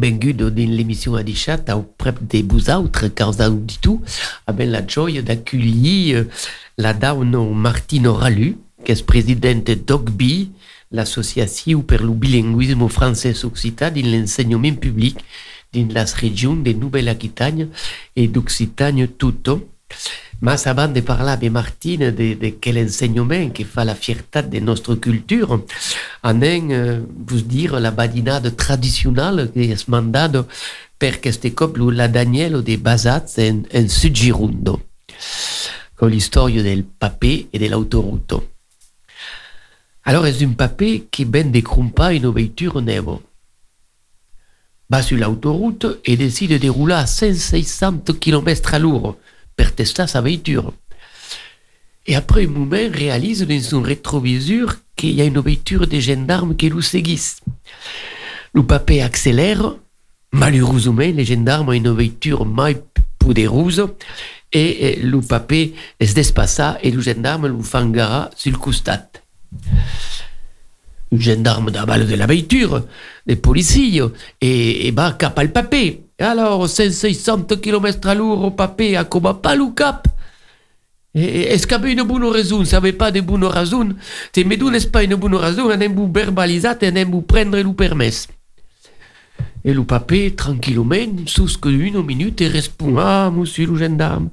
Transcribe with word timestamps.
benvenuto 0.00 0.50
nell'emissione 0.50 1.22
dedicata 1.22 1.72
au 1.72 1.92
prep 1.96 2.18
de 2.20 2.42
vosaltres, 2.42 3.12
causa 3.14 3.44
auditu, 3.44 4.00
abbiamo 4.44 4.72
la 4.72 4.84
gioia 4.84 5.22
d'accueillir 5.22 6.26
la 6.76 6.92
donna 6.92 7.38
Martino 7.38 8.16
Ralu, 8.16 8.69
che 8.82 8.92
è 8.92 9.04
presidente 9.04 9.84
d'OGBI, 9.84 10.52
l'associazione 10.88 11.84
per 11.84 12.00
il 12.00 12.10
bilinguisme 12.10 12.88
français-occitan 12.88 13.90
dans 13.92 14.06
l'enseignement 14.06 14.78
public 14.78 15.18
dans 15.72 15.92
la 15.92 16.04
région 16.04 16.56
de 16.56 16.72
Nouvelle-Aquitaine 16.72 17.68
et 18.16 18.28
d'Occitanie 18.28 19.08
tutto. 19.08 19.68
Mais 20.42 20.66
avant 20.66 20.88
de 20.88 21.00
parler 21.00 21.32
avec 21.32 21.50
Martine 21.50 22.10
de, 22.10 22.34
de 22.34 22.48
quel 22.60 22.78
enseignement 22.78 23.50
qui 23.50 23.64
fait 23.64 23.84
la 23.84 23.94
fierté 23.94 24.42
de 24.42 24.58
notre 24.58 24.94
culture, 24.94 25.60
on 26.22 26.42
euh, 26.42 27.00
vous 27.26 27.42
dire 27.42 27.78
la 27.78 27.90
badinade 27.90 28.56
traditionnelle 28.56 29.50
qui 29.52 29.70
est 29.70 29.88
mandata 29.88 30.46
per 30.96 31.20
questo 31.20 31.50
couple 31.54 31.92
la 31.92 32.08
Daniel 32.08 32.62
de 32.62 32.76
Basat 32.76 33.26
en, 33.38 33.62
en 33.72 33.88
Sud-Girondo, 33.88 34.80
con 35.96 36.08
l'histoire 36.08 36.50
del 36.50 36.84
papé 36.84 37.48
et 37.52 37.58
de 37.58 37.66
l'autoroute. 37.68 38.49
Alors, 40.10 40.26
c'est 40.26 40.44
un 40.44 40.48
papé 40.48 41.06
qui 41.08 41.24
vient 41.24 41.44
de 41.44 41.60
crumpa 41.60 42.12
une 42.12 42.26
voiture 42.26 42.82
neuve. 42.82 43.18
Va 44.88 45.02
sur 45.02 45.16
l'autoroute 45.16 45.86
et 46.04 46.16
décide 46.16 46.58
de 46.58 46.68
rouler 46.68 46.94
à 46.94 47.06
500 47.06 47.98
km 48.20 48.74
à 48.74 48.80
l'heure 48.80 49.14
per 49.54 49.70
tester 49.70 50.08
sa 50.08 50.20
voiture. 50.20 50.72
Et 52.08 52.16
après 52.16 52.46
un 52.46 52.48
moment, 52.48 52.90
réalise 52.92 53.46
dans 53.46 53.60
son 53.60 53.82
rétroviseur 53.82 54.78
qu'il 54.96 55.12
y 55.12 55.20
a 55.20 55.26
une 55.26 55.38
voiture 55.38 55.86
de 55.86 56.00
gendarmes 56.00 56.56
qui 56.56 56.70
le 56.70 56.82
seguissent. 56.82 57.38
Le 58.52 58.64
papé 58.64 59.02
accélère, 59.02 59.76
malheureusement, 60.32 61.02
les 61.02 61.24
gendarmes 61.24 61.68
ont 61.68 61.72
une 61.72 61.90
voiture 61.90 62.44
mai 62.44 62.82
poderosa 63.20 63.86
et 64.50 64.98
le 65.04 65.20
papé 65.20 65.72
se 66.02 66.14
despassa 66.14 66.78
et 66.82 66.90
le 66.90 67.00
gendarme 67.00 67.46
le 67.46 67.62
fangara 67.62 68.28
sur 68.34 68.50
le 68.50 68.58
costat. 68.58 69.06
Le 71.12 71.18
gendarme 71.18 71.70
d'aval 71.70 72.06
de 72.06 72.14
la 72.14 72.26
voiture, 72.26 72.84
les 73.26 73.36
policiers, 73.36 74.02
et, 74.40 74.86
et 74.86 74.90
va 74.92 75.12
cap 75.12 75.38
al 75.38 75.50
papé. 75.50 76.04
Alors, 76.20 76.68
600 76.68 77.44
km 77.60 78.08
à 78.08 78.14
l'heure 78.14 78.44
au 78.44 78.50
papé, 78.52 78.96
à 78.96 79.04
pas 79.04 79.56
le 79.56 79.72
cap 79.74 80.06
est-ce 81.12 81.66
qu'il 81.66 81.76
y 81.76 81.80
avait 81.80 81.92
une 81.92 82.02
bonne 82.04 82.24
raison 82.24 82.64
Si 82.64 82.76
n'y 82.80 82.92
pas 82.92 83.10
de 83.10 83.20
bonne 83.20 83.44
raison, 83.44 83.88
si 84.32 84.44
me 84.44 84.56
donnes 84.56 84.80
pas 84.92 85.02
une 85.02 85.16
bonne 85.16 85.34
raison, 85.34 85.66
on 85.66 85.80
aime 85.80 85.94
vous 85.94 86.10
verbaliser, 86.10 86.68
on 86.68 86.94
aime 86.94 87.10
vous 87.10 87.22
prendre 87.22 87.58
le 87.58 87.72
permis. 87.72 88.26
Et 89.64 89.74
le 89.74 89.82
papé, 89.84 90.34
tranquillement, 90.34 91.24
sous 91.26 91.58
que 91.58 91.68
une 91.68 92.02
minute, 92.04 92.40
répond 92.40 92.96
Ah, 92.98 93.30
monsieur 93.34 93.66
le 93.66 93.76
gendarme, 93.76 94.30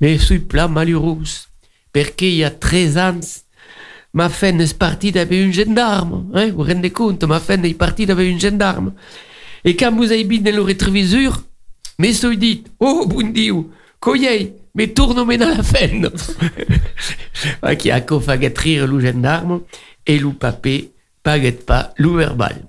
mais 0.00 0.16
je 0.16 0.24
suis 0.24 0.38
plein 0.38 0.68
malheureux, 0.68 1.18
parce 1.92 2.10
qu'il 2.10 2.34
y 2.34 2.44
a 2.44 2.50
13 2.50 2.98
ans, 2.98 3.20
ma 4.16 4.30
femme 4.30 4.62
est 4.62 4.76
partie 4.76 5.16
avec 5.16 5.38
un 5.38 5.52
gendarme. 5.52 6.30
Hein? 6.32 6.46
Vous 6.46 6.56
vous 6.56 6.62
rendez 6.62 6.90
compte, 6.90 7.22
ma 7.24 7.38
femme 7.38 7.66
est 7.66 7.74
partie 7.74 8.10
avec 8.10 8.34
un 8.34 8.38
gendarme. 8.38 8.94
Et 9.62 9.76
quand 9.76 9.94
vous 9.94 10.10
avez 10.10 10.24
mis 10.24 10.40
dans 10.40 10.54
le 10.54 10.62
rétroviseur, 10.62 11.42
mais 11.98 12.14
je 12.14 12.34
dit 12.34 12.64
Oh, 12.80 13.04
bon 13.06 13.30
Dieu, 13.30 13.54
coyez, 14.00 14.54
mais 14.74 14.88
tourne-moi 14.88 15.36
dans 15.36 15.50
la 15.50 15.62
fenne. 15.62 16.10
qui 17.78 17.90
a 17.90 18.00
fait 18.00 18.58
rire 18.58 18.86
le 18.86 19.00
gendarme 19.00 19.60
et 20.06 20.18
le 20.18 20.30
papé 20.30 20.92
paguette 21.22 21.66
pas 21.66 21.92
le 21.98 22.08
verbal. 22.08 22.62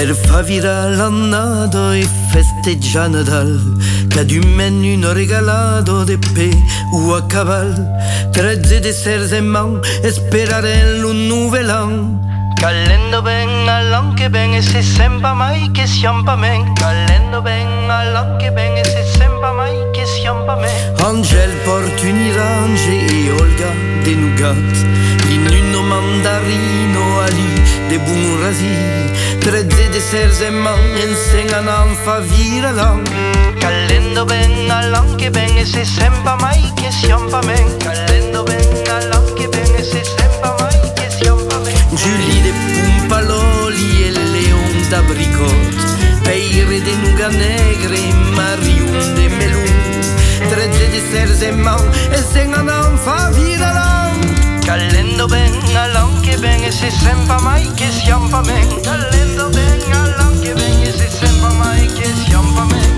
Per 0.00 0.14
favira 0.14 0.88
l'annado 0.88 1.92
e 1.92 2.08
festeggia 2.32 3.06
Nadal. 3.06 3.60
Ca 4.08 4.24
du 4.24 4.40
men 4.56 4.82
un 4.82 5.04
regalado 5.12 6.06
de 6.06 6.16
pe 6.16 6.48
ou 6.94 7.14
a 7.14 7.20
caval 7.28 7.74
Trezze 8.32 8.80
de 8.80 8.94
serz 8.94 9.30
e 9.32 9.42
man 9.42 9.82
esperare 10.02 11.04
un 11.04 11.28
nouvel 11.28 11.68
an. 11.68 12.18
Calendo 12.56 13.20
ben 13.20 13.68
a 13.68 13.82
l'an 13.82 14.14
que 14.14 14.30
ben 14.30 14.54
e 14.54 14.62
se 14.62 14.82
sempa 14.82 15.34
mai 15.34 15.68
que 15.74 15.86
siampa 15.86 16.34
men. 16.34 16.64
Calendo 16.76 17.42
ben 17.42 17.68
a 17.90 18.02
l'an 18.04 18.38
que 18.38 18.50
ben 18.50 18.78
e 18.78 18.84
se 18.84 19.04
sempa 19.18 19.52
mai 19.52 19.76
que 19.92 20.06
siampa 20.06 20.56
men. 20.56 20.72
Angel 21.04 21.52
port 21.66 22.00
un 22.08 22.18
irange 22.30 22.96
e 23.16 23.32
Olga 23.32 23.72
de 24.04 24.14
nougat. 24.16 24.72
In 25.28 25.44
un 25.76 25.86
mandarino 25.88 27.20
alice 27.20 27.69
de 27.90 27.98
bun 27.98 28.24
rasi 28.42 28.74
Trezze 29.40 29.88
de 29.92 30.00
serze 30.00 30.50
man 30.50 30.78
ensengan 31.04 31.68
an 31.68 31.90
fa 32.04 32.20
vira 32.20 32.70
lang. 32.70 33.02
Callendo 33.58 34.24
ben 34.24 34.70
all'an 34.70 35.16
che 35.16 35.30
ben 35.30 35.56
e 35.56 35.64
se 35.64 35.84
sembra 35.84 36.36
mai 36.36 36.62
che 36.74 36.90
siampa 36.90 37.40
men. 37.48 37.66
Callendo 37.78 38.42
ben 38.44 38.68
all'an 38.96 39.26
che 39.34 39.48
ben 39.48 39.74
e 39.80 39.82
se 39.82 40.02
sembra 40.04 40.54
mai 40.60 40.80
che 40.94 41.08
siampa 41.18 41.58
men. 41.64 41.78
Julie 42.02 42.40
de 42.46 42.52
Pumpaloli 42.74 43.90
e 44.06 44.10
Leon 44.34 44.74
d'abricot 44.90 45.78
Peire 46.22 46.78
de 46.86 46.94
nuga 47.02 47.28
negre 47.28 47.98
e 48.10 48.12
Marion 48.36 49.14
de 49.16 49.26
melun. 49.38 49.74
Trezze 50.50 50.86
de 50.94 51.00
serze 51.12 51.50
man 51.52 51.84
ensengan 52.16 52.68
an 52.68 52.98
fa 53.04 53.30
vira 53.30 53.99
lang 54.70 54.90
Callendo 54.90 55.26
ben 55.26 55.52
all'an 55.76 56.20
che 56.20 56.36
ben 56.38 56.62
e 56.62 56.70
se 56.70 56.90
sembra 56.90 57.40
mai 57.40 57.68
che 57.74 57.90
siampa 57.90 58.40
men 58.42 58.80
Callendo 58.82 59.48
ben 59.50 59.92
all'an 59.92 60.40
che 60.40 60.52
ben 60.54 60.82
e 60.82 60.92
se 60.92 61.10
sembra 61.10 61.50
mai 61.54 61.86
che 61.86 62.12
siampa 62.14 62.64
men 62.64 62.89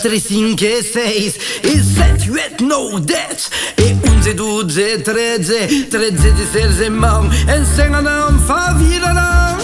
3, 0.00 0.20
5, 0.20 0.82
6 0.82 1.38
e 1.62 1.82
7, 1.82 2.30
8, 2.30 2.64
9, 2.64 3.00
10 3.00 3.50
e 3.78 3.96
11, 4.08 4.34
12, 4.34 4.98
13 5.02 5.86
13, 5.90 6.32
16, 6.52 6.90
mam. 6.90 7.30
En 7.48 7.64
senganam 7.76 8.38
faviranam 8.46 9.58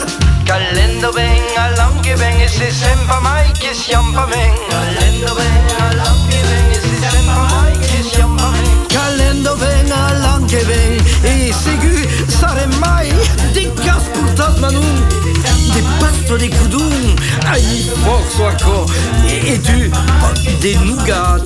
Kalendo 0.45 1.13
ben, 1.13 1.43
alam 1.57 2.03
ge 2.03 2.15
ben 2.17 2.41
e 2.41 2.49
se 2.49 2.71
sempa 2.71 3.21
mai 3.21 3.51
che 3.59 3.75
siam 3.75 4.13
pa 4.13 4.27
ben. 4.27 4.66
Des 20.67 20.75
nougats 20.85 21.39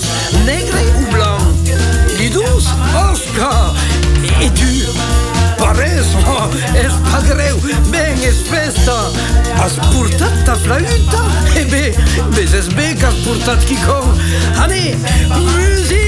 nègre 0.46 0.78
ou 0.98 1.12
blanc 1.12 1.38
les 2.18 2.30
douces 2.30 2.70
Oscar 3.10 3.74
et 4.40 4.48
du 4.48 4.86
Paresmo, 5.58 6.48
és 6.74 6.96
pa 7.10 7.20
greu, 7.26 7.60
ben 7.92 8.16
és 8.24 8.40
festa. 8.48 8.96
Has 9.60 9.76
portat 9.90 10.40
ta 10.46 10.56
flauta? 10.64 11.24
E 11.52 11.66
bé, 11.68 11.84
ves 12.32 12.56
és 12.62 12.72
bé 12.72 12.94
que 12.96 13.10
has 13.12 13.24
portat 13.26 13.68
música! 15.36 15.99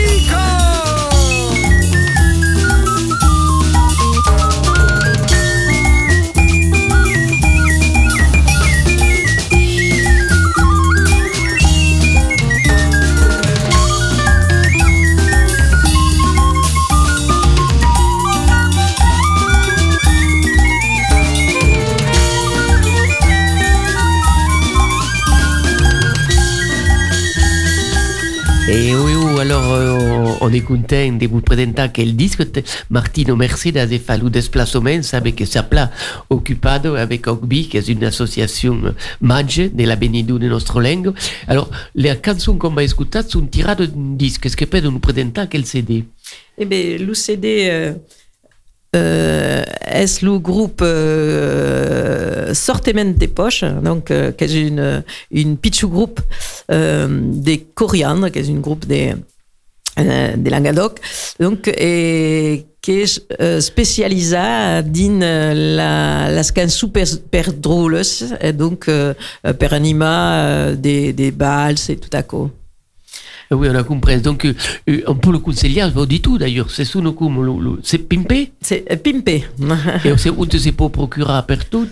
Euh, 30.42 30.46
on 30.46 30.52
est 30.52 30.60
content 30.60 31.12
de 31.12 31.26
vous 31.26 31.40
présenter 31.40 31.86
quel 31.92 32.16
disque 32.16 32.42
Martino 32.90 33.36
Mercedes 33.36 33.78
a 33.78 33.86
fait 33.86 34.18
le 34.18 34.30
déplacement 34.30 35.00
avec 35.12 35.42
sa 35.46 35.62
place 35.62 35.90
occupado 36.30 36.94
avec 36.96 37.26
Ogbi, 37.26 37.68
qui 37.68 37.76
est 37.76 37.88
une 37.88 38.04
association 38.04 38.94
mage 39.20 39.58
de 39.72 39.84
la 39.84 39.96
Benidou 39.96 40.38
de 40.38 40.48
notre 40.48 40.80
langue. 40.80 41.12
Alors, 41.48 41.70
les 41.94 42.14
chansons 42.24 42.56
qu'on 42.56 42.70
va 42.70 42.84
écouter 42.84 43.20
sont 43.28 43.42
tirées 43.46 43.76
d'un 43.76 43.88
disque. 43.94 44.46
Est-ce 44.46 44.56
que 44.56 44.64
peut 44.64 44.80
nous 44.80 44.98
présenter 44.98 45.42
quel 45.50 45.64
CD 45.66 46.04
Eh 46.58 46.64
bien, 46.64 46.98
le 46.98 47.14
CD... 47.14 47.68
Euh... 47.70 47.92
Euh, 48.94 49.64
est 49.80 50.20
le 50.20 50.38
groupe 50.38 50.82
euh, 50.82 52.52
Sortement 52.52 53.06
des 53.06 53.28
Poches, 53.28 53.64
donc 53.64 54.10
euh, 54.10 54.32
qui 54.32 54.44
est 54.44 54.68
une, 54.68 55.02
une 55.30 55.56
pitch 55.56 55.86
groupe 55.86 56.20
euh, 56.70 57.08
des 57.22 57.60
coriandres, 57.60 58.30
qui 58.30 58.38
est 58.40 58.48
une 58.48 58.60
groupe 58.60 58.84
des, 58.86 59.14
euh, 59.98 60.36
des 60.36 60.50
Languedoc, 60.50 60.98
donc, 61.38 61.68
et 61.68 62.66
qui 62.80 63.02
est 63.02 63.22
euh, 63.40 63.60
spécialisé 63.60 64.36
dans 64.36 65.20
la, 65.20 66.42
super, 66.68 67.06
super 67.06 67.52
drôles, 67.52 68.02
et 68.40 68.52
donc 68.52 68.88
euh, 68.88 69.14
per 69.58 69.72
anima 69.72 70.34
euh, 70.34 70.74
des, 70.74 71.12
des 71.12 71.30
balles 71.30 71.76
et 71.88 71.96
tout 71.96 72.10
à 72.12 72.22
coup. 72.22 72.50
Oui, 73.52 73.69
on 73.70 73.75
a 73.75 73.82
compris. 73.82 74.20
Donc, 74.20 74.44
euh, 74.44 75.02
on 75.06 75.14
peut 75.14 75.32
le 75.32 75.38
conseiller, 75.38 75.84
on 75.94 76.04
dit 76.04 76.20
tout 76.20 76.38
d'ailleurs. 76.38 76.70
C'est 76.70 76.84
sous 76.84 77.00
nos 77.00 77.12
coups, 77.12 77.34
c'est 77.82 77.99
pimpé 77.99 78.52
C'est 78.60 78.84
euh, 78.90 78.96
pimpé. 78.96 79.44
Et 80.04 80.16
c'est 80.16 80.31
où 80.31 80.46
c'est 80.50 80.72
pour 80.72 80.90
procurer 80.90 81.40
per 81.46 81.64
tout 81.70 81.88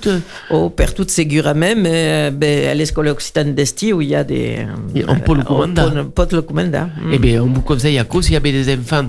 Oh, 0.51 0.71
per 0.71 0.95
tout 0.95 1.07
segurament, 1.09 1.77
mais 1.77 2.31
ben, 2.31 2.69
à 2.69 2.75
l'école 2.75 3.09
occitane 3.09 3.55
d'Esti 3.55 3.93
où 3.93 4.01
il 4.01 4.09
y 4.09 4.15
a 4.15 4.25
des... 4.25 4.67
Et 4.95 5.05
on 5.07 5.17
peut 5.17 5.35
le 5.35 5.43
commander. 5.43 5.83
On 5.97 6.05
peut 6.07 6.27
le 6.33 6.43
commander. 6.43 6.85
Eh 7.12 7.19
bien, 7.19 7.43
on 7.43 7.47
vous 7.47 7.62
conseille 7.62 7.99
à 7.99 8.05
cause 8.05 8.25
s'il 8.25 8.35
y 8.35 8.37
avait 8.37 8.53
des 8.53 8.73
enfants 8.75 9.07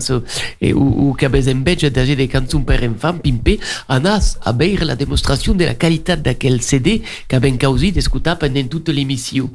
et, 0.61 0.73
ou, 0.73 1.09
ou 1.09 1.13
qu'il 1.13 1.23
y 1.23 1.25
avait 1.25 1.49
un 1.49 1.55
badge 1.55 1.85
d'agir 1.85 2.15
des 2.15 2.29
chansons 2.29 2.61
per 2.61 2.87
enfants 2.87 3.13
pimpé, 3.13 3.59
on 3.89 4.05
a 4.05 4.19
à 4.43 4.53
faire 4.53 4.85
la 4.85 4.95
démonstration 4.95 5.53
de 5.53 5.65
la 5.65 5.73
qualité 5.75 6.15
d'aquel 6.15 6.61
CD 6.61 7.01
qu'a 7.27 7.39
bien 7.39 7.57
causé 7.57 7.91
d'écouter 7.91 8.33
pendant 8.39 8.63
toute 8.63 8.89
l'émission. 8.89 9.49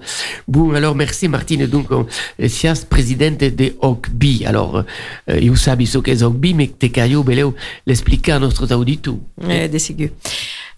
Bon, 0.49 0.73
alors 0.73 0.95
merci 0.95 1.29
Martine. 1.29 1.67
Donc, 1.67 1.91
on, 1.91 2.07
si 2.47 2.67
présidente 2.89 3.39
de 3.39 3.75
OCBI. 3.81 4.47
Alors, 4.47 4.85
euh, 5.31 5.41
vous 5.49 5.57
savez 5.57 5.87
ce 5.87 5.99
qu'est 5.99 6.23
OCBI, 6.23 6.55
mais 6.55 6.69
te 6.69 6.87
caillou, 6.87 7.23
beleu, 7.23 7.53
l'expliquer 7.87 8.33
à 8.33 8.39
notre 8.39 8.73
auditeurs. 8.75 9.15
Eh. 9.49 9.69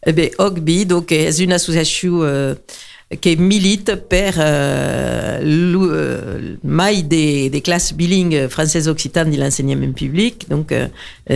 Eh 0.07 0.13
bien, 0.13 0.29
OCBI, 0.39 0.87
donc, 0.87 1.13
est 1.13 1.39
une 1.39 1.53
association 1.53 2.21
euh, 2.23 2.55
qui 3.17 3.37
milite 3.37 3.95
per 3.95 4.33
euh, 4.37 5.41
euh, 5.43 6.57
mai 6.63 7.03
des, 7.03 7.49
des 7.49 7.61
classes 7.63 7.95
bilingues 7.95 8.49
françaises 8.49 8.87
occitanes 8.87 9.31
de 9.31 9.39
l'enseignement 9.39 9.93
public. 9.93 10.47
Donc, 10.51 10.73
euh, 10.73 10.89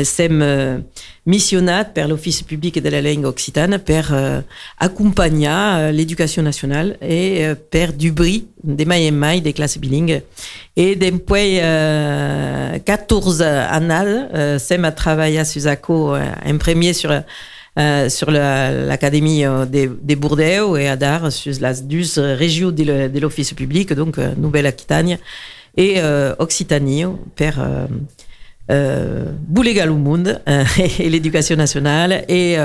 sem 0.05 0.43
euh, 0.43 0.79
missionnat 1.25 1.85
per 1.85 2.09
l'Office 2.09 2.43
public 2.43 2.83
de 2.83 2.89
la 2.91 3.01
langue 3.01 3.25
occitane 3.25 3.79
per 3.79 4.03
euh, 4.13 4.41
accompagner 4.81 5.91
l'éducation 5.93 6.43
nationale 6.43 6.99
et 7.01 7.43
per 7.71 7.93
du 7.97 8.13
bris 8.13 8.49
des 8.63 8.85
mai 8.85 9.07
et 9.07 9.11
mai 9.11 9.41
des 9.41 9.55
classes 9.55 9.79
bilingues. 9.79 10.23
Et 10.77 10.95
depuis 10.95 11.59
euh, 11.61 12.79
14 12.85 13.43
années, 13.43 14.59
sem 14.59 14.85
a 14.85 14.93
travaillé 14.93 15.43
sur 15.47 15.63
Zaco 15.63 16.15
euh, 16.15 16.21
en 16.45 16.59
premier 16.59 16.93
sur 16.93 17.11
euh, 17.79 18.09
sur 18.09 18.31
l'Académie 18.31 19.45
euh, 19.45 19.65
des, 19.65 19.89
des 19.89 20.17
Bourdeaux 20.17 20.77
et 20.77 20.89
à 20.89 20.97
Dar, 20.97 21.33
sur 21.33 21.55
la 21.61 21.73
12 21.73 22.19
région 22.19 22.71
de, 22.71 23.19
l'Office 23.19 23.55
public, 23.55 23.93
donc 23.95 24.19
euh, 24.19 24.35
Nouvelle-Aquitagne 24.37 25.19
et 25.77 25.95
euh, 25.97 26.35
Occitanie, 26.39 27.05
per 27.35 27.53
euh, 27.59 27.87
euh, 28.71 29.25
Boulégal 29.49 29.91
au 29.91 29.97
monde 29.97 30.41
euh, 30.49 30.65
et 30.99 31.09
l'éducation 31.09 31.57
nationale 31.57 32.25
et, 32.29 32.57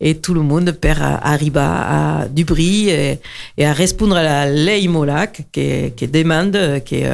et 0.00 0.16
tout 0.16 0.34
le 0.34 0.42
monde 0.42 0.72
per 0.72 0.96
arriver 1.00 1.60
à 1.60 2.26
du 2.28 2.44
bris 2.44 2.90
et, 2.90 3.20
et 3.56 3.66
à 3.66 3.72
répondre 3.72 4.16
à 4.16 4.22
la 4.22 4.50
loi 4.50 4.88
Molac 4.88 5.42
qui, 5.52 5.92
qui 5.96 6.08
demande, 6.08 6.82
qui 6.84 7.04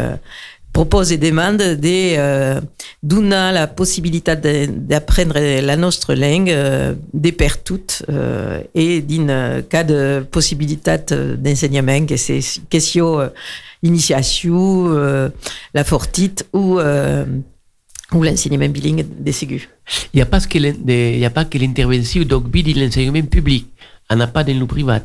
propose 0.76 1.11
et 1.11 1.17
demande 1.17 1.56
de 1.56 2.17
euh, 2.19 2.61
donner 3.02 3.50
la 3.55 3.67
possibilité 3.67 4.37
d'apprendre 4.37 5.38
la 5.69 5.75
notre 5.75 6.12
langue 6.12 6.50
euh, 6.50 6.93
de 7.15 7.31
per 7.31 7.55
toutes 7.65 8.03
euh, 8.10 8.60
et 8.74 9.00
d'un 9.00 9.62
cas 9.62 9.84
de 9.84 10.27
possibilité 10.31 10.98
d'enseignement 11.39 12.05
que 12.05 12.19
c'est 12.19 12.41
question 12.69 13.20
euh, 13.20 13.29
initiation 13.82 14.89
euh, 14.89 15.31
la 15.72 15.82
fortite 15.82 16.46
ou 16.53 16.79
euh, 16.79 17.24
ou 18.12 18.22
l'enseignement 18.22 18.69
bilingue 18.69 19.06
des 19.19 19.32
ségus. 19.32 19.69
Il 20.12 20.17
n'y 20.17 20.22
a 20.22 20.27
pas 20.27 20.41
que 20.41 21.58
l'intervention 21.58 22.22
d'Ogbi 22.22 22.62
de 22.62 22.81
l'enseignement 22.81 23.22
public. 23.22 23.67
On 24.10 24.17
n'a 24.17 24.27
pas 24.27 24.44
dans 24.44 24.58
le 24.58 24.67
privat. 24.67 25.01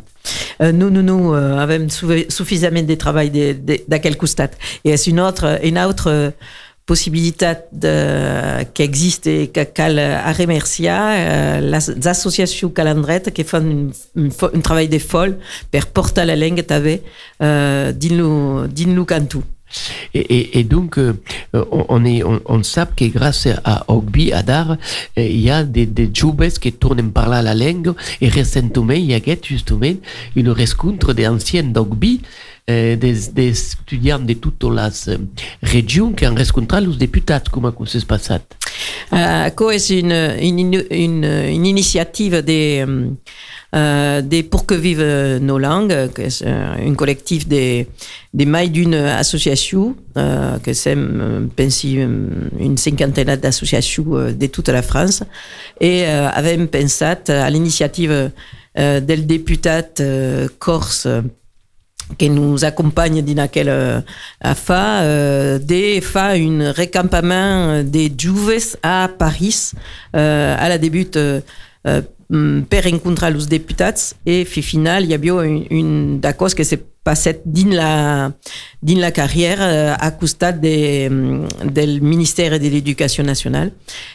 Euh, 0.62 0.72
nous, 0.72 0.90
nous, 0.90 1.02
nous 1.02 1.34
euh, 1.34 1.58
avons 1.58 1.88
suffisamment 2.30 2.84
de 2.84 2.96
travail 2.96 3.32
de, 3.32 3.54
de, 3.54 4.16
costat. 4.16 4.52
Et 4.84 4.96
c'est 4.96 5.10
une 5.10 5.20
autre, 5.20 5.60
une 5.64 5.80
autre 5.80 6.10
euh, 6.10 6.32
possibilité 6.86 7.54
de, 7.72 8.64
qui 8.74 8.82
existe 8.82 9.28
et 9.28 9.48
que 9.48 9.64
cal 9.64 9.98
à 10.00 10.32
remercier 10.34 10.90
euh, 10.92 11.60
les 11.62 12.08
associations 12.08 12.70
calendrettes 12.70 13.32
qui 13.34 13.44
font 13.44 13.90
un 14.16 14.60
travail 14.60 14.90
de 14.90 15.00
folle 15.00 15.38
pour 15.72 15.86
porter 15.88 16.26
la 16.26 16.36
langue 16.36 16.66
t'avais 16.66 17.02
euh, 17.42 17.92
din 17.94 18.16
nous 18.88 19.06
cantou. 19.06 19.44
Et, 20.14 20.20
et, 20.20 20.60
et, 20.60 20.64
donc, 20.64 20.98
euh, 20.98 21.14
on, 21.54 22.04
est, 22.06 22.24
on, 22.24 22.42
on, 22.46 22.64
sait 22.64 22.86
que 22.96 23.06
grâce 23.06 23.48
à 23.64 23.86
Ogbi, 23.88 24.32
à 24.34 24.44
Dar, 24.44 24.78
il 25.18 25.42
y 25.42 25.50
a 25.50 25.64
des, 25.64 25.86
des 25.86 26.10
joubes 26.14 26.48
qui 26.48 26.74
tournent 26.74 27.12
par 27.12 27.30
là 27.30 27.42
la 27.42 27.56
langue. 27.56 27.94
Et 28.20 28.28
récemment, 28.28 28.92
il 28.92 29.06
y 29.06 29.14
a 29.14 29.20
justement 29.44 29.94
une 30.36 30.50
rencontre 30.50 31.14
des 31.14 31.28
anciens 31.28 31.64
d'Ogbi, 31.64 32.22
euh, 32.70 32.96
des, 32.96 33.30
des, 33.34 33.50
étudiants 33.50 34.20
de 34.20 34.34
toutes 34.34 34.64
les 34.64 35.18
régions 35.64 36.12
qui 36.12 36.26
ont 36.28 36.36
rencontré 36.36 36.82
les 36.82 36.96
députés. 36.96 37.38
Comment 37.52 37.74
ça 37.86 38.00
se 38.00 38.06
passe? 38.06 38.32
Euh, 39.14 39.50
C'est 39.78 40.00
une, 40.00 40.36
une, 40.42 40.86
une, 40.92 41.66
initiative 41.66 42.42
des. 42.42 42.86
Euh, 43.74 44.22
des 44.22 44.44
Pour 44.44 44.66
que 44.66 44.74
vivent 44.74 45.40
nos 45.42 45.58
langues, 45.58 45.96
un 46.44 46.94
collectif 46.96 47.48
des, 47.48 47.88
des 48.34 48.46
mailles 48.46 48.70
d'une 48.70 48.94
association, 48.96 49.96
euh, 50.18 50.58
que 50.60 50.74
c'est 50.74 50.94
une 50.94 52.78
cinquantaine 52.78 53.36
d'associations 53.36 54.32
de 54.32 54.46
toute 54.48 54.70
la 54.70 54.82
France, 54.82 55.24
et 55.80 56.06
euh, 56.06 56.30
avait 56.30 56.58
pensé 56.68 57.06
à 57.30 57.50
l'initiative 57.50 58.32
euh, 58.78 59.00
del 59.00 59.28
député 59.28 59.82
corse 60.60 61.08
qui 62.18 62.30
nous 62.30 62.64
accompagne 62.66 63.22
dans 63.22 63.36
laquelle 63.36 63.70
euh, 63.70 64.02
a 64.42 64.56
fait 64.56 64.74
euh, 64.74 65.60
des 65.60 66.02
fa 66.02 66.36
une 66.36 66.68
recampement 66.70 67.84
des 67.84 68.12
Juves 68.18 68.78
à 68.84 69.10
Paris 69.18 69.72
euh, 70.16 70.56
à 70.58 70.70
la 70.70 70.78
débute 70.78 71.18
euh, 71.18 71.42
euh, 71.88 72.02
per 72.70 72.82
rencontrer 72.82 73.32
les 73.32 73.46
députés 73.46 74.16
et 74.26 74.46
fi 74.46 74.62
final 74.62 75.04
il 75.04 75.12
y 75.12 75.14
a 75.14 75.18
bien 75.18 75.42
une, 75.42 75.66
une 75.70 76.20
d'accord 76.20 76.54
que 76.56 76.64
c'est 76.64 76.91
passé 77.04 77.42
dans 77.46 77.76
la 77.76 78.32
la 78.84 79.12
carrière 79.12 79.60
euh, 79.62 79.94
à 80.00 80.12
costat 80.12 80.52
des 80.52 81.10
del 81.64 82.02
ministère 82.02 82.60
de 82.60 82.68
l'éducation 82.68 83.24
nationale 83.24 83.72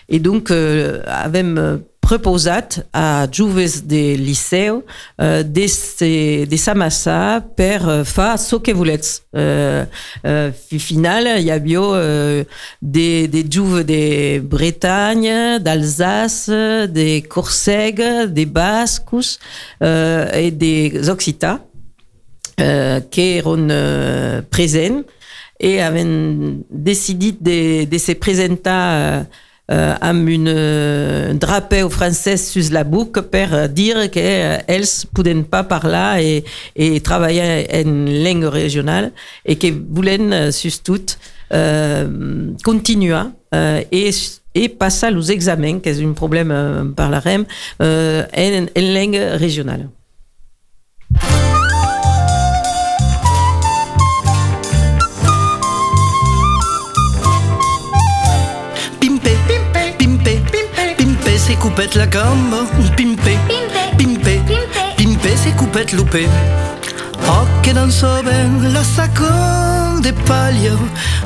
et 0.08 0.18
donc 0.18 0.50
euh, 0.50 1.02
avem 1.06 1.80
proposat 2.06 2.84
a 2.92 3.26
juves 3.32 3.82
de 3.86 4.14
liceu 4.16 4.84
uh, 5.18 5.42
de, 5.42 5.66
se, 5.66 6.46
de 6.46 6.56
s'amassar 6.56 7.42
per 7.58 7.82
uh, 7.82 8.04
fa 8.06 8.36
so 8.38 8.60
que 8.62 8.74
volets. 8.78 9.16
Uh, 9.34 9.82
uh, 10.22 10.78
final, 10.78 11.32
hi 11.40 11.50
havia 11.50 11.82
uh, 11.82 12.60
de, 12.80 13.26
de 13.32 13.42
juves 13.50 13.82
de 13.88 14.38
Bretagne, 14.38 15.58
d'Alsace, 15.58 16.86
de 16.94 17.08
Corseg, 17.26 18.02
de 18.30 18.44
Bascos 18.44 19.38
uh, 19.82 20.30
et 20.32 20.52
des 20.52 21.10
Occitans 21.10 21.58
uh, 22.60 23.00
qui 23.10 23.36
eren 23.38 23.70
uh, 23.70 24.42
presents 24.50 25.04
et 25.58 25.80
avaient 25.80 26.06
décidé 26.70 27.86
de, 27.86 27.98
se 27.98 28.12
présenter 28.12 28.70
uh, 28.70 29.24
euh, 29.68 29.96
amb 30.00 30.28
une 30.28 30.48
euh, 30.48 31.34
drapeu 31.34 31.88
française 31.88 32.46
sur 32.46 32.62
la 32.70 32.84
boucle 32.84 33.22
per 33.22 33.68
dire 33.68 34.08
qu'elles 34.12 34.62
ne 34.68 35.06
pouvaient 35.12 35.42
pas 35.42 35.64
parler 35.64 36.44
et, 36.76 36.94
et 36.94 37.00
travailler 37.00 37.66
en 37.74 38.04
langue 38.24 38.44
régionale 38.44 39.10
et 39.44 39.56
que 39.56 39.66
voulaient 39.90 40.52
surtout 40.52 41.04
euh, 41.52 42.52
continuer 42.64 43.22
euh, 43.54 43.82
et, 43.92 44.10
et 44.54 44.68
passer 44.68 45.14
aux 45.14 45.22
examens, 45.22 45.80
qui 45.80 45.88
est 45.88 46.02
un 46.02 46.12
problème 46.12 46.50
euh, 46.50 46.84
par 46.84 47.10
la 47.10 47.20
REM, 47.20 47.44
euh, 47.82 48.24
en 48.36 48.66
langue 48.76 49.20
régionale. 49.38 49.88
Coupette 61.66 61.96
la 61.96 62.06
gambe, 62.06 62.54
pimpé, 62.96 63.36
pimpé, 63.98 64.40
pimpé, 64.96 65.30
c'est 65.36 65.56
coupette 65.56 65.92
loupé. 65.92 66.28
Oh, 67.28 67.44
che 67.60 67.72
danzo 67.72 68.22
ben 68.22 68.72
la 68.72 68.84
sacco 68.84 69.24
de 70.00 70.12
paglia, 70.12 70.76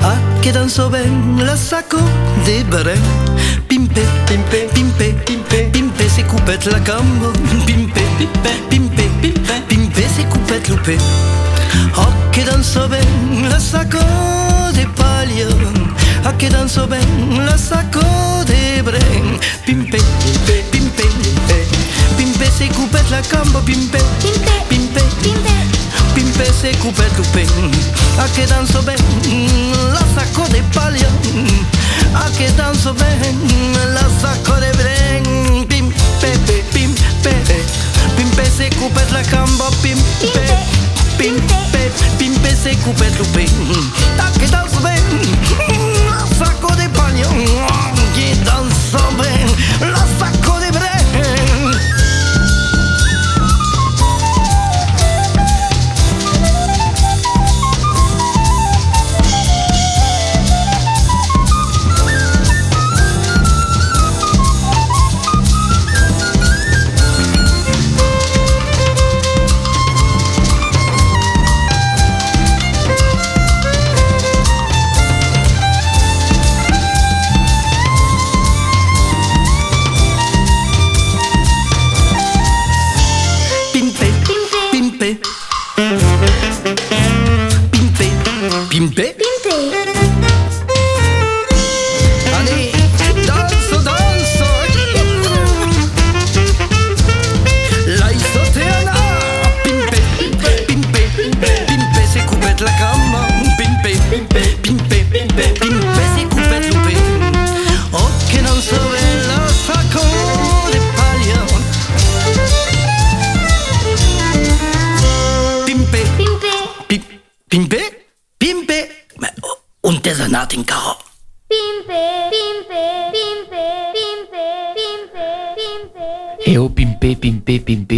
ah, 0.00 0.16
che 0.40 0.50
danzo 0.50 0.88
ben 0.88 1.44
la 1.44 1.56
sacco 1.56 1.98
de 2.46 2.64
beren. 2.70 3.02
Pimpé, 3.68 4.00
pimpé, 4.24 4.68
pimpé, 4.72 5.14
pimpé, 5.26 5.70
pimpé, 5.72 6.08
c'est 6.08 6.26
coupette 6.26 6.64
la 6.64 6.80
gambe, 6.80 7.32
pimpé, 7.66 8.02
pimpé, 8.18 8.50
pimpé, 8.70 9.10
pimpé, 9.20 9.60
pimpé, 9.68 10.06
c'est 10.16 10.28
coupette 10.30 10.68
loupé. 10.68 10.96
Oh, 11.96 12.12
che 12.30 12.44
danzo 12.44 12.88
ben 12.88 13.48
la 13.50 13.58
sacco 13.58 13.98
de 14.72 14.86
paglia, 14.96 15.48
ah, 16.24 16.32
che 16.32 16.48
danzo 16.48 16.86
ben 16.86 17.44
la 17.44 17.58
sacco 17.58 18.00
de 18.46 18.70
pimpé, 18.82 19.00
pimpé, 19.66 19.98
pimpé, 19.98 20.29
c'est 22.60 22.68
coupette 22.68 23.08
la 23.10 23.22
gambe, 23.22 23.64
pimpé, 23.64 23.98
pimpé, 24.20 24.52
pimpé, 24.68 25.00
pimpé. 25.22 25.50
Pimpé 26.14 26.44
se 26.52 26.76
coupette 26.78 27.16
loupé 27.16 27.46
A 28.18 28.28
che 28.34 28.44
danzo 28.44 28.82
ben 28.82 28.98
La 29.92 30.02
sacco 30.14 30.46
de 30.48 30.60
paglia 30.74 31.08
A 32.14 32.28
che 32.36 32.52
danzo 32.56 32.92
ben 32.92 33.38
La 33.94 34.06
sacco 34.20 34.54
de 34.60 34.70
bren 34.76 35.66
Pimpé, 35.68 36.32
pimpé 36.72 37.64
Pimpé 38.16 38.44
se 38.44 38.68
coupette 38.78 39.12
la 39.12 39.22
gamba 39.22 39.70
Pimpé, 39.80 40.46
pimpé 41.16 41.90
Pimpé 42.18 42.54
se 42.62 42.76
coupette 42.84 43.16
loupé 43.18 43.46
A 44.18 44.38
che 44.38 44.46
danzo 44.50 44.80
ben 44.80 45.02
La 46.10 46.44
sacco 46.44 46.74
de 46.74 46.88
paglia 46.88 47.26
c'est 102.60 102.66
coupette 102.66 102.99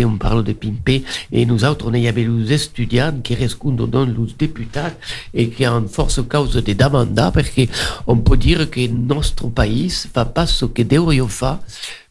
on 0.04 0.16
parle 0.16 0.44
de 0.44 0.52
pimpé. 0.52 1.04
Et 1.30 1.46
nous 1.46 1.64
autres, 1.64 1.86
on 1.88 1.94
avait 1.94 2.24
les 2.24 2.52
étudiants 2.52 3.14
qui 3.22 3.34
rescondent 3.34 3.88
dans 3.88 4.04
les 4.04 4.32
députés 4.38 4.80
et 5.34 5.48
qui 5.48 5.66
ont 5.66 5.86
force 5.88 6.20
cause 6.28 6.54
de 6.54 6.72
demanda 6.72 7.30
parce 7.30 7.50
qu'on 7.50 8.16
peut 8.18 8.36
dire 8.36 8.70
que 8.70 8.86
notre 8.88 9.48
pays 9.48 9.92
va 10.14 10.24
pas 10.24 10.46
ce 10.46 10.64
que 10.66 10.82
devrions 10.82 11.28
faire 11.28 11.58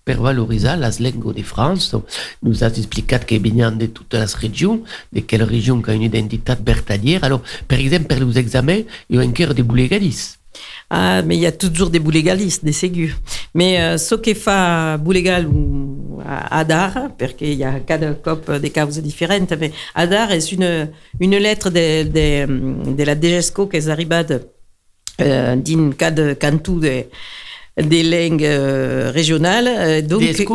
pour 0.06 0.24
valoriser 0.24 0.76
la 0.78 0.90
langue 1.00 1.34
de 1.34 1.44
France. 1.44 1.96
Nous 2.44 2.64
a 2.64 2.68
expliqué 2.68 3.20
que 3.20 3.36
venant 3.36 3.72
de 3.72 3.88
toutes 3.88 4.14
les 4.14 4.26
régions, 4.26 4.82
de 5.14 5.20
quelle 5.22 5.44
région 5.44 5.82
qui 5.82 5.92
a 5.92 5.94
une 5.94 6.04
identité 6.04 6.54
bertalière. 6.60 7.24
Alors, 7.24 7.42
par 7.68 7.80
exemple, 7.80 8.06
pour 8.06 8.26
les 8.26 8.40
examens, 8.40 8.82
il 9.10 9.16
y 9.16 9.20
a 9.20 9.22
un 9.22 9.32
cœur 9.32 9.54
de 9.54 9.64
boulégadis. 9.64 10.38
Ah, 10.90 11.22
mais 11.22 11.38
il 11.38 11.42
y 11.42 11.46
a 11.46 11.52
toujours 11.54 11.90
des 11.90 12.00
boulegalistes, 12.00 12.66
des 12.66 12.74
ségus. 12.74 13.16
Mais 13.56 13.80
euh, 13.80 13.98
ce 13.98 14.16
qui 14.16 14.36
fait 14.36 14.98
boulegal 15.00 15.48
ou 15.48 15.91
Adar, 16.50 17.10
parce 17.18 17.34
qu'il 17.34 17.54
y 17.54 17.64
a 17.64 17.80
cada 17.80 18.14
cop 18.14 18.52
des 18.60 18.70
causes 18.70 19.00
différentes, 19.00 19.54
mais 19.60 19.72
Adar 19.96 20.32
est 20.32 20.52
une, 20.52 20.90
une 21.20 21.38
lettre 21.38 21.70
de, 21.70 22.04
de, 22.04 22.94
de 22.94 23.04
la 23.04 23.16
DGESCO 23.20 23.68
qui 23.68 23.78
est 23.78 23.88
arrivée 23.90 24.22
euh, 25.22 25.56
d'un 25.56 25.92
cas 25.92 26.12
de 26.12 26.36
des 27.78 28.04
langues 28.04 28.44
euh, 28.44 29.12
régionales. 29.14 29.68
euh, 29.68 30.02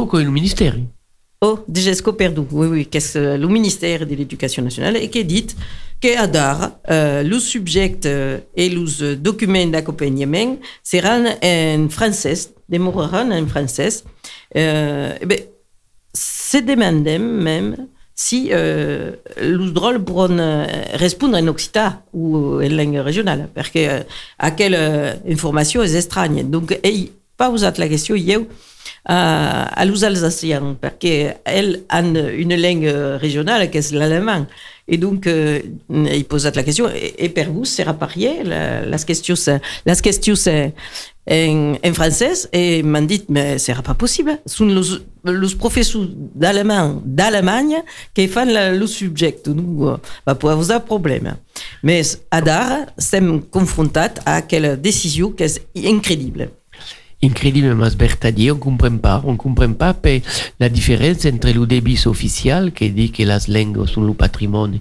comme 0.06 0.20
le 0.20 0.30
ministère. 0.30 0.76
Oh, 1.42 1.58
DGESCO 1.68 2.14
perdu, 2.14 2.40
oui, 2.50 2.66
oui, 2.66 2.86
qu'est-ce 2.86 3.36
le 3.36 3.46
ministère 3.46 4.06
de 4.06 4.14
l'Éducation 4.14 4.62
nationale 4.62 4.96
et 4.96 5.10
qui 5.10 5.22
dit 5.24 5.46
que 6.00 6.18
Adar, 6.18 6.72
euh, 6.90 7.22
le 7.22 7.38
sujet 7.38 7.94
euh, 8.06 8.38
et 8.56 8.68
les 8.68 9.02
euh, 9.02 9.16
documents 9.16 9.66
d'accompagnement 9.66 10.56
seront 10.82 11.26
en 11.42 11.88
français, 11.90 12.34
demeureront 12.68 13.30
en 13.30 13.46
français. 13.46 14.02
Euh, 14.56 15.12
eh 15.20 15.26
ben, 15.26 15.38
se 16.16 16.58
demandem 16.58 17.22
même 17.22 17.76
si 18.18 18.48
euh, 18.50 19.12
les 19.38 19.70
drôles 19.72 20.02
pourront 20.02 20.38
euh, 20.38 20.64
répondre 20.94 21.36
en 21.36 21.46
occitan 21.48 21.92
ou 22.14 22.60
en 22.62 22.68
langue 22.78 22.96
régionale, 22.96 23.48
parce 23.54 23.68
que 23.68 23.78
euh, 23.78 24.00
à 24.38 24.50
quelle 24.52 24.74
euh, 24.74 25.12
information 25.28 25.82
est 25.82 25.94
extragne. 25.94 26.48
Donc, 26.48 26.78
hey, 26.82 27.12
pas 27.36 27.50
la 27.78 27.88
question, 27.88 28.14
a 28.16 28.46
à, 29.04 29.64
à 29.80 29.84
l'Alsacien, 29.84 30.76
parce 30.80 30.94
qu'elles 30.98 31.82
ont 31.92 32.14
une 32.44 32.56
langue 32.56 33.18
régionale 33.20 33.70
qui 33.70 33.78
est 33.78 33.92
l'allemand? 33.92 34.46
Et 34.88 34.98
donc, 34.98 35.26
euh, 35.26 35.60
il 35.90 36.24
pose 36.24 36.44
la 36.44 36.62
question, 36.62 36.88
et, 36.94 37.28
pour 37.28 37.52
vous, 37.52 37.64
sera 37.64 37.92
pareil 37.94 38.42
la, 38.44 38.98
question, 38.98 39.34
la 39.84 39.94
en, 41.28 41.74
en, 41.84 41.92
français, 41.94 42.48
et 42.52 42.82
m'ont 42.84 43.02
dit, 43.02 43.24
mais 43.28 43.58
ce 43.58 43.72
sera 43.72 43.82
pas 43.82 43.94
possible. 43.94 44.38
Ce 44.46 44.58
sont 44.58 44.66
les, 44.66 45.38
les 45.38 45.54
professeurs 45.56 46.06
d'Allemagne, 46.34 47.82
qui 48.14 48.28
font 48.28 48.44
le, 48.46 48.78
le 48.78 48.86
sujet. 48.86 49.36
Nous, 49.46 49.88
euh, 49.88 49.96
va 50.24 50.34
pouvoir 50.36 50.58
avoir 50.58 50.76
un 50.76 50.80
problème. 50.80 51.36
Mais 51.82 52.02
à 52.30 52.40
Dar, 52.40 52.86
sommes 52.96 53.42
confrontés 53.42 54.20
à 54.24 54.42
quelle 54.42 54.80
décision 54.80 55.32
qui 55.32 55.42
est 55.42 55.60
incroyable 55.84 56.50
incrediblement 57.22 57.88
dit, 58.32 58.50
on 58.50 58.56
comprend 58.56 58.96
pas, 58.98 59.22
on 59.26 59.36
comprend 59.36 59.72
pas 59.72 59.94
la 60.60 60.68
différence 60.68 61.24
entre 61.26 61.50
le 61.50 61.66
débit 61.66 62.00
officiel 62.06 62.72
qui 62.72 62.90
dit 62.90 63.10
que 63.10 63.22
les 63.22 63.38
langues 63.48 63.86
sont 63.86 64.02
le 64.02 64.12
patrimoine 64.12 64.80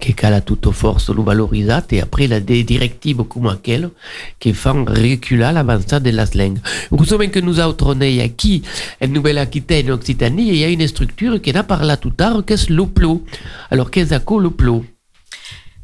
qui 0.00 0.14
cala 0.14 0.40
toute 0.40 0.70
force 0.70 1.10
le 1.10 1.22
valorisat 1.22 1.86
et 1.90 2.00
après 2.00 2.26
la 2.26 2.40
directive 2.40 3.24
comme 3.24 3.46
aquelle 3.46 3.90
qui 4.38 4.52
font 4.52 4.84
reculer 4.84 5.50
l'avancée 5.52 6.00
de 6.00 6.10
las 6.10 6.34
langues. 6.34 6.58
Vous 6.90 7.04
savez 7.04 7.30
que 7.30 7.40
nous 7.40 7.60
autres 7.60 7.94
on 7.94 8.28
qui 8.36 8.62
en 9.02 9.08
Nouvelle-Aquitaine, 9.08 9.90
en 9.90 9.94
Occitanie, 9.94 10.48
il 10.48 10.56
y 10.56 10.64
a 10.64 10.68
une 10.68 10.86
structure 10.86 11.40
qui 11.40 11.52
n'a 11.52 11.64
parlé 11.64 11.94
tout 12.00 12.10
tard, 12.10 12.44
qui 12.46 12.52
est 12.54 12.70
l'OPLO. 12.70 13.24
Alors 13.70 13.90
qu'est-ce 13.90 14.14
que 14.14 14.34
l'OPLO 14.34 14.84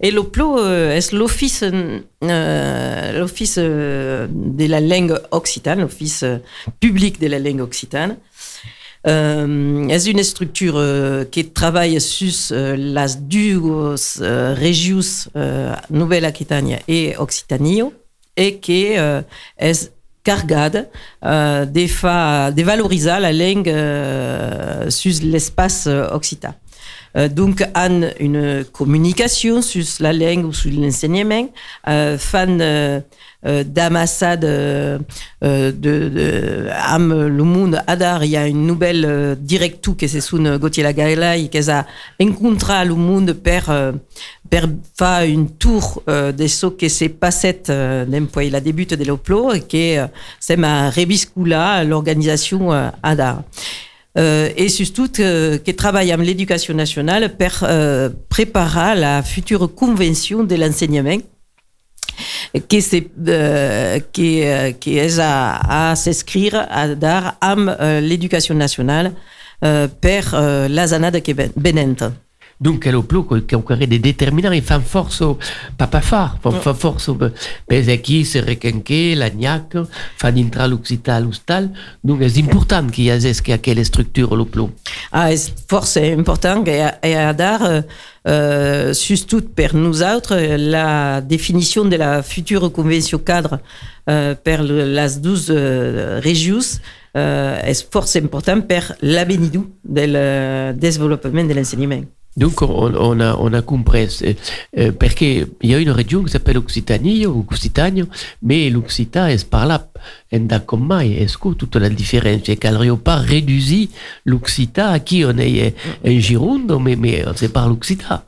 et 0.00 0.10
l'OPLO 0.10 0.58
euh, 0.58 0.96
est 0.96 1.12
l'office 1.12 1.62
euh, 1.62 2.00
euh, 2.24 4.28
de 4.30 4.66
la 4.66 4.80
langue 4.80 5.14
occitane, 5.30 5.80
l'office 5.80 6.24
public 6.80 7.20
de 7.20 7.28
la 7.28 7.38
langue 7.38 7.60
occitane. 7.60 8.16
Euh, 9.06 9.86
est 9.88 10.06
une 10.06 10.22
structure 10.24 10.82
qui 11.30 11.50
travaille 11.50 12.00
sur 12.00 12.32
las 12.76 13.20
deux 13.20 13.60
régions 14.54 15.28
Nouvelle-Aquitanie 15.90 16.76
et 16.88 17.16
Occitanie 17.16 17.82
et 18.36 18.56
qui 18.56 18.86
est 18.86 18.98
cargade 20.24 20.88
de, 21.22 22.50
de 22.50 22.62
valoriser 22.62 23.20
la 23.20 23.32
langue 23.32 23.72
sur 24.90 25.12
l'espace 25.22 25.86
occitan? 25.86 26.54
Euh, 27.16 27.28
donc, 27.28 27.62
une 28.20 28.64
communication 28.73 29.62
sur 29.62 29.85
la 30.00 30.12
langue 30.12 30.44
ou 30.44 30.52
sur 30.52 30.70
l'enseignement, 30.70 31.49
euh, 31.88 32.18
fan 32.18 32.61
euh, 32.61 33.00
euh 33.46 33.64
d'amassade 33.64 34.44
euh, 34.44 34.99
de, 35.40 35.70
de 35.73 36.66
am 36.70 37.26
le 37.26 37.42
monde 37.44 37.80
adar. 37.87 38.25
Il 38.25 38.30
y 38.30 38.37
a 38.37 38.46
une 38.46 38.66
nouvelle 38.66 39.37
directu 39.40 39.94
que 39.94 40.06
c'est 40.06 40.20
sous 40.20 40.38
Gauthier 40.58 40.82
Lagailai 40.82 41.49
qui 41.49 41.70
a 41.70 41.87
rencontré 42.20 42.85
le 42.85 42.94
monde 42.94 43.32
per 43.32 43.62
per 44.50 44.64
faire 44.99 45.23
une 45.25 45.50
tour 45.50 46.02
de 46.06 46.46
ce 46.46 46.66
que 46.66 46.88
c'est 46.88 47.08
passé 47.08 47.61
d'un 47.66 48.26
la 48.50 48.61
débute 48.61 48.94
de 48.94 49.04
l'oplo 49.04 49.52
et 49.52 49.61
que 49.61 50.08
c'est 50.40 50.56
ma 50.56 50.90
rebiscula 50.90 51.85
l'organisation 51.85 52.70
adar 53.02 53.42
euh, 54.18 54.49
et 54.56 54.68
surtout 54.68 55.08
euh, 55.20 55.58
qui 55.58 55.75
travaille 55.75 56.14
l'éducation 56.18 56.75
nationale 56.75 57.37
pour 57.37 57.62
euh, 57.62 58.08
préparer 58.28 58.99
la 58.99 59.23
future 59.23 59.75
convention 59.75 60.44
de 60.44 60.54
l'enseignement 60.54 61.18
qui 62.68 62.76
est, 62.76 63.11
euh, 63.28 64.00
qui, 64.12 64.42
euh, 64.42 64.73
qui 64.73 64.99
est 64.99 65.18
à, 65.18 65.90
à 65.90 65.96
s'inscrire 65.96 66.66
à 66.70 66.88
dar 66.94 67.37
euh, 67.42 68.00
l'éducation 68.00 68.54
nationale 68.54 69.12
euh, 69.64 69.88
per 69.88 70.23
euh, 70.35 70.68
la 70.68 70.87
zona 70.87 71.11
de 71.11 71.20
Benente. 71.56 72.04
Donc, 72.58 72.86
lo 72.86 73.02
plu 73.02 73.26
che 73.44 73.54
occorre 73.54 73.86
determinare 73.86 74.62
fan 74.62 74.82
forso 74.82 75.38
papa 75.76 76.00
far, 76.00 76.38
fan, 76.40 76.60
fan 76.60 76.75
forso 76.75 77.32
pese 77.66 78.00
qui 78.00 78.25
se 78.25 78.40
requenque 78.40 79.14
l'agnac, 79.14 79.78
fan 80.16 80.38
intra 80.38 80.66
l'occità 80.66 81.18
l'ustal, 81.18 81.70
donc 82.00 82.22
è 82.22 82.38
important 82.38 82.90
qu'il 82.90 83.04
y 83.04 83.10
a 83.10 83.18
que 83.18 83.52
a 83.52 83.58
quelle 83.58 83.84
structure 83.84 84.34
lo. 84.34 84.72
Ah, 85.10 85.30
è 85.30 85.36
forse 85.66 85.98
important 85.98 86.64
et, 86.66 86.83
et 87.02 87.14
à 87.14 87.35
dar 87.35 87.62
euh, 87.62 87.83
euh, 88.26 88.94
surtout 88.94 89.42
per 89.54 89.74
nous 89.74 90.02
autres 90.02 90.35
la 90.57 91.20
définition 91.20 91.85
de 91.85 91.96
la 91.96 92.22
future 92.22 92.72
convention 92.72 93.18
cadre 93.18 93.61
euh, 94.09 94.35
per 94.35 94.62
las 94.62 95.20
12 95.20 95.50
euh, 95.50 96.20
régions 96.22 96.81
euh, 97.16 97.61
est 97.62 97.87
force 97.90 98.16
important 98.16 98.62
per 98.62 98.94
l'avenidou 99.02 99.66
del 99.85 100.74
développement 100.78 101.44
de 101.44 101.52
l'enseignement. 101.52 102.15
Donc 102.37 102.61
on, 102.61 103.20
a, 103.20 103.35
on 103.38 103.53
a 103.55 103.62
compris, 103.62 104.09
euh, 104.77 104.92
parce 104.92 105.14
qu'il 105.14 105.49
y 105.62 105.75
a 105.75 105.79
une 105.79 105.90
région 105.90 106.22
qui 106.22 106.31
s'appelle 106.31 106.59
Occitanie 106.59 107.27
ou 107.27 107.46
Occitanie, 107.51 108.05
mais 108.42 108.68
l'Occitan 108.68 109.27
est 109.27 109.49
par 109.49 109.66
là 109.66 109.88
enda 110.37 110.61
com 110.61 110.87
mai, 110.87 111.16
esco 111.22 111.55
toute 111.55 111.77
la 111.77 111.88
différence, 111.88 112.42
qu'elle 112.42 112.75
n'aurait 112.75 112.96
pas 112.96 113.16
réduit 113.16 113.90
l'Occitan 114.25 114.92
à 114.92 115.01
qui 115.01 115.25
on 115.25 115.37
est 115.38 115.75
en 116.07 116.20
Gironde, 116.20 116.79
mais, 116.81 116.96
mais 116.96 117.25
c'est 117.35 117.53
par 117.53 117.68
l'Occitan. 117.68 118.20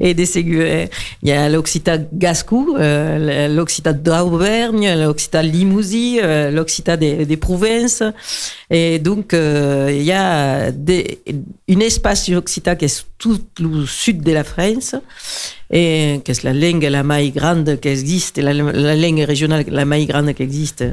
Et 0.00 0.14
des 0.14 0.24
il 0.36 0.88
y 1.22 1.32
a 1.32 1.48
l'Occitan 1.48 1.98
Gascou, 2.12 2.76
euh, 2.78 3.48
l'Occitan 3.48 3.92
d'Auvergne, 3.92 4.94
l'Occitan 5.04 5.42
Limousin, 5.42 6.18
euh, 6.22 6.50
l'Occitan 6.50 6.96
des, 6.96 7.26
des 7.26 7.36
provinces, 7.36 8.02
et 8.70 8.98
donc 8.98 9.34
euh, 9.34 9.90
il 9.92 10.02
y 10.02 10.12
a 10.12 10.70
des, 10.72 11.20
une 11.68 11.82
espace 11.82 12.28
Occitan 12.30 12.76
qui 12.76 12.86
est 12.86 13.04
tout 13.18 13.38
le 13.60 13.86
sud 13.86 14.22
de 14.22 14.32
la 14.32 14.44
France, 14.44 14.96
et 15.72 16.20
que 16.22 16.32
la 16.44 16.52
langue 16.52 16.84
la 16.84 17.02
plus 17.02 17.30
grande 17.30 17.80
qui 17.80 17.88
existe, 17.88 18.38
la, 18.38 18.52
la 18.52 18.94
langue 18.94 19.20
régionale 19.20 19.64
la 19.68 19.86
plus 19.86 20.06
grande 20.06 20.34
qui 20.34 20.42
existe 20.42 20.84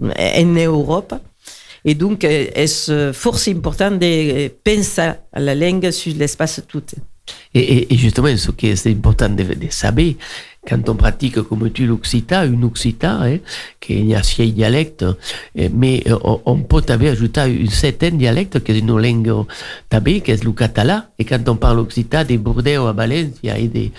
en 0.00 0.54
Europe. 0.54 1.14
Et 1.84 1.94
donc, 1.94 2.26
c'est 2.26 3.12
force 3.12 3.48
important 3.48 3.90
de 3.90 4.48
penser 4.64 5.12
à 5.32 5.40
la 5.40 5.54
langue 5.54 5.90
sur 5.90 6.14
l'espace 6.16 6.62
tout. 6.66 6.82
Et, 7.54 7.92
et, 7.92 7.96
justement, 7.96 8.34
ce 8.36 8.50
qui 8.52 8.68
est 8.68 8.86
important 8.86 9.28
de, 9.28 9.42
de 9.42 9.66
savoir, 9.70 10.06
quand 10.66 10.88
on 10.88 10.94
pratique 10.94 11.40
comme 11.42 11.70
tu 11.70 11.86
l'occitan, 11.86 12.44
une 12.44 12.64
occitan, 12.64 13.20
hein, 13.22 13.38
qui 13.80 14.14
a 14.14 14.22
six 14.22 14.52
dialectes, 14.52 15.04
mais 15.54 16.02
on, 16.24 16.40
on, 16.44 16.58
peut 16.58 16.82
ajouter 16.88 17.44
une 17.46 17.70
septième 17.70 18.18
dialecte 18.18 18.62
qui 18.62 18.72
est 18.72 18.78
une 18.78 18.96
langue 18.96 19.46
tabée, 19.88 20.20
qui 20.20 20.32
est 20.32 20.44
le 20.44 20.52
catalan, 20.52 21.02
et 21.18 21.24
quand 21.24 21.48
on 21.48 21.56
parle 21.56 21.78
occitan 21.78 22.24
des 22.24 22.38
Bordeaux 22.38 22.86
à 22.86 22.92
Valencia 22.92 23.58
et 23.58 23.68
des, 23.68 23.92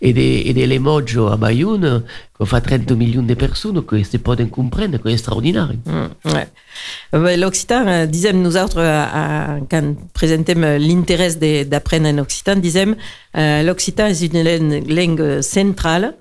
et 0.00 0.12
des, 0.12 0.42
et 0.46 0.52
des 0.52 0.66
Limoges 0.66 1.18
à 1.18 1.36
Bayonne, 1.36 2.02
fait 2.46 2.60
30 2.60 2.90
millions 2.92 3.22
de 3.22 3.34
personnes, 3.34 3.82
que 3.84 4.02
se 4.02 4.16
peuvent 4.16 4.48
comprendre, 4.48 4.98
que 4.98 5.08
c'est 5.08 5.14
extraordinaire. 5.14 5.72
Ouais. 6.24 7.36
L'occitan, 7.36 7.86
euh, 7.86 8.06
disait 8.06 8.32
nous 8.32 8.56
autres, 8.56 8.78
euh, 8.78 9.58
quand 9.70 9.94
présentait 10.14 10.54
l'intérêt 10.54 11.64
d'apprendre 11.64 12.08
en 12.08 12.18
occitan, 12.18 12.54
euh, 13.36 13.62
l'occitan 13.62 14.06
est 14.06 14.20
une 14.22 14.94
langue 14.94 15.40
centrale 15.40 16.14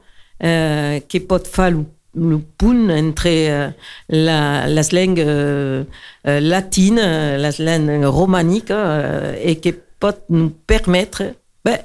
euh, 0.44 1.00
qui 1.08 1.20
peut 1.20 1.42
faire 1.44 1.72
le, 1.72 2.40
pont 2.58 2.90
entre 2.90 3.28
euh, 3.28 3.70
la, 4.10 4.68
la 4.68 4.82
langue 4.92 5.20
euh, 5.20 5.84
euh, 6.28 6.40
latine, 6.40 6.96
la 6.98 7.52
langue 7.60 8.06
romanique, 8.06 8.72
euh, 8.72 9.36
et 9.42 9.58
qui 9.58 9.74
peut 10.00 10.14
nous 10.30 10.50
permettre 10.50 11.24
ben, 11.64 11.78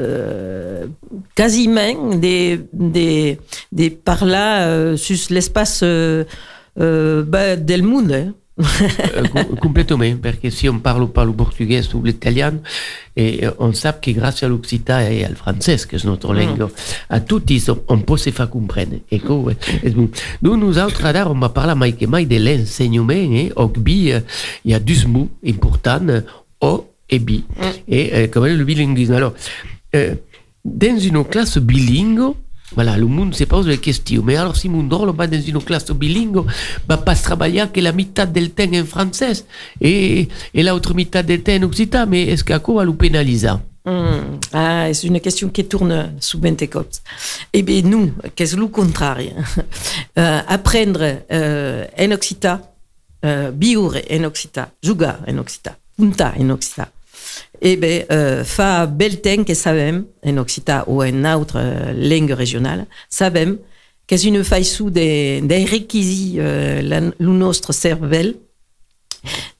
euh, 0.00 0.86
quasiment 1.34 2.16
de, 2.16 2.60
de, 2.72 3.36
de 3.70 3.88
parler 3.90 4.34
euh, 4.36 4.96
sur 4.96 5.18
l'espace 5.30 5.80
euh, 5.82 6.24
ben, 6.76 7.62
del 7.64 7.82
monde. 7.82 8.12
Hein. 8.12 8.34
Euh, 8.60 9.44
complètement, 9.58 10.16
parce 10.22 10.36
que 10.36 10.50
si 10.50 10.68
on 10.68 10.80
parle 10.80 11.08
pas 11.10 11.24
le 11.24 11.32
portugais 11.32 11.80
ou 11.94 12.02
l'italien, 12.02 12.54
et 13.16 13.46
on 13.58 13.72
sait 13.72 13.94
que 14.02 14.10
grâce 14.10 14.42
à 14.42 14.48
l'occitan 14.48 15.00
et 15.00 15.24
au 15.24 15.34
français, 15.34 15.78
que 15.88 15.96
c'est 15.96 16.06
notre 16.06 16.34
langue, 16.34 16.66
à 17.08 17.20
tous, 17.20 17.70
on 17.88 17.98
peut 18.00 18.18
se 18.18 18.28
faire 18.30 18.50
comprendre. 18.50 18.96
Et 19.10 19.22
nous, 19.26 20.10
nous 20.42 20.78
autres, 20.78 21.02
on 21.26 21.38
va 21.38 21.48
parler 21.48 21.74
mai 21.74 21.92
que 21.92 22.04
mai 22.04 22.26
de 22.26 22.36
l'enseignement, 22.36 23.14
hein, 23.14 23.48
il 23.86 24.22
y 24.66 24.74
a 24.74 24.78
deux 24.78 25.06
mots 25.06 25.30
importants, 25.46 26.22
O 26.60 26.86
et 27.08 27.18
bi, 27.18 27.44
et 27.88 28.10
euh, 28.12 28.26
comme 28.28 28.44
le 28.44 28.62
bilinguisme. 28.62 29.14
Alors, 29.14 29.32
euh, 29.94 30.14
dans 30.64 30.98
une 30.98 31.24
classe 31.24 31.58
bilingue, 31.58 32.34
voilà, 32.74 32.96
le 32.96 33.06
monde 33.06 33.34
se 33.34 33.44
pose 33.44 33.66
la 33.66 33.76
question. 33.76 34.22
Mais 34.24 34.36
alors, 34.36 34.56
si 34.56 34.68
mon 34.68 34.84
drôle 34.84 35.14
va 35.16 35.26
dans 35.26 35.40
une 35.40 35.60
classe 35.62 35.90
bilingue, 35.90 36.44
va 36.88 36.96
pas 36.98 37.16
travailler 37.16 37.64
que 37.72 37.80
la 37.80 37.92
mitad 37.92 38.30
del 38.30 38.50
temps 38.50 38.72
en 38.72 38.84
français 38.84 39.44
et, 39.80 40.28
et 40.54 40.62
l'autre 40.62 40.94
mitad 40.94 41.26
del 41.26 41.42
temps 41.42 41.56
en 41.56 41.62
occitan. 41.64 42.06
Mais 42.06 42.28
est-ce 42.28 42.44
qu'à 42.44 42.60
quoi 42.60 42.76
va 42.76 42.84
le 42.84 42.94
pénaliser? 42.94 43.56
Mm. 43.84 44.38
Ah, 44.52 44.92
c'est 44.92 45.06
une 45.06 45.20
question 45.20 45.48
qui 45.48 45.64
tourne 45.64 46.12
sous 46.20 46.38
Pentecote. 46.38 47.00
Eh 47.52 47.62
bien, 47.62 47.82
nous, 47.82 48.12
qu'est-ce 48.36 48.56
le 48.56 48.68
contraire? 48.68 49.18
Euh, 50.18 50.40
Apprendre 50.46 51.22
euh, 51.32 51.86
en 51.98 52.10
occitan 52.10 52.60
uh, 53.24 53.50
biure 53.52 53.96
en 54.10 54.24
occitan, 54.24 54.66
jugar 54.82 55.20
en 55.26 55.38
occitan, 55.38 55.72
puntar 55.96 56.34
en 56.38 56.50
occitan. 56.50 56.86
Eh 57.60 57.76
ben, 57.76 58.06
uh, 58.08 58.44
fa 58.44 58.86
bel 58.86 59.20
temps 59.20 59.44
que 59.44 59.54
sabem, 59.54 60.06
en 60.24 60.38
occitan 60.40 60.84
ou 60.86 61.04
en 61.04 61.24
autre 61.28 61.60
uh, 61.60 61.92
langue 61.92 62.32
régionale, 62.32 62.86
sabem 63.08 63.58
que 64.06 64.14
és 64.14 64.24
une 64.24 64.42
façon 64.42 64.90
de, 64.90 65.40
de 65.46 65.58
requisir 65.70 66.40
uh, 66.40 66.80
la, 66.82 67.00
le 67.00 67.34
nostre 67.36 67.72
cervell 67.72 68.34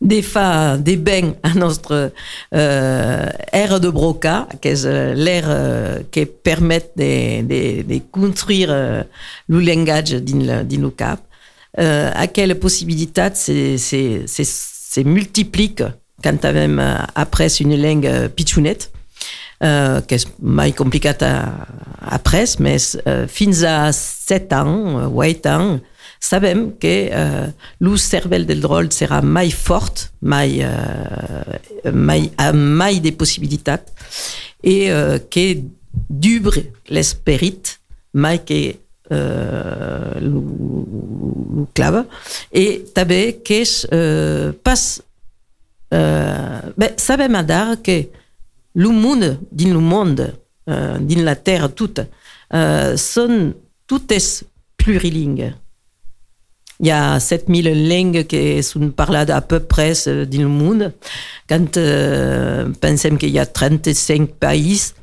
de 0.01 0.23
fa 0.23 0.79
de 0.81 0.97
ben 0.97 1.35
a 1.43 1.53
nostre 1.55 2.13
euh, 2.55 3.27
aire 3.53 3.79
de 3.81 3.91
broca, 3.91 4.49
que 4.61 4.73
és 4.73 4.85
uh, 4.89 5.13
l'air 5.15 5.45
uh, 5.45 6.05
que 6.11 6.25
permet 6.25 6.89
de, 6.97 7.43
de, 7.85 8.01
construire 8.11 8.73
le 9.49 9.61
langage 9.61 10.23
din 10.25 10.47
le 10.49 10.91
cap, 10.91 11.21
se, 13.37 13.77
se, 13.79 14.27
se, 14.27 14.45
se 14.45 15.05
multiplique 15.05 15.85
quand 16.23 16.45
avem 16.45 16.79
uh, 16.79 17.07
après 17.15 17.49
une 17.61 17.77
langue 17.81 18.29
pitchounette, 18.37 18.91
uh, 19.61 20.01
que 20.07 20.17
és 20.17 20.27
mai 20.41 20.73
complicat 20.73 21.23
a, 21.23 21.67
après, 22.01 22.57
mais 22.59 22.97
uh, 23.07 23.27
fins 23.29 23.63
a 23.65 23.93
7 23.93 24.53
ans, 24.53 25.09
8 25.09 25.47
ans, 25.47 25.81
sabem 26.21 26.71
que 26.79 27.09
uh, 27.09 27.49
l'ús 27.81 28.05
cervell 28.05 28.47
del 28.47 28.61
drol 28.61 28.91
serà 28.93 29.21
mai 29.23 29.51
fort, 29.51 30.11
mai, 30.21 30.61
uh, 30.65 31.91
mai, 31.93 32.29
amb 32.37 32.77
mai 32.81 33.01
de 33.01 33.13
possibilitat, 33.17 33.89
i 34.63 34.91
uh, 34.93 35.19
que 35.33 35.63
d'ubre 36.09 36.67
l'esperit 36.93 37.77
mai 38.13 38.43
que 38.45 38.61
uh, 39.11 40.19
lo 40.21 41.67
clava, 41.77 42.05
i 42.53 42.83
també 42.97 43.41
que 43.45 43.63
és 43.65 43.75
uh, 43.89 44.53
pas... 45.91 45.97
Uh, 45.97 46.73
bé, 46.77 46.93
sabem 46.97 47.35
adar 47.35 47.83
que 47.83 48.09
le 48.75 48.89
monde, 48.89 49.39
le 49.59 49.81
monde, 49.81 50.35
uh, 50.67 50.99
din 51.01 51.25
la 51.25 51.35
terre 51.35 51.73
toute, 51.75 52.07
uh, 52.55 52.95
són 52.97 53.53
totes 53.91 54.45
plurilingues. 54.79 55.55
Il 56.81 56.87
y 56.87 56.91
a 56.91 57.21
7000 57.21 57.89
langues 57.89 58.27
qui 58.27 58.63
sont 58.63 58.91
parlées 58.91 59.31
à 59.31 59.43
peu 59.43 59.61
près 59.61 59.93
dans 60.07 60.41
le 60.41 60.49
monde. 60.49 60.95
Quand 61.47 61.77
euh, 61.77 62.71
pensons 62.81 63.17
qu'il 63.17 63.29
y 63.29 63.39
a 63.39 63.45
35 63.45 64.31
pays, 64.31 64.81
ben, 64.97 65.00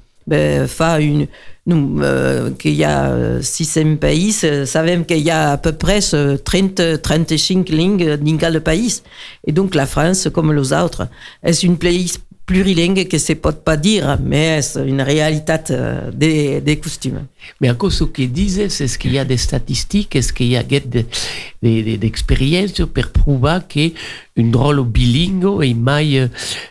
fa 0.67 0.99
une, 0.99 1.27
nous, 1.67 2.01
euh, 2.01 2.49
qu'il 2.51 2.75
y 2.75 2.85
a 2.85 3.41
600 3.41 3.97
pays, 3.97 4.31
savons 4.31 5.03
qu'il 5.03 5.19
y 5.19 5.29
a 5.29 5.51
à 5.51 5.57
peu 5.57 5.73
près 5.73 5.99
30, 5.99 7.01
35 7.01 7.67
langues 7.69 8.15
dans 8.15 8.53
le 8.53 8.61
pays. 8.61 9.01
Et 9.45 9.51
donc 9.51 9.75
la 9.75 9.85
France, 9.85 10.29
comme 10.33 10.53
les 10.53 10.73
autres, 10.73 11.07
est 11.43 11.65
un 11.65 11.75
pays 11.75 12.13
plurilingue 12.45 13.07
que 13.09 13.17
se 13.17 13.33
pot 13.33 13.61
pas 13.61 13.75
dire, 13.75 14.17
mais 14.23 14.61
c'est 14.61 14.87
une 14.87 15.01
réalité 15.01 15.55
euh, 15.71 16.09
des, 16.13 16.61
des 16.61 16.77
costumes. 16.77 17.25
Mais 17.59 17.69
encore 17.69 17.91
ce 17.91 18.05
que 18.05 18.21
disait, 18.21 18.67
est 18.67 18.87
ce 18.87 18.97
qu'il 18.97 19.11
y 19.11 19.19
a 19.19 19.25
des 19.25 19.35
statistiques, 19.35 20.15
est-ce 20.15 20.31
qu'il 20.31 20.47
y 20.47 20.55
a 20.55 20.63
d'expériences 20.63 22.73
de, 22.75 22.83
de, 22.83 22.85
pour 22.85 23.07
prouver 23.11 23.57
qu'une 23.67 24.51
drôle 24.51 24.85
bilingue 24.85 25.61
est 25.61 25.73
mai, 25.73 26.29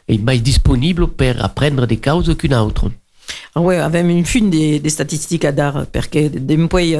est 0.08 0.18
mai 0.18 0.38
disponible 0.38 1.08
pour 1.08 1.44
apprendre 1.44 1.86
des 1.86 1.98
causes 1.98 2.34
qu'une 2.38 2.54
autre? 2.54 2.90
Ah 3.54 3.60
ouais, 3.60 3.76
avem 3.78 4.10
une 4.10 4.24
fin 4.24 4.42
des, 4.42 4.80
des 4.80 4.90
statistiques 4.90 5.44
à 5.44 5.52
dar, 5.52 5.86
perquè 5.86 6.28
dempuei, 6.28 6.96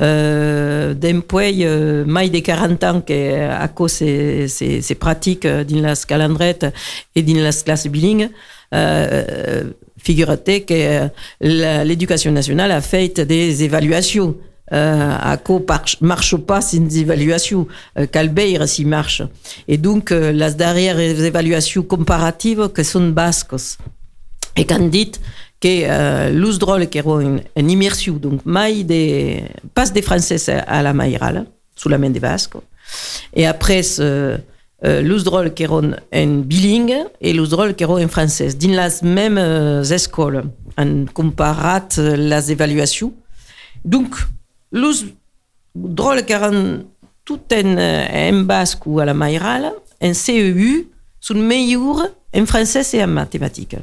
euh, 0.00 0.94
dempuei 0.94 1.64
euh, 1.64 2.04
mai 2.04 2.30
de 2.30 2.40
40 2.40 2.84
ans 2.84 3.00
que 3.00 3.48
a 3.48 3.68
cause 3.68 3.92
se, 3.92 4.46
se, 4.48 4.80
se 4.80 4.94
pratique 4.94 5.46
din 5.46 5.82
las 5.82 6.04
calandrettes 6.04 6.66
et 7.14 7.22
din 7.22 7.42
las 7.42 7.62
classes 7.62 7.86
bilingues, 7.86 8.28
euh, 8.74 9.70
figurate 9.96 10.66
que 10.66 11.08
l'éducation 11.40 12.32
nationale 12.32 12.72
a 12.72 12.80
fait 12.80 13.20
des 13.20 13.62
évaluations. 13.62 14.34
Euh, 14.72 15.16
à 15.20 15.36
quoi 15.36 15.60
marche 16.00 16.36
pas 16.36 16.62
sans 16.62 16.96
évaluation, 16.96 17.68
euh, 17.98 18.06
calbeir 18.06 18.66
s'y 18.66 18.86
marche. 18.86 19.22
Et 19.68 19.76
donc, 19.76 20.10
euh, 20.10 20.32
las 20.32 20.56
dernières 20.56 20.98
évaluations 20.98 21.82
comparatives 21.82 22.70
que 22.70 22.82
sont 22.82 23.08
basques. 23.10 23.54
Et 24.56 24.64
quand 24.64 24.88
dit 24.88 25.12
que 25.60 25.84
uh, 25.86 26.32
l'ús 26.32 26.58
drôle 26.58 26.88
que 26.88 26.98
era 26.98 27.10
en, 27.10 27.38
en 27.56 27.68
immersiu, 27.68 28.18
donc 28.18 28.44
mai 28.44 28.84
de, 28.84 29.40
pas 29.72 29.90
de 29.90 30.02
francès 30.02 30.48
a 30.48 30.82
la 30.82 30.92
mairal, 30.92 31.46
solament 31.74 32.12
de 32.12 32.20
basco, 32.20 32.62
et 33.32 33.46
après 33.46 33.82
uh, 33.98 34.36
uh, 34.84 35.00
l'ús 35.02 35.24
drôle 35.24 35.54
que 35.54 35.64
en 35.64 36.42
bilingue 36.42 37.06
et 37.20 37.32
l'ús 37.32 37.48
drôle 37.48 37.74
que 37.74 37.84
en 37.84 38.08
francès, 38.08 38.56
dins 38.58 38.76
les 38.76 39.08
mêmes 39.08 39.38
uh, 39.38 39.92
escoles, 39.92 40.44
en 40.76 41.06
comparat 41.12 41.88
les 41.98 42.52
évaluations. 42.52 43.12
Donc, 43.84 44.16
l'ús 44.72 45.06
drôle 45.74 46.24
que 46.24 46.84
tout 47.24 47.40
en, 47.52 47.78
en 47.78 48.44
basc 48.44 48.86
ou 48.86 49.00
a 49.00 49.04
la 49.04 49.14
mairal, 49.14 49.72
en 50.02 50.14
CEU, 50.14 50.90
sont 51.20 51.34
meilleurs 51.34 52.08
en 52.34 52.46
français 52.46 52.84
et 52.92 53.02
en 53.02 53.06
mathématiques. 53.06 53.76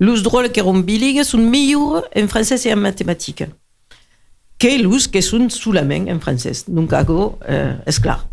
L'ús 0.00 0.22
drôle 0.22 0.50
que 0.50 0.60
eren 0.60 0.82
bilingues 0.82 1.24
sont 1.24 1.38
meilleurs 1.38 2.04
en 2.16 2.26
français 2.26 2.68
et 2.68 2.72
en 2.72 2.76
mathématiques 2.76 3.44
que 4.60 4.82
l'ús 4.82 5.08
que 5.08 5.20
sont 5.20 5.48
solament 5.48 6.08
en 6.08 6.20
français. 6.20 6.64
Donc, 6.68 6.92
euh, 6.92 7.74
és 7.86 7.98
clar. 7.98 8.26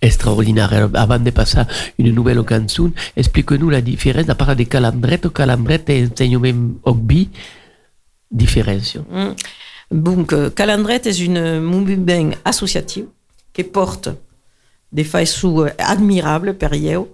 Extraordinaire. 0.00 0.90
Avant 0.94 1.18
de 1.20 1.30
passer 1.30 1.62
une 1.98 2.12
nouvelle 2.12 2.42
cançon, 2.42 2.92
explique-nous 3.16 3.70
la 3.70 3.80
différence, 3.80 4.28
à 4.28 4.34
part 4.34 4.56
de 4.56 4.64
calendret, 4.64 5.20
calendret 5.32 5.84
et 5.88 6.04
enseignement 6.04 6.74
hobby, 6.82 7.30
différence. 8.30 8.96
Mm. 8.96 9.34
Donc, 9.92 10.32
euh, 10.32 10.50
calendret 10.50 11.02
és 11.04 11.28
un 11.28 11.60
mouvement 11.60 12.30
associatif 12.44 13.04
qui 13.52 13.62
porte 13.62 14.08
des 14.96 15.04
façons 15.04 15.66
admirables 15.78 16.54
per 16.54 16.74
io, 16.74 17.08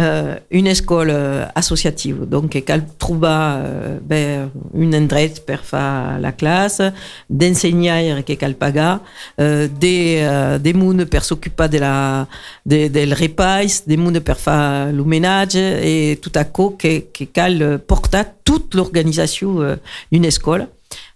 euh, 0.00 0.34
une 0.50 0.66
école 0.66 1.10
euh, 1.10 1.44
associative. 1.54 2.26
Donc, 2.26 2.60
cal 2.66 2.82
euh, 3.12 3.98
ben, 4.02 4.50
un 4.74 4.92
endret 4.92 5.34
per 5.46 5.60
fa 5.62 6.18
la 6.18 6.32
classe, 6.32 6.82
d'enseigner 7.30 8.24
que 8.26 8.34
cal 8.34 8.54
pagar, 8.54 9.00
euh, 9.40 9.68
des, 9.68 10.18
euh, 10.22 10.58
des 10.58 10.72
mouns 10.72 11.06
per 11.06 11.22
s'occuper 11.22 11.68
de 11.68 11.78
la, 11.78 12.26
de, 12.66 12.88
del 12.88 13.14
repais, 13.14 13.82
des 13.86 13.96
mouns 13.96 14.20
per 14.20 14.36
fa 14.36 14.90
le 14.90 15.04
ménage, 15.04 15.54
et 15.54 16.18
tout 16.20 16.32
à 16.34 16.44
coup 16.44 16.74
que, 16.76 17.04
que 17.14 17.24
cal 17.24 17.78
porter 17.86 18.24
toute 18.42 18.74
l'organisation 18.74 19.60
euh, 19.62 19.76
d'une 20.10 20.24
école. 20.24 20.66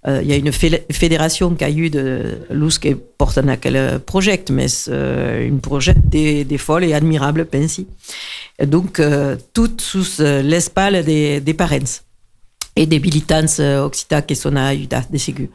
Euh, 0.09 0.21
il 0.23 0.29
y 0.29 0.33
a 0.33 0.37
une 0.37 0.53
fédération 0.53 1.55
qui 1.55 1.65
a 1.65 1.71
eu 1.71 1.89
de 1.89 2.39
l'us 2.51 2.79
qui 2.79 2.95
porte 2.95 3.39
à 3.39 3.57
quel 3.57 4.01
projet, 4.01 4.43
mais 4.51 4.67
euh, 4.89 5.49
un 5.49 5.59
projet 5.59 5.95
des, 6.05 6.45
des 6.45 6.59
folles 6.59 6.85
et 6.85 6.95
admirable, 6.95 7.45
pensi. 7.45 7.87
Donc, 8.61 8.99
euh, 8.99 9.37
tout 9.53 9.71
sous 9.79 10.21
l'espace 10.21 11.05
des, 11.05 11.55
parents 11.57 12.03
et 12.75 12.87
des 12.87 13.01
militants 13.01 13.45
euh, 13.61 13.85
occitans 13.85 14.23
qui 14.23 14.35
sont 14.35 14.57
à 14.57 14.75
Uda, 14.75 15.03
des 15.11 15.19
ségus. 15.19 15.49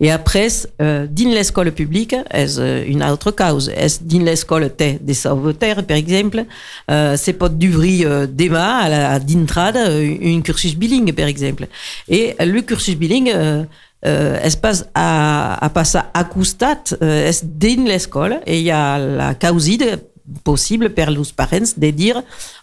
Et 0.00 0.10
après, 0.10 0.48
euh, 0.82 1.06
dans 1.06 1.30
l'école 1.30 1.72
publique, 1.72 2.14
est 2.30 2.58
une 2.86 3.02
autre 3.02 3.30
cause? 3.30 3.70
Est 3.70 4.06
dans 4.06 4.22
l'école 4.22 4.70
des 4.76 5.14
sauveteurs, 5.14 5.82
par 5.84 5.96
exemple, 5.96 6.44
euh, 6.90 7.16
c'est 7.16 7.32
pas 7.32 7.48
d'ouvrir 7.48 8.10
euh, 8.10 8.26
débat 8.26 8.76
à 8.76 8.88
la 8.88 9.18
d'entrade 9.18 9.76
un 9.76 10.40
cursus 10.42 10.76
bilingue, 10.76 11.12
par 11.12 11.26
exemple. 11.26 11.66
Et 12.08 12.34
le 12.38 12.60
cursus 12.60 12.96
bilingue, 12.96 13.66
euh, 14.06 14.38
es 14.42 14.56
pas 14.56 14.84
a, 14.94 15.58
a 15.58 15.68
passar 15.74 16.10
a 16.14 16.24
costat 16.30 16.94
euh, 17.00 17.28
és 17.28 17.42
dins 17.42 17.88
l'escola 17.88 18.40
i 18.46 18.62
hi 18.64 18.70
ha 18.70 18.98
la 18.98 19.32
causida 19.40 19.96
possible 20.44 20.90
per 20.92 21.08
als 21.08 21.32
parents 21.32 21.74
de 21.76 21.90
dir 21.92 22.14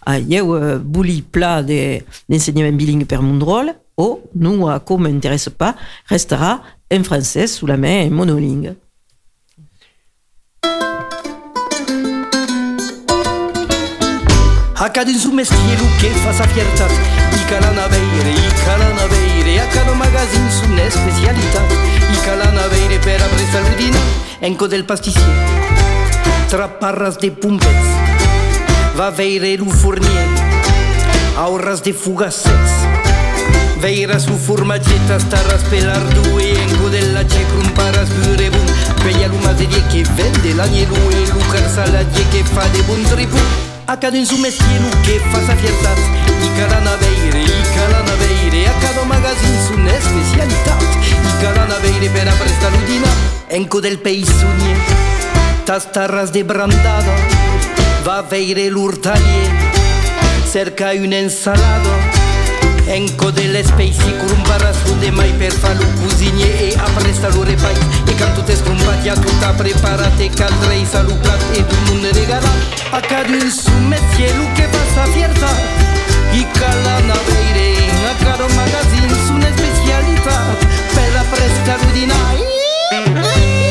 ah, 0.06 0.20
eu 0.20 0.54
uh, 0.54 0.78
voli 0.80 1.22
pla 1.24 1.60
d'ensenyament 1.66 2.78
de, 2.78 2.80
bilingue 2.80 3.10
per 3.10 3.22
mon 3.26 3.42
rol 3.42 3.74
o 3.96 4.22
non, 4.36 4.62
uh, 4.68 4.80
com 4.84 5.02
m'interessa 5.02 5.52
pas, 5.56 5.76
restera 6.12 6.60
en 6.92 7.04
francès 7.08 7.58
solament 7.58 8.06
en 8.06 8.14
monolingue. 8.14 8.76
A 14.78 14.90
cada 14.92 15.12
su 15.18 15.32
mestiere 15.32 15.82
che 16.00 16.10
fa 16.10 16.32
sa 16.32 16.46
fiertà 16.46 16.86
I 16.86 17.46
calana 17.48 17.88
veire, 17.88 18.30
i 18.30 18.52
calana 18.66 19.08
veire 19.08 19.62
A 19.62 19.68
cada 19.68 19.94
magazine 19.96 20.52
su 20.52 20.68
Enco 24.46 24.68
del 24.68 24.86
pastissier 24.86 25.26
Tra 26.50 26.78
parras 26.78 27.18
de 27.18 27.32
pumpets 27.32 27.88
Va 28.96 29.10
veire 29.10 29.58
lu 29.58 29.72
fornier 29.72 30.28
Auras 31.36 31.82
de 31.82 31.94
fugassets 31.94 32.76
Veira 33.82 34.20
su 34.20 34.38
formaggetta 34.38 35.18
starras 35.18 35.64
pelar 35.72 36.04
due 36.14 36.52
Enco 36.62 36.90
della 36.90 37.26
ce 37.26 37.42
crumparas 37.50 38.10
pure 38.10 38.52
bun 38.52 38.68
peia 39.02 39.28
l'umaserie 39.28 39.82
che 39.90 40.04
vende 40.14 40.54
l'agnello 40.54 41.10
e 41.10 41.26
Luca 41.34 41.68
Saladier 41.68 42.30
che 42.30 42.44
fa 42.44 42.68
de 42.68 42.84
buon 42.84 43.02
tribù 43.02 43.40
Accade 43.86 44.18
in 44.18 44.26
su 44.28 44.38
mestiere 44.38 44.90
che 45.02 45.22
fa 45.32 45.42
sa 45.44 45.56
fiertat 45.56 45.98
I 47.26 47.35
calanaveire, 47.76 48.58
i 48.58 48.64
calanaveire 48.64 48.68
Accado 48.68 49.04
magazine 49.04 49.62
su 49.66 49.74
ne 49.74 50.00
specialità 50.00 50.78
I 50.80 51.42
calanaveire 51.42 52.10
per 52.10 52.28
apresta 52.28 52.70
l'udina 52.70 53.08
Enco 53.48 53.80
del 53.80 54.00
peisugnie 54.00 54.78
Tastarras 55.64 56.32
de 56.32 56.44
brandado 56.44 57.14
Va 58.04 58.18
a 58.18 58.22
veire 58.22 58.70
l'urtalier 58.70 59.52
Cerca 60.50 60.92
un 60.92 61.14
ensalado 61.14 62.24
Enco 62.88 63.32
delle 63.32 63.64
specie 63.64 64.16
curumbaras 64.18 64.78
de 65.00 65.12
mai 65.12 65.32
per 65.32 65.52
fallo 65.52 65.86
cusinie 66.02 66.70
e 66.70 66.76
appresta 66.78 67.30
lo 67.30 67.44
repai 67.44 67.76
E 68.06 68.14
canto 68.16 68.42
te 68.44 68.56
scrumpati 68.56 69.10
a 69.10 69.16
tutta 69.16 69.54
preparate 69.54 70.30
caldrei 70.30 70.86
salutat 70.86 71.42
e 71.58 71.64
du 71.66 71.76
mun 71.86 72.08
regala 72.12 72.50
Accadu 72.92 73.34
in 73.34 73.50
su 73.50 73.72
metier 73.88 74.36
lu 74.36 74.46
che 74.54 74.68
passa 74.68 75.06
fierta 75.12 75.95
I 76.38 76.46
calana 76.52 77.14
veire 77.28 77.90
a 78.10 78.14
caro 78.22 78.48
magazine 78.50 79.08
su 79.26 79.34
una 79.36 79.50
specialità 79.56 80.58
Per 80.94 81.12
la 81.14 81.24
presta 81.30 81.78
ludinai 81.82 83.65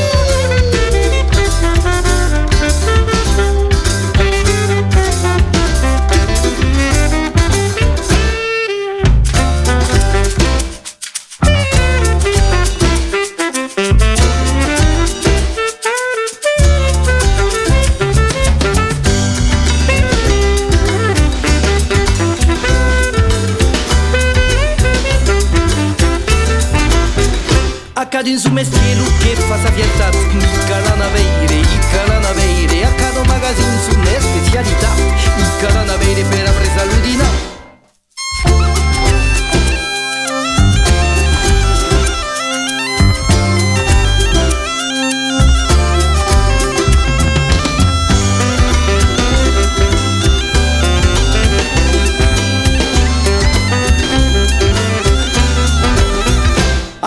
Accade 28.15 28.31
in 28.31 28.39
su 28.39 28.49
mestiere 28.53 29.03
che 29.19 29.35
fa 29.35 29.59
sa 29.59 29.73
fiertà 29.73 30.09
I 30.09 30.67
calanaveire, 30.69 31.55
i 31.55 31.79
calanaveire 31.91 32.85
Accado 32.85 33.25
magazine 33.25 33.77
su 33.81 33.99
ne 33.99 34.21
specialità 34.21 34.95
I 35.37 35.61
calanaveire 35.61 36.23
per 36.23 36.43
la 36.45 36.53
presa 36.53 36.85
ludina 36.85 37.54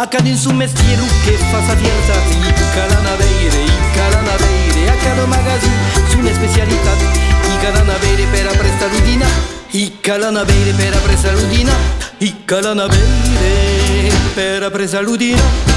Accade 0.07 0.29
in 0.29 0.37
su 0.37 0.51
mestiere 0.51 1.01
che 1.25 1.33
fa 1.33 1.61
sa 1.67 1.75
fiertà 1.75 2.13
I 2.29 2.53
calanaveire, 2.73 3.61
i 3.61 3.91
calanaveire 3.93 4.89
Accado 4.89 5.27
magazine 5.27 5.75
su 6.07 6.19
ne 6.21 6.33
specialità 6.33 6.91
I 6.93 7.57
calanaveire 7.59 8.25
per 8.31 8.45
la 8.45 8.51
presa 8.51 8.87
ludina 8.87 9.27
I 9.71 9.97
calanaveire 9.99 10.71
per 10.71 10.89
la 10.91 10.99
presa 10.99 11.31
ludina 11.33 11.73
I 12.19 12.35
calanaveire 12.45 14.15
per 14.33 14.61
la 14.61 14.69
presa 14.69 15.01
ludina 15.01 15.76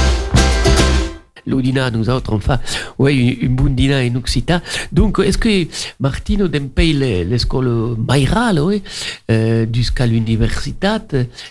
L'Udina, 1.45 1.89
nous 1.91 2.09
autres, 2.09 2.33
enfin, 2.33 2.59
oui, 2.99 3.37
une 3.41 3.55
bundina 3.55 3.99
en 3.99 4.15
Occitan. 4.15 4.61
Donc, 4.91 5.19
est-ce 5.19 5.37
que 5.37 5.67
Martino 5.99 6.47
d'empay 6.47 6.93
l'école 6.93 7.95
Mayral, 8.07 8.59
oui, 8.59 8.83
euh, 9.29 9.65
jusqu'à 9.71 10.05
l'université, 10.05 10.87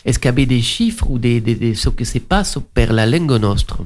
est-ce 0.05 0.19
qu'il 0.19 0.27
y 0.27 0.29
avait 0.29 0.47
des 0.47 0.63
chiffres 0.63 1.07
ou 1.11 1.19
des, 1.19 1.41
des, 1.41 1.55
des, 1.55 1.75
ce 1.75 1.89
que 1.89 2.05
se 2.05 2.19
passe 2.19 2.59
per 2.75 2.93
la 2.93 3.07
langue 3.07 3.39
nostre? 3.41 3.85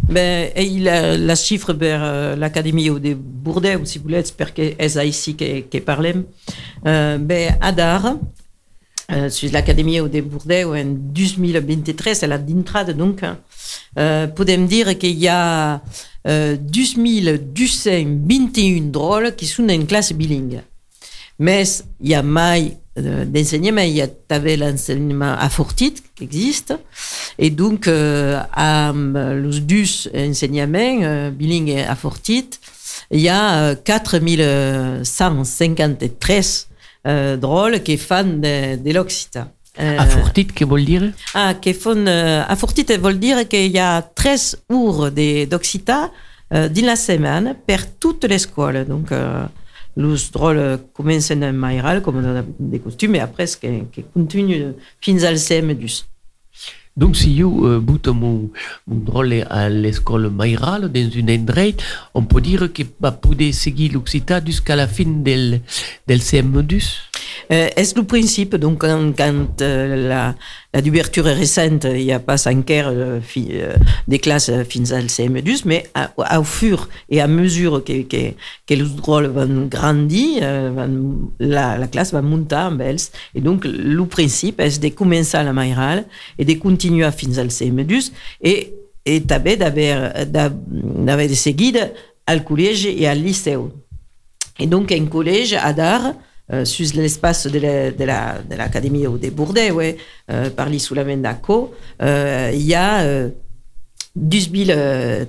Ben, 0.00 0.50
e 0.54 0.62
il 0.62 0.88
a 0.88 1.16
la 1.16 1.34
chiffre 1.34 1.74
per 1.74 2.00
uh, 2.00 2.36
l'Académie 2.36 2.90
o 2.90 2.98
de 2.98 3.14
Bordeaux, 3.14 3.84
si 3.84 3.98
vous 3.98 4.04
voulez, 4.04 4.32
perché 4.32 4.74
è 4.76 5.02
ici 5.02 5.34
che, 5.34 5.66
che 5.68 5.80
parlem. 5.80 6.24
Uh, 6.82 7.18
ben, 7.18 7.56
Adar, 7.60 8.18
sur 9.28 9.52
l'Académie 9.52 10.00
o 10.00 10.08
de 10.08 10.20
Bordeaux 10.20 10.74
en 10.74 10.84
2023, 10.84 12.14
c'est 12.14 12.26
la 12.26 12.38
d'entrada, 12.38 12.92
donc, 12.92 13.22
uh, 13.22 14.26
podem 14.34 14.66
dire 14.66 14.98
qu'il 14.98 15.16
y 15.18 15.28
a 15.28 15.80
uh, 16.26 16.56
1221 16.56 18.90
drôles 18.90 19.36
qui 19.36 19.46
sont 19.46 19.68
en 19.68 19.84
classe 19.84 20.12
bilingue? 20.12 20.62
Mais 21.38 21.64
il 22.00 22.10
y 22.10 22.14
a 22.14 22.22
mai 22.22 22.76
euh, 22.98 23.24
d'enseignement, 23.24 23.80
il 23.82 23.94
y 23.94 24.02
a 24.02 24.06
t'avais 24.06 24.56
l'enseignement 24.56 25.34
affortit 25.38 25.94
qui 26.14 26.24
existe, 26.24 26.74
et 27.38 27.50
donc 27.50 27.88
euh, 27.88 28.40
à 28.52 28.92
los 28.94 29.60
dus 29.60 30.08
enseignements 30.14 31.00
euh, 31.02 31.30
bilingue 31.30 31.84
affortit, 31.88 32.50
il 33.10 33.20
y 33.20 33.28
a 33.28 33.70
euh, 33.70 33.74
4153 33.74 36.71
euh, 37.06 37.36
drôles 37.36 37.82
qui 37.82 37.96
font 37.96 38.24
de, 38.24 38.76
de 38.76 38.92
l'occitan. 38.92 39.46
Euh, 39.80 39.98
Affortit, 39.98 40.46
que 40.46 40.64
veut 40.64 40.82
dire? 40.82 41.12
Ah, 41.34 41.54
qui 41.54 41.72
font 41.72 42.06
euh, 42.06 42.42
affortit 42.46 42.84
veut 42.84 43.14
dire 43.14 43.48
qu'il 43.48 43.72
y 43.72 43.78
a 43.78 44.02
13 44.02 44.64
heures 44.70 45.10
d'occitan 45.48 46.10
euh, 46.52 46.68
dans 46.68 46.86
la 46.86 46.96
semaine 46.96 47.56
per 47.66 47.78
toute 47.98 48.24
l'école. 48.24 48.84
Donc, 48.86 49.10
euh, 49.12 49.46
los 49.96 50.30
drôles 50.30 50.78
commencent 50.92 51.30
en 51.30 51.52
mairal, 51.52 52.02
comme 52.02 52.16
on 52.18 52.36
a 52.36 52.42
des 52.58 52.78
costumes, 52.80 53.14
et 53.14 53.20
après, 53.20 53.46
ce 53.46 53.56
qui, 53.56 54.04
continue 54.12 54.74
fins 55.00 55.22
al 55.22 55.36
CM2. 55.36 56.04
Donc, 56.96 57.16
si 57.16 57.36
je 57.36 57.44
euh, 57.44 57.80
bute 57.80 58.08
mon, 58.08 58.50
drôle 58.86 59.44
à 59.48 59.68
l'école 59.68 60.28
Mayral, 60.30 60.92
dans 60.92 61.10
une 61.10 61.30
endroit, 61.30 61.72
on 62.14 62.22
peut 62.24 62.40
dire 62.40 62.72
que 62.72 62.82
va 63.00 63.12
pouvoir 63.12 63.52
seguir 63.54 63.92
l'Occitan 63.94 64.40
jusqu'à 64.44 64.76
la 64.76 64.86
fin 64.86 65.06
del, 65.06 65.62
del 66.06 66.18
CM2 66.18 66.82
Euh, 67.50 67.68
est 67.76 67.96
le 67.96 68.04
principe, 68.04 68.56
donc 68.56 68.78
quand, 68.78 69.12
quand 69.16 69.60
euh, 69.62 70.08
la, 70.08 70.34
la 70.74 70.80
d'ouverture 70.80 71.28
est 71.28 71.34
récente, 71.34 71.84
il 71.84 72.04
n'y 72.04 72.12
a 72.12 72.18
pas 72.18 72.48
encore 72.48 72.92
euh, 72.92 73.20
fi, 73.20 73.48
euh, 73.52 73.74
des 74.08 74.18
classes 74.18 74.48
euh, 74.48 74.64
fins 74.64 74.90
al 74.96 75.06
CM2, 75.06 75.62
mais 75.66 75.84
au 76.38 76.44
fur 76.44 76.88
et 77.10 77.20
à 77.20 77.26
mesure 77.28 77.84
que, 77.84 78.02
que, 78.02 78.32
que 78.66 78.74
les 78.74 78.82
vont 78.82 79.66
grandir, 79.66 80.40
euh, 80.42 80.86
la, 81.38 81.76
la 81.76 81.86
classe 81.88 82.12
va 82.12 82.22
monter 82.22 82.56
en 82.56 82.72
bels. 82.72 82.96
Et 83.34 83.42
donc, 83.42 83.66
le 83.66 84.04
principe 84.06 84.60
est 84.60 84.82
de 84.82 84.88
commencer 84.88 85.36
à 85.36 85.42
la 85.42 85.52
Mayral 85.52 86.06
et 86.38 86.44
de 86.46 86.54
continuer 86.54 87.04
à 87.04 87.12
fins 87.12 87.36
al 87.36 87.48
CM2 87.48 88.10
et, 88.42 88.72
et 89.04 89.20
d'haver 89.20 89.56
de 91.28 91.34
seguir 91.34 91.90
al 92.26 92.44
collège 92.44 92.86
et 92.86 93.06
al 93.06 93.22
lycée. 93.22 93.58
Et 94.58 94.66
donc, 94.66 94.90
un 94.90 95.04
collège 95.04 95.52
à 95.54 95.72
Dar, 95.74 96.14
euh, 96.52 96.64
sur 96.64 96.86
l'espace 96.96 97.46
de 97.46 97.58
l'Académie 97.58 98.04
la, 98.06 98.38
de 98.42 98.54
la, 98.56 98.68
de 98.68 99.18
des 99.18 99.30
Bourdais, 99.30 99.70
ouais, 99.70 99.96
euh, 100.30 100.50
par 100.50 100.68
euh, 102.02 102.50
il 102.52 102.62
y 102.62 102.74
a 102.74 103.02
euh, 103.02 103.28
12 104.16 104.50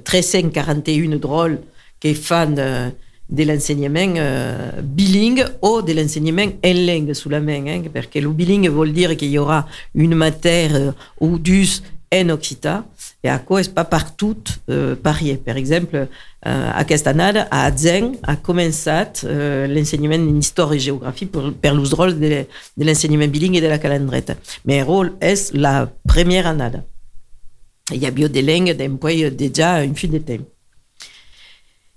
341 0.04 1.18
drôles 1.18 1.60
qui 2.00 2.16
font 2.16 2.56
euh, 2.58 2.90
de 3.30 3.44
l'enseignement 3.44 4.14
bilingue 4.84 5.46
ou 5.62 5.82
de 5.82 5.94
l'enseignement 5.94 6.52
en 6.66 6.74
langue 6.74 7.14
sous 7.14 7.30
la 7.30 7.40
main, 7.40 7.66
hein, 7.68 7.84
parce 7.94 8.08
que 8.08 8.20
le 8.20 8.30
bilingue 8.30 8.70
veut 8.70 8.90
dire 8.90 9.16
qu'il 9.16 9.30
y 9.30 9.38
aura 9.38 9.68
une 9.96 10.16
matière 10.16 10.94
ou 11.20 11.38
dus 11.40 11.82
en 12.14 12.30
occitan, 12.30 12.84
à 13.30 13.40
quoi 13.40 13.62
est 13.62 13.74
pas 13.74 13.86
partout 13.86 14.38
euh, 14.70 14.96
pareil. 14.96 15.38
Par 15.38 15.56
exemple, 15.56 16.08
euh, 16.46 16.72
aquesta 16.76 17.12
annada, 17.12 17.48
a 17.52 17.66
Adzen, 17.66 18.18
a 18.24 18.36
començat 18.36 19.14
euh, 19.24 19.68
l'enseignement 19.68 20.18
d'histoire 20.18 20.74
et 20.74 20.80
géographie 20.80 21.26
per 21.26 21.74
l'ús 21.74 21.90
drôle 21.90 22.20
de, 22.20 22.46
l'enseignement 22.78 23.28
bilingue 23.28 23.56
et 23.56 23.62
de 23.62 23.68
la 23.68 23.80
calendreta. 23.80 24.36
Mais 24.66 24.80
le 24.80 24.84
rôle 24.84 25.14
est 25.22 25.54
la 25.54 25.90
première 26.08 26.48
annada. 26.48 26.84
Il 27.92 28.02
y 28.02 28.06
a 28.06 28.12
bio 28.12 28.28
des 28.28 28.42
langues 28.42 28.76
d'emploi 28.76 29.30
déjà 29.30 29.84
une 29.84 29.96
fin 29.96 30.08
de 30.08 30.18
temps. 30.18 30.44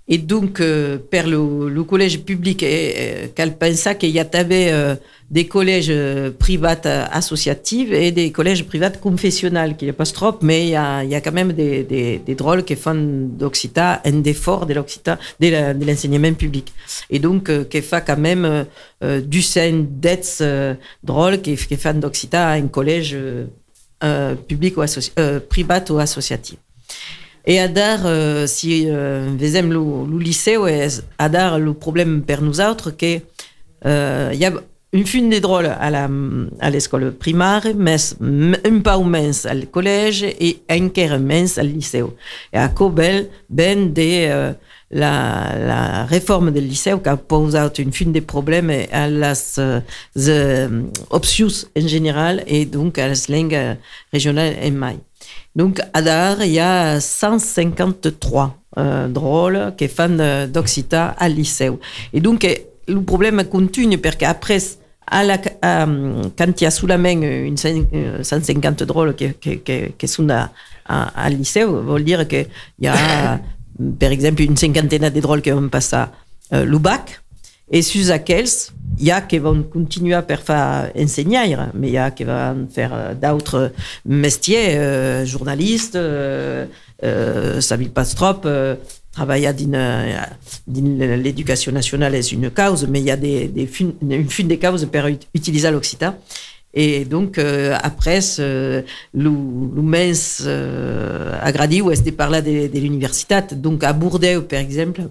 Et 0.09 0.17
donc, 0.17 0.61
euh, 0.61 0.97
per 0.97 1.23
le, 1.23 1.69
le 1.69 1.83
collège 1.83 2.19
public, 2.21 2.63
euh, 2.63 3.27
qu'elle 3.35 3.57
pensa 3.57 3.93
qu'il 3.95 4.11
y 4.11 4.19
avait 4.19 4.71
euh, 4.71 4.95
des 5.29 5.47
collèges 5.47 5.93
privats 6.39 6.79
associatifs 7.11 7.91
et 7.91 8.11
des 8.11 8.31
collèges 8.31 8.63
privats 8.63 8.89
confessionnels, 8.89 9.75
qui 9.75 9.85
n'est 9.85 9.91
pas 9.91 10.05
trop, 10.05 10.33
mais 10.41 10.67
il 10.67 10.69
y 10.69 10.75
a, 10.75 11.03
y 11.03 11.15
a 11.15 11.19
quand 11.19 11.33
même 11.33 11.51
des, 11.51 11.83
des, 11.83 12.19
des 12.19 12.35
drôles 12.35 12.63
qui 12.63 12.75
font 12.75 12.95
d'Occitan 12.95 13.97
un 14.05 14.23
effort 14.23 14.65
de 14.65 14.73
l'Occitan, 14.75 15.17
de, 15.41 15.85
l'enseignement 15.85 16.33
public. 16.33 16.73
Et 17.09 17.19
donc, 17.19 17.49
euh, 17.49 17.65
qui 17.65 17.81
fait 17.81 18.03
quand 18.05 18.17
même 18.17 18.65
euh, 19.03 19.21
du 19.21 19.41
sein 19.41 19.85
d'être 19.89 20.37
euh, 20.41 20.73
drôle 21.03 21.41
qui, 21.41 21.55
qui 21.57 21.75
font 21.75 21.93
d'Occitan 21.93 22.47
un 22.47 22.67
collège 22.67 23.15
euh, 24.03 24.35
public 24.35 24.77
ou 24.77 24.83
privat 25.49 25.83
ou 25.89 25.99
associatif. 25.99 26.57
Et 27.49 27.59
adar, 27.61 28.01
euh, 28.05 28.45
si 28.45 28.87
euh, 28.89 29.29
vezem 29.39 29.71
lo 29.71 30.05
lycée, 30.19 30.57
ouais, 30.57 30.89
adar, 31.17 31.59
le 31.59 31.73
problème 31.73 32.21
per 32.21 32.41
nous 32.41 32.59
autres, 32.59 32.91
que 32.91 33.21
euh, 33.85 34.31
y 34.33 34.43
a 34.43 34.51
une 34.91 35.05
fin 35.05 35.21
de 35.21 35.39
drôle 35.39 35.67
à 35.67 35.89
la 35.89 36.09
à 36.59 36.69
l'école 36.69 37.13
primaire, 37.13 37.63
mais 37.73 37.95
un 38.19 38.79
peu 38.79 39.03
mens 39.03 39.45
au 39.45 39.65
collège 39.67 40.23
et 40.23 40.59
un 40.69 40.89
quart 40.89 41.19
mens 41.19 41.57
au 41.57 41.61
lycée. 41.61 42.03
Et 42.51 42.57
à 42.57 42.67
Cobel, 42.67 43.29
ben 43.49 43.93
de 43.93 44.01
euh, 44.01 44.53
la, 44.91 45.55
la 45.57 46.05
réforme 46.05 46.51
del 46.51 46.67
lycée 46.67 46.95
qui 47.01 47.09
a 47.09 47.15
posé 47.15 47.59
une 47.79 47.93
fin 47.93 48.07
de 48.07 48.19
problèmes 48.19 48.73
à 48.91 49.07
las 49.07 49.57
uh, 49.57 50.79
options 51.11 51.65
en 51.77 51.87
général 51.87 52.43
et 52.45 52.65
donc 52.65 52.97
à 52.97 53.07
la 53.07 53.13
langues 53.29 53.77
régionales 54.11 54.55
en 54.61 54.71
mai. 54.71 54.97
Donc, 55.55 55.79
à 55.93 56.01
Dar, 56.01 56.43
il 56.43 56.51
y 56.51 56.59
a 56.59 56.99
153 56.99 58.57
euh, 58.77 59.07
drôles 59.07 59.73
qui 59.77 59.87
font 59.87 60.17
d'Occita 60.47 61.15
à 61.17 61.29
lycée. 61.29 61.71
Et 62.13 62.19
donc, 62.19 62.45
le 62.87 63.01
problème 63.01 63.43
continue 63.45 63.97
parce 63.97 64.15
qu'après, 64.15 64.59
à 65.09 65.23
la, 65.23 65.37
à, 65.61 65.85
quand 66.37 66.61
il 66.61 66.63
y 66.63 66.67
a 66.67 66.71
sous 66.71 66.87
la 66.87 66.97
main 66.97 67.21
une 67.21 67.57
150 67.57 68.83
drôles 68.83 69.15
qui, 69.15 69.33
qui, 69.33 69.59
qui, 69.59 69.93
qui 69.97 70.07
sont 70.07 70.29
à, 70.29 70.51
à, 70.85 71.25
à 71.25 71.29
lycée, 71.29 71.63
veut 71.65 72.01
dire 72.01 72.27
qu'il 72.27 72.47
y 72.79 72.87
a, 72.87 73.39
par 73.99 74.11
exemple, 74.11 74.41
une 74.41 74.57
cinquantaine 74.57 75.09
de 75.09 75.19
drôles 75.19 75.41
qui 75.41 75.51
vont 75.51 75.69
passer 75.69 76.03
euh, 76.53 76.65
le 76.65 76.77
bac. 76.77 77.21
Et 77.69 77.81
sur 77.81 78.11
aquells, 78.11 78.71
il 78.99 79.05
y 79.05 79.11
a 79.11 79.21
qui 79.21 79.37
vont 79.39 79.61
continuer 79.63 80.13
à 80.13 80.23
faire 80.23 80.89
enseigner, 80.97 81.55
mais 81.73 81.87
il 81.89 81.93
y 81.93 81.97
a 81.97 82.11
qui 82.11 82.23
vont 82.23 82.67
faire 82.73 83.15
d'autres 83.21 83.71
métiers, 84.05 84.77
euh, 84.77 85.25
journalistes, 85.25 85.95
euh, 85.95 86.65
euh, 87.03 87.59
Pastrop, 87.93 88.45
euh, 88.45 88.75
travaille 89.11 89.47
dans 89.65 91.21
l'éducation 91.21 91.71
nationale 91.71 92.15
est 92.15 92.31
une 92.31 92.49
cause, 92.51 92.87
mais 92.87 92.99
il 92.99 93.05
y 93.05 93.11
a 93.11 93.17
des, 93.17 93.47
des 93.47 93.67
fin, 93.67 93.91
une 94.01 94.29
fin 94.29 94.43
des 94.43 94.59
causes 94.59 94.85
pour 94.85 95.05
utiliser 95.33 95.69
l'occitan. 95.71 96.15
Et 96.73 97.05
donc, 97.05 97.37
euh, 97.37 97.75
après, 97.81 98.19
euh, 98.39 98.83
agradi 101.41 101.81
où 101.81 101.89
est 101.91 102.11
parlé 102.11 102.41
de, 102.41 102.67
de 102.71 102.79
l'université. 102.79 103.39
Donc, 103.53 103.83
à 103.83 103.93
Bordeaux, 103.93 104.43
par 104.43 104.59
exemple, 104.59 105.01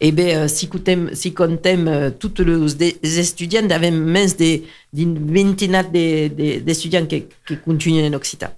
eh 0.00 0.12
bien, 0.12 0.48
si 0.48 0.68
contem, 0.68 1.10
si 1.14 1.32
contem 1.32 2.12
tous 2.18 2.34
les 2.44 3.18
étudiants, 3.18 3.68
avaient 3.70 3.90
même 3.90 4.30
des, 4.38 4.64
d'une 4.92 5.18
vingtaine 5.32 5.84
d'étudiants 5.92 7.06
qui, 7.06 7.24
qui 7.46 7.56
continuent 7.58 8.08
en 8.08 8.12
Occitan. 8.14 8.48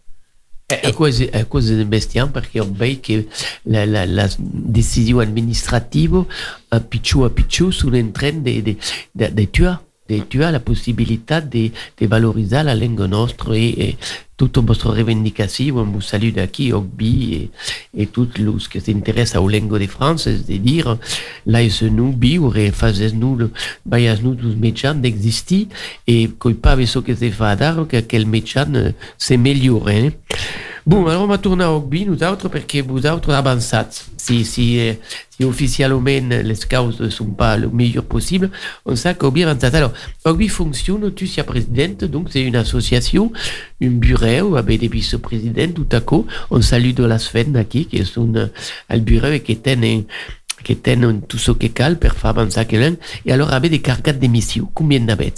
A 0.70 0.92
cause, 0.92 1.28
a 1.34 1.44
cause 1.44 1.70
d'investir 1.70 2.30
perché 2.32 2.58
ormai 2.58 2.98
che 2.98 3.28
la, 3.64 3.84
la, 3.84 4.06
la 4.06 4.28
decisione 4.38 5.26
amministrativa 5.26 6.24
a 6.68 6.80
picciù 6.80 7.20
a 7.20 7.28
picciù 7.28 7.70
sono 7.70 7.98
in 7.98 8.12
train 8.12 8.42
di 8.42 8.62
de, 8.62 8.76
de, 9.12 9.50
de 10.08 10.18
tu 10.28 10.42
as 10.44 10.50
la 10.50 10.60
possibilité 10.60 11.40
de, 11.40 11.70
de 12.00 12.06
valoriser 12.06 12.62
la 12.62 12.74
langue 12.74 13.00
nostra 13.02 13.56
et, 13.56 13.74
et 13.80 13.96
toute 14.36 14.58
votre 14.58 14.90
revendication, 14.90 15.76
on 15.76 15.84
vous 15.84 16.00
salue 16.00 16.30
d'ici, 16.30 16.72
Ogbi 16.72 17.34
et, 17.34 18.02
et 18.02 18.06
tout 18.06 18.28
ce 18.58 18.68
qui 18.68 18.80
s'intéresse 18.80 19.36
aux 19.36 19.48
langues 19.48 19.78
de 19.78 19.86
France, 19.86 20.24
c'est 20.24 20.46
de 20.46 20.56
dire, 20.56 20.98
est 21.46 21.82
nous, 21.82 22.12
bi, 22.12 22.38
ou 22.38 22.48
refazes 22.48 23.14
nous, 23.14 23.38
bayas 23.86 24.18
nous, 24.22 24.34
tous 24.34 24.56
méchants 24.56 24.94
d'exister, 24.94 25.68
et 26.06 26.28
qu'il 26.40 26.56
pas 26.56 26.76
ce 26.84 26.98
que 26.98 27.14
c'est 27.14 27.30
fait 27.30 27.56
d'art, 27.56 27.86
que 27.86 28.00
quel 28.00 28.26
méchant 28.26 28.92
s'améliore, 29.16 29.88
hein. 29.88 30.10
Bon, 30.18 30.73
alors 30.90 31.22
on 31.22 31.26
va 31.26 31.38
tourner 31.38 31.64
à 31.64 31.72
Ogbi, 31.72 32.04
nous 32.04 32.22
autres, 32.22 32.48
parce 32.48 32.64
que 32.64 32.82
vous 32.82 33.06
autres 33.06 33.32
avancez. 33.32 33.76
Si, 34.18 34.44
si, 34.44 34.78
eh, 34.78 34.98
si 35.30 35.44
officiellement 35.44 36.10
les 36.10 36.54
causes 36.70 37.00
ne 37.00 37.08
sont 37.08 37.26
pas 37.26 37.56
le 37.56 37.68
meilleur 37.68 38.04
possible, 38.04 38.50
on 38.84 38.94
sait 38.94 39.14
qu'Ogbi 39.14 39.44
avance. 39.44 39.64
Alors, 39.64 39.92
Ogbi 40.24 40.48
fonctionne, 40.48 41.12
tu 41.14 41.24
es 41.24 41.42
présidente, 41.42 42.04
donc 42.04 42.28
c'est 42.30 42.42
une 42.42 42.56
association, 42.56 43.32
un 43.82 43.88
bureau 43.88 44.56
avec 44.56 44.80
des 44.80 44.88
vice-présidents, 44.88 45.72
tout 45.74 45.88
à 45.92 46.00
coup. 46.00 46.26
On 46.50 46.60
salue 46.60 46.92
de 46.92 47.04
la 47.04 47.18
Sven 47.18 47.64
qui, 47.68 47.88
sont 48.04 48.50
au 48.92 48.98
bureau 48.98 49.28
et 49.28 49.40
qui 49.40 49.58
qui 50.64 50.76
tiennent 50.76 51.20
tout 51.22 51.38
ce 51.38 51.52
qui 51.52 51.70
cal 51.70 51.98
pour 51.98 52.12
faire 52.12 52.30
avancer 52.30 52.64
quelqu'un. 52.64 52.96
Et 53.26 53.32
alors, 53.32 53.52
avec 53.52 53.70
des 53.70 53.80
cargades 53.80 54.18
d'émissions, 54.18 54.70
combien 54.74 55.00
d'avets? 55.00 55.34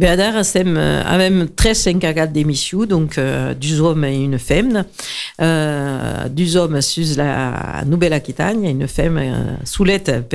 Eh 0.00 0.06
alors, 0.06 0.44
sem, 0.44 0.76
euh, 0.76 1.02
avem 1.04 1.48
13 1.48 1.88
encargats 1.88 2.26
d'émissions, 2.26 2.84
donc 2.84 3.18
euh, 3.18 3.54
deux 3.54 3.80
hommes 3.80 4.04
et 4.04 4.16
une 4.16 4.38
femme. 4.38 4.84
Euh, 5.40 6.28
deux 6.28 6.56
hommes 6.56 6.80
sur 6.80 7.16
la 7.16 7.82
Nouvelle-Aquitaine, 7.86 8.64
une 8.64 8.88
femme 8.88 9.18
euh, 9.18 9.56
soulette 9.64 10.28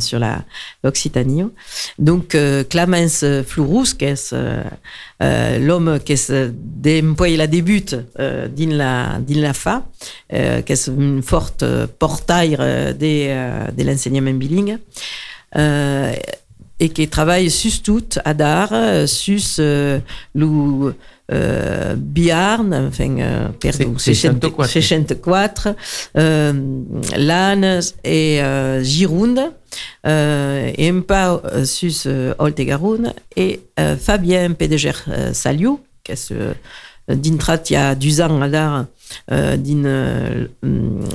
sur 0.00 0.20
l'Occitanie. 0.84 1.44
Donc, 1.98 2.34
euh, 2.34 2.64
Clamence 2.64 3.24
Flourous, 3.46 3.94
qui 3.98 4.04
est 4.04 4.32
euh, 4.32 4.62
euh, 5.22 5.58
l'homme 5.58 5.98
qui 6.04 6.12
est 6.12 6.32
d'employer 6.52 7.36
la 7.36 7.46
débute 7.46 7.96
euh, 8.18 8.48
la 9.40 9.54
fa, 9.54 9.84
euh, 10.32 10.62
qui 10.62 10.72
est 10.72 10.86
une 10.86 11.22
forte 11.22 11.64
portail 11.98 12.56
euh, 12.58 12.92
de, 12.92 13.28
euh, 13.28 13.84
l'enseignement 13.84 14.32
bilingue. 14.32 14.78
Euh, 15.56 16.14
et 16.80 16.88
qui 16.88 17.06
travaille 17.08 17.50
sus 17.50 17.82
tout 17.82 18.08
à 18.24 18.34
dar, 18.34 18.72
sus 19.06 19.56
euh, 19.58 20.00
le 20.34 20.94
euh, 21.32 21.94
Biarn, 21.96 22.74
enfin, 22.88 23.18
euh, 23.18 23.48
perdó, 23.60 23.96
64. 23.96 24.66
64, 24.66 25.76
euh, 26.16 26.52
Lannes 27.16 27.80
et 28.02 28.42
euh, 28.42 28.82
Gironde, 28.82 29.40
euh, 30.06 30.72
peu 31.06 31.14
euh, 31.14 31.64
sus 31.64 32.02
euh, 32.06 32.34
Oltegaroun, 32.38 33.12
et 33.36 33.60
euh, 33.78 33.96
Fabien 33.96 34.52
Pédéger 34.52 34.92
euh, 35.08 35.32
Saliou, 35.32 35.80
qui 36.02 36.12
est 36.12 36.16
ce, 36.16 36.34
d'intrat 37.14 37.58
il 37.70 37.72
y 37.72 37.76
a 37.76 37.94
10 37.94 38.20
ans 38.22 38.86
euh, 39.32 39.56
din 39.56 39.84
euh, 39.84 40.46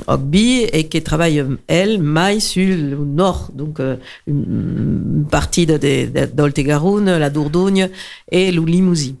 Ogbi 0.06 0.62
et 0.72 0.84
qui 0.84 1.02
travaille 1.02 1.42
elle 1.66 2.02
mai 2.02 2.40
sur 2.40 2.76
le 2.76 2.96
nord. 2.96 3.50
Donc 3.54 3.80
euh, 3.80 3.96
une 4.26 5.26
partie 5.30 5.66
de, 5.66 5.78
la 7.18 7.30
Dordogne 7.30 7.88
et 8.30 8.52
le 8.52 8.62
Limousin. 8.64 9.14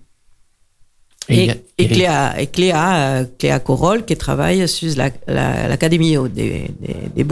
Et 1.28 1.50
Et, 1.78 1.88
Cléa, 1.88 2.40
et 2.40 2.46
Cléa, 2.46 3.24
Cléa 3.38 3.58
Corol 3.58 4.04
qui 4.04 4.16
travaille 4.16 4.66
sur 4.68 4.96
la, 4.96 5.10
la, 5.26 5.68
l'académie 5.68 6.16
des, 6.32 6.70
des, 6.80 7.24
des 7.24 7.26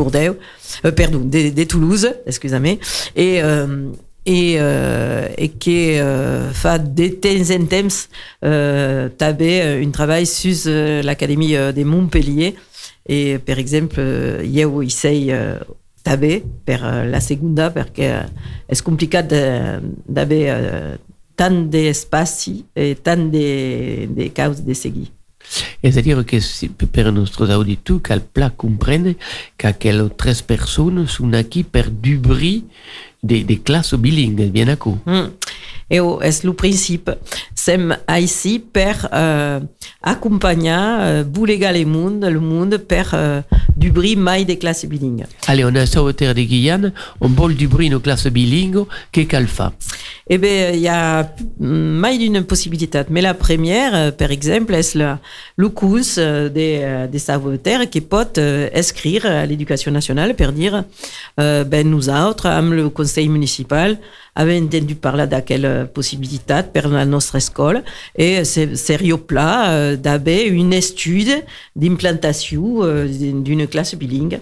euh, 0.84 0.92
pardon, 0.92 1.20
des, 1.20 1.50
des 1.50 1.66
Toulouse, 1.66 2.10
excusez-moi, 2.26 2.76
et 3.16 3.42
euh, 3.42 3.88
et, 4.26 4.56
euh, 4.58 5.28
et 5.36 5.48
qui 5.50 5.98
euh, 5.98 6.50
fait 6.52 6.94
de 6.94 7.08
temps 7.08 7.54
en 7.54 7.66
temps 7.66 8.08
euh, 8.44 9.08
tabé 9.10 9.60
euh, 9.62 9.84
un 9.84 9.90
travail 9.90 10.26
sur 10.26 10.54
euh, 10.66 11.02
l'académie 11.02 11.54
des 11.72 11.84
Montpellier 11.84 12.54
et 13.06 13.38
par 13.38 13.58
exemple 13.58 14.00
essaye 14.82 15.30
euh, 15.32 15.58
tabé 16.02 16.42
per 16.64 16.78
la 17.06 17.20
segunda 17.20 17.70
parce 17.70 17.90
que 17.90 18.22
de- 19.22 19.80
d'aver 20.08 20.46
euh, 20.48 20.96
tant 21.36 21.50
d'espace 21.50 22.48
et 22.76 22.94
tant 22.94 23.16
de, 23.16 24.06
de 24.06 24.28
causes 24.28 24.62
de 24.62 24.72
seguir. 24.74 25.08
C'est-à-dire 25.82 26.24
que 26.24 26.40
si, 26.40 26.68
per 26.68 27.12
nostres 27.12 27.54
auditeurs, 27.54 28.00
cal 28.02 28.20
pla 28.22 28.48
comprendre 28.48 29.12
qu'aquelles 29.58 30.08
13 30.16 30.40
personnes 30.42 31.06
sont 31.06 31.30
acquis 31.34 31.64
per 31.64 31.90
du 31.90 32.16
bris 32.16 32.64
des, 33.24 33.56
classes 33.58 33.94
bilingues, 33.94 34.50
bien 34.50 34.68
à 34.68 34.76
coup. 34.76 34.98
Mm. 35.06 35.22
Et 35.90 36.00
au, 36.00 36.20
est 36.22 36.44
le 36.44 36.52
principe, 36.52 37.10
sem 37.54 37.96
ici 38.18 38.58
per 38.58 39.06
euh, 39.12 39.60
accompagner 40.02 40.72
euh, 40.72 41.24
boulega 41.24 41.72
le 41.72 41.84
monde, 41.84 42.24
le 42.24 42.40
monde 42.40 42.78
per 42.78 43.10
euh, 43.12 43.42
du 43.76 43.90
bris 43.90 44.16
mai 44.16 44.44
des 44.44 44.58
classes 44.58 44.86
bilingues. 44.86 45.26
Allez, 45.46 45.64
on 45.64 45.74
a 45.74 45.86
ça 45.86 46.02
au 46.02 46.12
terre 46.12 46.34
de 46.34 46.42
Guyane, 46.42 46.92
on 47.20 47.28
vole 47.28 47.54
du 47.54 47.68
bris 47.68 47.90
nos 47.90 48.00
classes 48.00 48.26
bilingues, 48.28 48.84
qu'est 49.12 49.26
calfa. 49.26 49.72
Eh 50.28 50.38
bien, 50.38 50.70
il 50.70 50.80
y 50.80 50.88
a 50.88 51.28
mai 51.60 52.16
d'une 52.18 52.42
possibilité. 52.44 53.02
Mais 53.10 53.20
la 53.20 53.34
première, 53.34 53.94
euh, 53.94 54.10
par 54.10 54.30
exemple, 54.30 54.72
est 54.74 54.96
le, 55.56 55.68
cours 55.68 55.98
euh, 56.18 56.48
des, 56.48 56.80
euh, 56.82 57.06
des 57.06 57.86
qui 57.90 58.00
peut 58.00 58.24
inscrire 58.74 59.26
à 59.26 59.44
l'éducation 59.44 59.92
nationale 59.92 60.34
pour 60.34 60.52
dire, 60.52 60.84
euh, 61.40 61.64
ben, 61.64 61.88
nous 61.88 62.08
autres, 62.08 62.46
am 62.46 62.72
le 62.72 62.88
conseil 62.88 63.28
municipal, 63.28 63.98
avait 64.34 64.60
entendu 64.60 64.94
parler 64.94 65.26
de 65.26 65.40
quelle 65.40 65.88
possibilité 65.92 66.54
pour 66.72 66.90
la 66.90 67.04
notre 67.04 67.36
école 67.36 67.82
et 68.16 68.44
c'est 68.44 68.74
sérieux 68.76 69.16
plat 69.16 69.70
euh, 69.70 69.96
d'avoir 69.96 70.38
une 70.46 70.72
étude 70.72 71.44
d'implantation 71.76 72.82
euh, 72.82 73.06
d'une 73.06 73.66
classe 73.66 73.94
bilingue. 73.94 74.40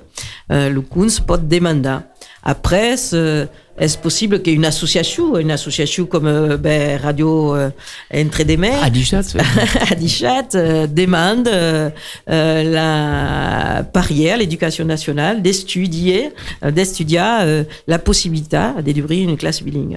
Euh, 0.50 0.70
le 0.70 0.80
cours 0.80 1.20
peut 1.26 1.38
demander. 1.38 1.98
Après, 2.42 2.96
est-ce 3.78 3.96
possible 3.96 4.42
qu'une 4.42 4.64
association, 4.66 5.38
une 5.38 5.50
association 5.50 6.04
comme 6.04 6.26
euh, 6.26 6.56
ben, 6.58 7.00
Radio 7.00 7.56
euh, 7.56 7.70
Entre 8.14 8.42
des 8.42 8.58
Mers, 8.58 8.82
Adichat, 8.82 9.22
Adichat 9.90 10.48
euh, 10.54 10.86
demande 10.86 11.48
euh, 11.48 11.88
euh, 12.28 12.62
la 12.64 13.82
barrière, 13.82 14.36
l'éducation 14.36 14.84
nationale, 14.84 15.40
d'étudier, 15.40 16.30
d'étudier 16.62 17.22
euh, 17.22 17.64
la 17.86 17.98
possibilité 17.98 18.60
d'ouvrir 18.84 19.28
une 19.28 19.36
classe 19.38 19.62
bilingue. 19.62 19.96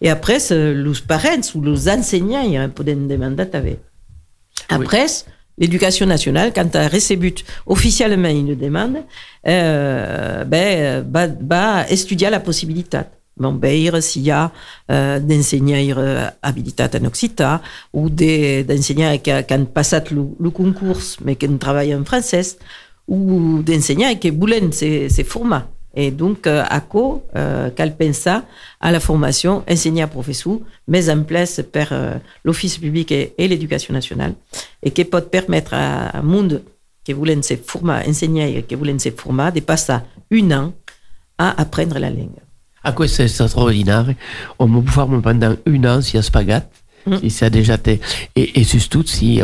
Et 0.00 0.08
après, 0.08 0.38
les 0.50 0.92
parents 1.06 1.48
ou 1.54 1.62
les 1.62 1.88
enseignants 1.88 2.42
ils 2.42 2.68
peuvent 2.68 2.86
demander. 2.86 3.78
Après, 4.68 5.06
l'éducation 5.58 6.06
nationale, 6.06 6.52
quand 6.54 6.74
elle 6.74 6.92
reçu 6.92 7.18
officiellement 7.66 8.28
une 8.28 8.54
demande, 8.54 8.98
euh, 9.46 10.44
ben, 10.44 11.04
va, 11.10 11.26
va 11.26 11.86
la 12.30 12.40
possibilité. 12.40 12.98
Bon, 13.38 13.52
ben, 13.52 14.00
s'il 14.00 14.22
y 14.22 14.30
a 14.30 14.50
euh, 14.90 15.20
d'enseignants 15.20 16.30
habilités 16.40 16.84
en 16.84 17.04
occitan 17.04 17.60
ou 17.92 18.08
d'enseignants 18.08 19.18
qui, 19.18 19.30
qui 19.46 19.54
ont 19.54 19.66
passé 19.66 19.98
le, 20.10 20.50
concours 20.50 21.00
mais 21.22 21.36
qui 21.36 21.46
travaillent 21.58 21.94
en 21.94 22.04
français 22.04 22.56
ou 23.06 23.62
d'enseignants 23.62 24.14
qui 24.14 24.30
voulaient 24.30 24.62
ces, 24.72 25.10
ces 25.10 25.24
formats. 25.24 25.68
Et 25.98 26.10
donc, 26.10 26.46
euh, 26.46 26.62
ACO, 26.68 27.24
euh, 27.34 27.70
pense 27.98 28.26
à 28.26 28.92
la 28.92 29.00
formation 29.00 29.64
enseignant 29.68 30.06
professeur, 30.06 30.58
mise 30.86 31.08
en 31.08 31.22
place 31.22 31.62
par 31.72 31.88
euh, 31.92 32.16
l'Office 32.44 32.76
public 32.76 33.10
et, 33.12 33.32
l'éducation 33.38 33.94
nationale, 33.94 34.34
et 34.82 34.90
qui 34.90 35.06
peut 35.06 35.22
permettre 35.22 35.72
à 35.72 36.18
un 36.18 36.22
monde 36.22 36.62
qui 37.02 37.14
voulait 37.14 37.40
se 37.40 37.54
former, 37.56 38.02
enseigner 38.06 38.62
qui 38.64 38.74
voulait 38.74 38.98
se 38.98 39.10
former, 39.10 39.50
de 39.54 39.60
passer 39.60 39.94
un 40.30 40.50
an 40.50 40.74
à 41.38 41.58
apprendre 41.60 41.98
la 41.98 42.10
langue. 42.10 42.42
A 42.82 42.92
questo 42.92 43.22
è 43.22 43.24
extraordinario. 43.24 44.14
On 44.60 44.68
peut 44.68 44.82
pouvoir 44.82 45.08
pendant 45.20 45.56
un 45.66 45.84
an 45.86 46.02
si 46.02 46.16
a 46.18 46.22
spagat. 46.22 46.68
Si 47.20 47.30
ça 47.30 47.46
a 47.46 47.50
déjà 47.50 47.74
été. 47.74 48.00
Et, 48.34 48.60
et 48.60 48.64
surtout, 48.64 49.04
si 49.06 49.40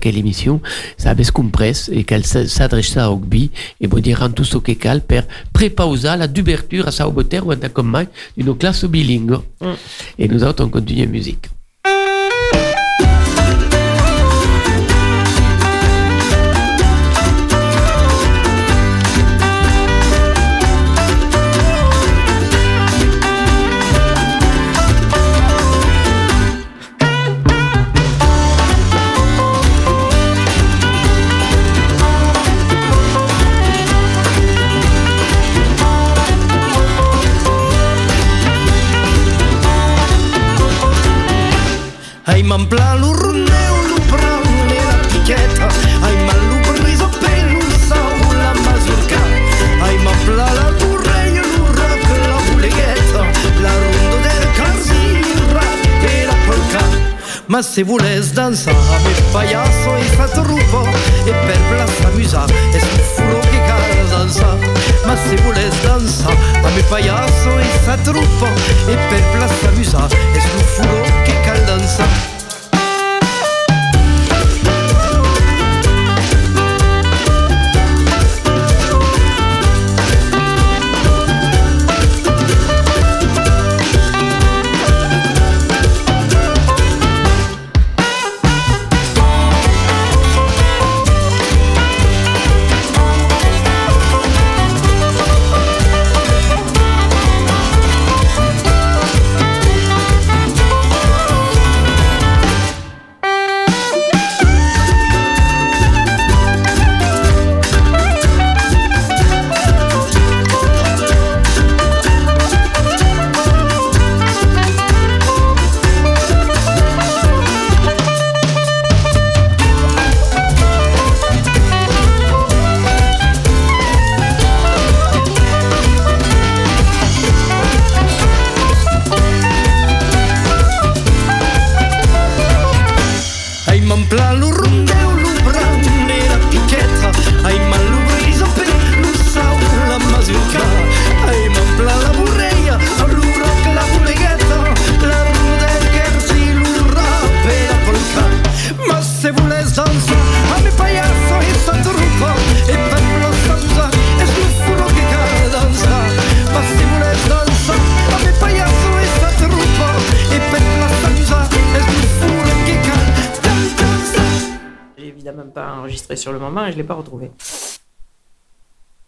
quelle 0.00 0.18
émission, 0.18 0.60
ça 0.96 1.10
avait 1.10 1.24
compris 1.24 1.72
et 1.92 2.04
qu'elle 2.04 2.26
s'adresse 2.26 2.96
à 2.96 3.10
Ogbi 3.10 3.50
et 3.80 3.86
vous 3.86 4.00
dire 4.00 4.22
en 4.22 4.30
tout 4.30 4.44
ce 4.44 4.58
que 4.58 4.72
cal 4.72 5.00
per 5.00 5.22
prépauser 5.52 6.16
la 6.16 6.26
d'ouverture 6.26 6.88
à 6.88 6.90
sa 6.90 7.06
oboter 7.06 7.40
ou 7.40 7.52
à 7.52 7.56
comme 7.68 8.04
d'une 8.36 8.56
classe 8.56 8.84
bilingue. 8.84 9.38
Et 10.18 10.28
nous 10.28 10.42
autres, 10.42 10.64
on 10.64 10.68
continue 10.68 11.00
la 11.00 11.06
musique. 11.06 11.46
Ai 42.26 42.42
man 42.42 42.66
pla 42.66 42.94
lo 42.94 43.12
romeu 43.12 43.76
lo 43.88 43.98
prau 44.08 44.42
e 44.68 44.84
la 44.88 44.98
piqueta. 45.08 45.68
Ai 46.00 46.16
man 46.26 46.40
lo 46.48 46.72
bris 46.72 47.00
o 47.00 47.08
pelu 47.20 47.60
sau 47.86 48.32
la 48.40 48.52
mazurca. 48.64 49.20
Ai 49.82 49.96
man 49.98 50.16
pla 50.24 50.48
la 50.58 50.68
torrella 50.80 51.42
lo 51.52 51.64
rap 51.78 52.04
la 52.30 52.38
bulegueta. 52.48 53.22
La 53.60 53.72
rondo 53.82 54.16
del 54.26 54.44
carzi 54.56 55.20
rap 55.52 55.80
e 56.00 56.24
la 56.24 56.36
polca. 56.46 56.84
Ma 57.46 57.60
se 57.62 57.84
voles 57.84 58.32
dansar 58.32 58.72
amb 58.72 59.06
el 59.06 59.22
payaso 59.32 59.96
i 60.00 60.08
fa 60.16 60.26
torrupo 60.32 60.80
E 61.28 61.32
per 61.44 61.60
plas 61.68 61.90
s'amusar 62.00 62.48
es 62.72 62.82
un 62.82 63.02
furo 63.14 63.40
que 63.50 63.60
cal 63.68 63.84
dansar 64.10 64.56
Ma 65.04 65.14
se 65.14 65.36
voles 65.44 65.76
dansar 65.84 66.32
amb 66.64 66.72
el 66.74 66.84
payaso 66.88 67.58
i 67.60 67.70
fa 67.84 67.98
torrupo 68.02 68.48
E 68.88 68.96
per 69.10 69.22
plas 69.34 69.52
s'amusar 69.60 70.08
es 70.32 70.46
un 70.56 70.64
furo 70.72 71.02
que 71.26 71.32
cal 71.32 71.43
London 71.66 71.88
sun 71.88 72.33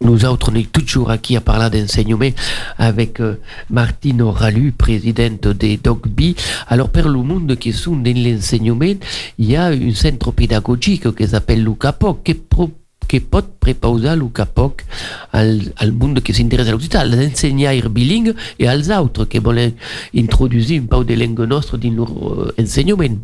Nous 0.07 0.25
autres, 0.25 0.53
on 0.53 0.55
est 0.55 0.71
toujours 0.71 1.11
aquí 1.11 1.37
à 1.37 1.41
parler 1.41 1.69
d'enseignement 1.69 2.31
avec 2.79 3.19
euh, 3.19 3.41
Martino 3.71 4.31
Ralu, 4.31 4.71
présidente 4.71 5.49
de 5.49 5.77
DOCBI. 5.83 6.37
Alors, 6.69 6.91
per 6.91 7.09
le 7.09 7.23
monde 7.25 7.57
qui 7.57 7.73
sont 7.73 7.97
dans 7.97 8.17
l'enseignement, 8.17 8.95
il 9.39 9.51
y 9.51 9.57
a 9.57 9.67
un 9.67 9.95
centre 9.95 10.31
pédagogique 10.31 11.13
qui 11.13 11.27
s'appelle 11.27 11.65
Lucapoc, 11.65 12.23
qui 12.23 12.35
pro 12.35 12.71
que 13.09 13.21
pot 13.21 13.47
prepausar 13.63 14.15
el 14.17 14.25
capoc 14.35 14.83
al, 15.31 15.73
al 15.77 15.93
monde 15.93 16.23
que 16.27 16.35
s'interessa 16.35 16.71
a 16.71 16.75
l'occità, 16.75 17.03
als 17.05 17.15
ensenyar 17.23 17.89
bilingue 17.89 18.35
e 18.59 18.67
als 18.67 18.91
autres 18.91 19.29
que 19.31 19.39
volen 19.39 19.77
introduir 20.13 20.81
un 20.81 20.89
pau 20.91 21.05
de 21.05 21.15
langue 21.15 21.47
nostra 21.47 21.79
dins 21.79 21.95
leur 21.95 22.11
euh, 22.11 22.55
ensenyament. 22.59 23.21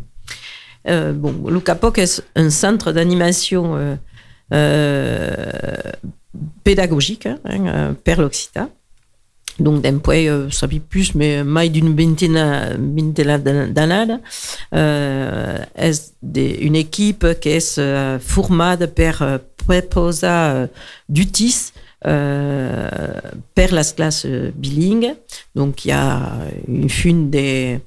Euh, 0.87 1.11
bon, 1.11 1.49
l'UCAPOC 1.49 1.97
est 1.99 2.23
un 2.35 2.49
centre 2.49 2.93
d'animation 2.93 3.97
euh, 4.53 5.81
pédagogique 6.63 7.27
hein, 7.27 7.39
euh, 7.45 7.93
per. 7.93 8.17
Donc, 9.59 9.81
d'un 9.81 9.99
point, 9.99 10.25
euh, 10.25 10.49
ça 10.49 10.65
vit 10.65 10.79
plus, 10.79 11.13
mais 11.13 11.43
mai 11.43 11.69
d'une 11.69 11.95
vingtaine, 11.95 13.71
d'années, 13.71 14.15
euh, 14.73 15.57
est 15.75 16.13
une 16.59 16.75
équipe 16.75 17.39
qui 17.39 17.49
est 17.49 17.77
euh, 17.77 18.17
formée 18.19 18.75
préposer 19.57 20.27
euh, 20.27 20.67
d'UTIS 21.07 21.72
euh, 22.05 22.89
per 23.55 23.71
las 23.71 23.93
classes 23.93 24.25
euh, 24.25 24.51
bilingues. 24.55 25.15
Donc, 25.55 25.85
il 25.85 25.89
y 25.89 25.91
a 25.91 26.37
une 26.67 26.89
fune 26.89 27.29
des, 27.29 27.79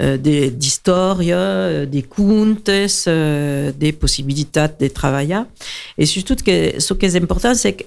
euh, 0.00 0.16
des- 0.16 0.50
d'histoire, 0.50 1.18
euh, 1.20 1.86
des 1.86 2.02
contes, 2.02 2.70
des 2.70 3.92
possibilités 3.92 4.66
de 4.80 4.88
travailler. 4.88 5.42
Et 5.98 6.06
surtout, 6.06 6.36
que, 6.36 6.80
ce 6.80 6.94
qui 6.94 7.06
est 7.06 7.16
important, 7.16 7.54
c'est 7.54 7.74
que 7.74 7.84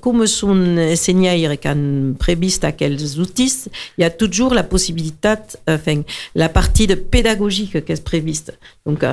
comme 0.00 0.26
son 0.26 0.78
enseignant 0.78 1.54
can 1.60 2.14
previst 2.18 2.64
aquels 2.64 3.20
outils, 3.20 3.66
il 3.98 4.00
y 4.00 4.04
a 4.04 4.08
toujours 4.08 4.54
la 4.54 4.62
possibilité, 4.62 5.34
enfin, 5.68 6.00
la 6.34 6.48
partie 6.48 6.86
de 6.86 6.94
pédagogique 6.94 7.84
qui 7.84 7.92
est 7.92 8.02
prévue. 8.02 8.32
Donc, 8.86 9.04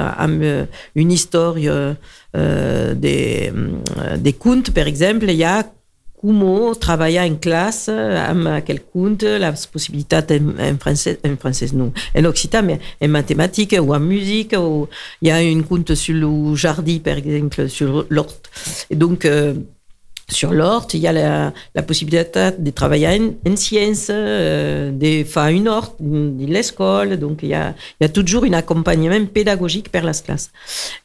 une 0.96 1.12
histoire 1.12 1.56
des, 2.34 3.52
des 4.20 4.34
contes, 4.40 4.72
par 4.72 4.88
exemple, 4.88 5.26
il 5.28 5.36
y 5.36 5.44
a 5.44 5.66
comment 6.22 6.74
travailler 6.76 7.20
en 7.20 7.36
classe 7.36 7.90
avec 7.90 8.66
quel 8.66 8.82
compte, 8.82 9.24
la 9.24 9.52
possibilité 9.52 10.18
en, 10.18 10.20
en 10.20 11.74
non, 11.74 11.92
en 12.16 12.26
occitan, 12.26 12.64
mais 12.64 12.80
en 13.02 13.08
mathématiques 13.08 13.76
ou 13.80 13.94
en 13.94 14.00
musique, 14.00 14.56
ou 14.58 14.88
il 15.22 15.30
y 15.30 15.32
a 15.32 15.42
une 15.42 15.64
compte 15.64 15.96
sur 15.96 16.16
le 16.16 16.56
jardin, 16.56 17.00
par 17.00 17.18
exemple, 17.18 17.70
sur 17.70 18.06
l'hort. 18.10 18.36
Et 18.90 18.96
donc, 18.96 19.26
euh, 19.26 19.56
sur 20.30 20.54
l'hort, 20.54 20.88
il 20.94 21.02
y 21.02 21.08
a 21.08 21.12
la, 21.12 21.84
possibilité 21.84 22.52
de 22.58 22.72
travailler 22.72 23.08
en, 23.08 23.52
en 23.52 23.56
sciences, 23.56 24.08
euh, 24.10 24.92
de 24.92 25.24
faire 25.26 25.48
une 25.48 25.68
horte, 25.68 25.96
de 26.00 26.46
l'école. 26.46 27.18
Donc, 27.18 27.40
il 27.44 27.50
y, 27.50 27.54
a, 27.54 27.74
il 28.00 28.04
y 28.04 28.06
a 28.06 28.10
toujours 28.10 28.46
un 28.46 28.54
accompagnement 28.54 29.26
pédagogique 29.26 29.90
par 29.90 30.04
la 30.04 30.14
classe. 30.14 30.52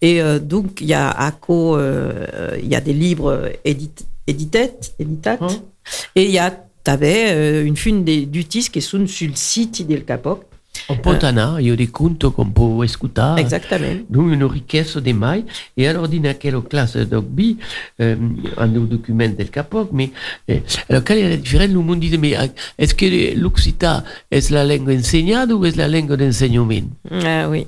Et 0.01 0.23
euh, 0.23 0.39
donc, 0.39 0.81
il 0.81 0.89
y 0.89 0.95
a 0.95 1.11
à 1.11 1.33
co, 1.33 1.77
il 1.79 2.69
y 2.69 2.77
a 2.77 2.81
des 2.81 2.93
livres 2.93 3.51
édités 3.65 4.05
éditat, 4.27 4.67
éditat. 4.99 5.39
Hein? 5.41 5.49
Et 6.15 6.25
il 6.25 6.31
y 6.31 6.39
a, 6.39 6.51
t'avais 6.85 7.31
euh, 7.31 7.65
une 7.65 7.77
fune 7.77 8.05
d'utis 8.05 8.69
qui 8.71 8.83
sont 8.83 9.07
sur 9.07 9.29
le 9.29 9.37
site 9.37 9.87
del 9.87 10.05
Capoc. 10.05 10.45
Un 10.89 10.97
po' 10.97 11.15
il 11.59 11.67
y 11.67 11.71
a 11.71 11.77
des 11.77 11.87
contes 11.89 12.29
qu'on 12.31 12.47
peut 12.47 12.85
écouter. 12.85 13.35
Exactement. 13.39 13.95
Donc, 14.09 14.33
une 14.33 14.45
richesse 14.45 14.97
de 14.97 15.13
mai. 15.13 15.45
Et 15.77 15.89
alors, 15.89 16.09
dans 16.09 16.35
quelle 16.39 16.61
classe 16.61 16.97
d'Ogbi, 16.97 17.57
euh, 18.01 18.17
un 18.57 18.69
document 18.69 19.29
del 19.29 19.51
Capoc, 19.51 19.91
mais, 19.93 20.11
euh, 20.51 20.59
alors, 20.89 21.03
quelle 21.03 21.19
est 21.19 21.31
la 21.31 21.37
différence? 21.37 21.69
Le 21.69 21.81
monde 21.81 22.01
dit, 22.01 22.17
mais 22.19 22.37
est-ce 22.79 22.95
que 22.95 23.37
l'Occitan 23.37 24.03
est 24.31 24.51
la 24.51 24.65
langue 24.65 24.89
enseignée 24.91 25.37
ou 25.53 25.65
est 25.65 25.77
la 25.77 25.89
langue 25.89 26.15
d'enseignement? 26.15 26.89
Ah 27.11 27.49
oui. 27.49 27.67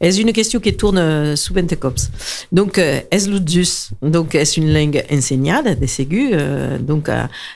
C'est 0.00 0.18
une 0.18 0.32
question 0.32 0.60
qui 0.60 0.76
tourne 0.76 0.98
euh, 0.98 1.36
souvent 1.36 1.62
de 1.62 1.74
cops. 1.74 2.10
Donc, 2.52 2.78
euh, 2.78 3.00
est 3.10 3.26
l'udus 3.26 3.90
Donc, 4.02 4.34
est 4.34 4.56
une 4.56 4.72
langue 4.72 5.02
enseignée, 5.10 5.54
des 5.80 5.86
ségus, 5.86 6.30
euh, 6.32 6.78
donc, 6.78 7.08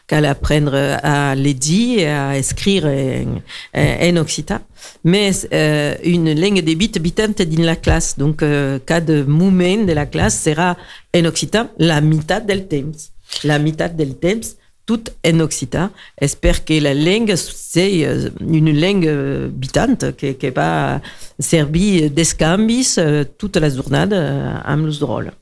qu'à 0.07 0.31
apprendre 0.31 0.75
à 0.75 1.35
l'édit 1.35 1.97
et 1.99 2.07
à 2.09 2.39
écrire 2.39 2.87
en, 2.87 4.09
en 4.09 4.17
occitan? 4.17 4.61
Mais 5.05 5.31
euh, 5.53 5.95
une 6.05 6.39
langue 6.39 6.61
des 6.61 6.75
bits 6.75 6.93
habitante 6.95 7.43
dans 7.43 7.65
la 7.65 7.77
classe. 7.77 8.19
Donc, 8.19 8.43
euh, 8.43 8.79
cas 8.79 9.01
de 9.01 9.23
moment 9.23 9.85
de 9.85 9.93
la 9.93 10.07
classe 10.07 10.43
sera 10.43 10.77
en 11.17 11.25
occitan 11.25 11.69
la 11.79 12.01
mitad 12.01 12.45
del 12.45 12.67
temps. 12.67 13.11
La 13.45 13.59
mitad 13.59 13.95
del 13.95 14.17
temps 14.17 14.57
tout 14.87 15.05
en 15.25 15.41
occitan. 15.41 15.91
J'espère 16.21 16.65
que 16.65 16.75
la 16.81 16.95
langue, 16.95 17.35
c'est 17.37 18.05
euh, 18.05 18.31
une 18.41 18.79
langue 18.79 19.49
bitante 19.51 20.17
qui, 20.17 20.51
va 20.51 21.01
servir 21.39 22.11
d'escambis 22.11 22.97
toute 23.39 23.57
la 23.57 23.71
journée 23.71 23.99
à 23.99 24.77
drôle. 25.01 25.33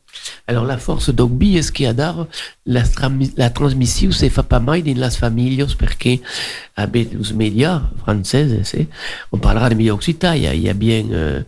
Alors 0.47 0.65
la 0.65 0.79
force 0.79 1.11
d'Ogbi 1.11 1.57
est 1.57 1.63
ce 1.63 1.73
qu'il 1.73 1.85
y 1.85 1.89
a 1.89 1.93
d'art? 1.93 2.27
La, 2.67 2.83
la 3.37 3.51
transmission 3.51 4.11
se 4.11 4.29
fait 4.29 4.43
pas 4.43 4.61
mal 4.61 4.83
dans 4.83 4.95
les 4.95 5.11
familles 5.11 5.65
parce 5.79 5.95
que 5.95 6.11
avec 6.77 7.13
les 7.13 7.35
médias 7.35 7.83
français 7.99 8.63
on 9.33 9.39
parlera 9.39 9.69
de 9.71 9.75
médias 9.75 9.95
occidentaux 9.95 10.35
il, 10.35 10.61
y 10.63 10.69
a, 10.69 10.75
bien 10.75 11.05
euh, 11.13 11.43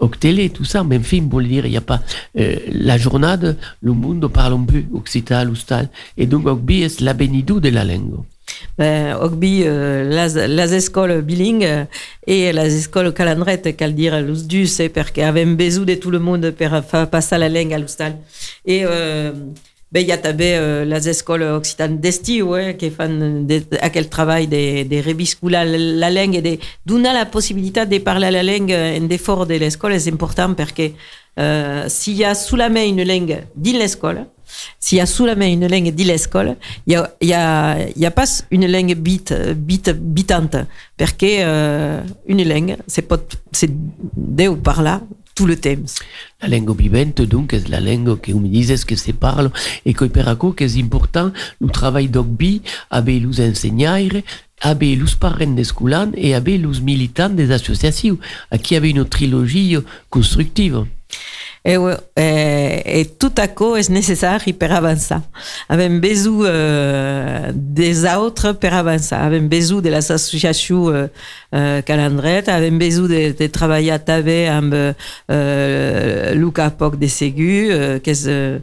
Octélé, 0.00 0.50
tout 0.50 0.64
ça, 0.64 0.82
même 0.82 1.04
film, 1.04 1.28
pour 1.28 1.40
le 1.40 1.46
dire, 1.46 1.66
il 1.66 1.70
n'y 1.70 1.76
a 1.76 1.80
pas 1.80 2.02
euh, 2.36 2.56
la 2.72 2.98
journée, 2.98 3.36
le 3.80 3.92
monde 3.92 4.26
parle 4.26 4.54
un 4.54 4.64
peu 4.64 4.82
occitan, 4.92 5.46
et 6.16 6.26
donc 6.26 6.46
Ogbi 6.46 6.82
est 6.82 7.00
la 7.00 7.14
bénidou 7.14 7.60
de 7.60 7.68
la 7.68 7.84
langue. 7.84 8.24
Ben, 8.78 9.16
Ogbi, 9.20 9.62
euh, 9.64 10.04
las, 10.08 10.34
las 10.34 10.72
écoles 10.72 11.22
bilingues 11.22 11.86
et 12.26 12.52
las 12.52 12.68
écoles 12.68 13.12
calandrettes, 13.12 13.76
qu'elle 13.76 13.94
dire 13.94 14.14
parce 14.94 15.10
qu'il 15.10 15.22
y 15.22 15.26
avait 15.26 15.42
un 15.42 15.54
bisou 15.54 15.84
de 15.84 15.94
tout 15.94 16.10
le 16.10 16.18
monde 16.18 16.50
pour 16.50 16.68
faire 16.84 17.08
passer 17.08 17.38
la 17.38 17.48
langue 17.48 17.72
à 17.72 17.78
l'oustal. 17.78 18.16
Et 18.64 18.82
euh, 18.84 19.32
ben, 19.92 20.00
il 20.00 20.08
y 20.08 20.12
a 20.12 20.18
també 20.18 20.56
euh, 20.56 20.84
les 20.84 21.08
écoles 21.08 21.44
occitanes 21.44 22.00
d'estiu 22.00 22.42
ouais, 22.42 22.76
qui 22.76 22.90
font 22.90 23.44
de, 23.46 23.62
aquel 23.80 24.08
travail 24.08 24.48
de, 24.48 24.82
de 24.82 25.00
reviscular 25.00 25.64
la 25.64 26.10
langue 26.10 26.34
et 26.34 26.42
de 26.42 26.58
donar 26.84 27.14
la 27.14 27.26
possibilité 27.26 27.86
de 27.86 27.98
parler 27.98 28.32
la 28.32 28.42
langue 28.42 28.72
en 28.72 29.06
d'effort 29.06 29.46
de 29.46 29.54
l'école 29.54 30.00
c'est 30.00 30.12
important 30.12 30.52
parce 30.54 30.72
que 30.72 30.90
euh, 31.38 31.84
s'il 31.88 32.14
y 32.14 32.24
a 32.24 32.34
sous 32.34 32.56
la 32.56 32.68
main 32.68 32.84
une 32.84 33.02
langue 33.04 33.44
dans 33.56 33.78
l'école, 33.78 34.26
s'il 34.78 34.98
y 34.98 35.00
a 35.00 35.06
sous 35.06 35.26
la 35.26 35.34
main 35.34 35.48
une 35.48 35.66
langue 35.66 35.94
de 35.94 36.04
l'école, 36.04 36.56
il 36.86 37.02
y 37.22 37.32
a, 37.32 38.10
pas 38.10 38.24
une 38.50 38.70
langue 38.70 38.94
bit, 38.94 39.34
bit, 39.56 39.90
bitante, 39.90 40.56
parce 40.96 41.12
que 41.12 41.26
euh, 41.28 42.00
une 42.26 42.46
langue, 42.48 42.76
c'est 42.86 43.02
pas, 43.02 43.18
c'est 43.52 43.70
de 44.16 44.48
ou 44.48 44.56
par 44.56 44.82
là, 44.82 45.00
tout 45.34 45.46
le 45.46 45.56
temps. 45.56 45.74
La 46.42 46.48
langue 46.48 46.78
vivante, 46.78 47.22
donc, 47.22 47.54
est 47.54 47.68
la 47.68 47.80
langue 47.80 48.20
que 48.20 48.32
me 48.32 48.48
disent 48.48 48.84
que 48.84 48.96
se 48.96 49.12
parle 49.12 49.50
et 49.84 49.92
que 49.92 50.04
per 50.04 50.24
que 50.56 50.68
c'est 50.68 50.80
important 50.80 51.32
le 51.60 51.68
travail 51.68 52.08
d'Ogbi 52.08 52.62
avec 52.90 53.22
les 53.22 53.50
enseignants, 53.50 53.98
avec 54.60 54.98
les 54.98 55.04
parents 55.18 55.46
des 55.46 55.64
scolaires 55.64 56.08
et 56.14 56.34
avec 56.34 56.60
les 56.60 56.80
militants 56.80 57.30
des 57.30 57.50
associations, 57.50 58.18
à 58.50 58.58
qui 58.58 58.76
avait 58.76 58.90
une 58.90 59.04
trilogie 59.04 59.76
constructive. 60.10 60.84
Et, 61.66 63.06
tout 63.18 63.32
à 63.38 63.48
coup 63.48 63.74
est 63.74 63.88
nécessaire 63.88 64.44
per 64.58 64.70
avançar. 64.70 65.22
Avem 65.70 65.98
besoin 65.98 66.46
euh, 66.46 67.52
des 67.54 68.04
autres 68.04 68.52
per 68.52 68.68
avançar. 68.74 69.24
Avem 69.24 69.48
besoin 69.48 69.80
de 69.80 69.88
les 69.88 70.12
associations 70.12 70.90
euh, 70.90 71.06
euh, 71.54 71.80
calendret, 71.80 72.50
avem 72.50 72.78
besoin 72.78 73.08
de, 73.08 73.32
de 73.32 73.46
travailler 73.46 73.98
també 74.04 74.46
amb 74.46 74.74
euh, 74.74 76.34
Luca 76.34 76.68
Poc 76.68 76.98
de 76.98 77.08
Segu, 77.08 77.70
euh, 77.70 77.98
euh, 78.06 78.58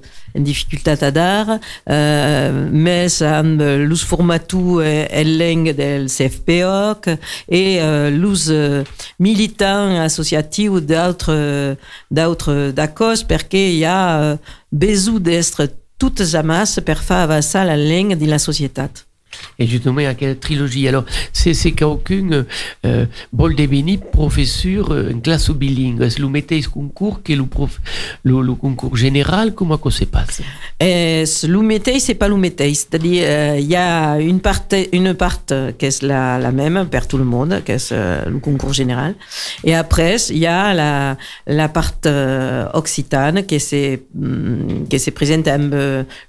à 1.02 1.12
dar, 1.12 1.60
euh, 1.90 2.70
mais 2.72 3.22
amb 3.22 3.62
l'us 3.62 4.04
formatu 4.04 4.82
en 4.82 5.38
langue 5.38 5.76
del 5.76 6.08
CFPOC 6.08 7.10
et 7.50 7.82
euh, 7.82 8.10
l'us 8.10 8.50
euh, 8.50 8.84
militant 9.20 10.00
associatiu 10.02 10.82
d'autres 10.82 11.76
d'autres 12.10 12.72
d'acos 12.72 13.24
perquè 13.24 13.64
hi 13.76 13.86
ha 13.86 14.22
euh, 14.22 14.36
besoin 14.72 15.20
d'être 15.20 15.68
toutes 15.98 16.36
amas 16.36 16.80
per 16.86 16.98
faire 16.98 17.24
avançar 17.30 17.66
la 17.66 17.78
langue 17.78 18.18
de 18.18 18.26
la 18.26 18.40
societat. 18.40 19.11
Et 19.60 19.68
justement, 19.68 20.02
à 20.08 20.14
quelle 20.14 20.38
trilogie 20.40 20.88
Alors, 20.88 21.06
c'est 21.34 21.72
qu'aucune 21.72 22.46
euh, 22.86 23.06
bol 23.32 23.56
deveni 23.56 23.98
professeur 23.98 24.92
euh, 24.92 25.14
classe 25.24 25.52
bilingue. 25.52 26.02
Est-ce 26.02 26.18
que 26.18 26.22
vous 26.24 26.30
mettez 26.30 26.62
ce 26.62 26.70
concours 26.70 27.20
le, 27.28 27.46
prof, 27.46 27.80
le, 28.24 28.54
concours 28.56 28.96
général? 28.98 29.54
Comment 29.54 29.80
ça 29.84 29.92
se 29.92 30.06
passe 30.06 30.42
euh, 30.82 31.26
Le 31.48 31.62
mettez, 31.62 32.00
c'est 32.00 32.16
pas 32.16 32.28
le 32.28 32.38
mettez. 32.38 32.74
C'est-à-dire, 32.74 33.24
euh, 33.26 33.58
il 33.60 33.68
y 33.68 33.76
a 33.76 34.20
une 34.20 34.40
part, 34.40 34.62
une 34.92 35.14
part 35.14 35.46
qui 35.46 35.86
est 35.86 36.02
la, 36.04 36.38
la 36.38 36.52
même 36.52 36.88
pour 36.90 37.08
tout 37.08 37.18
le 37.18 37.24
monde, 37.24 37.62
qui 37.66 37.72
est 37.72 37.92
euh, 37.92 38.26
le 38.26 38.40
concours 38.40 38.74
général. 38.74 39.16
Et 39.64 39.76
après, 39.76 40.16
il 40.30 40.38
y 40.38 40.48
a 40.48 40.74
la, 40.74 41.18
la 41.48 41.70
part 41.70 41.94
euh, 42.06 42.68
occitane 42.74 43.46
qui 43.46 43.60
se, 43.60 44.00
mm, 44.14 44.88
qui 44.90 45.00
se 45.00 45.12
présente 45.12 45.48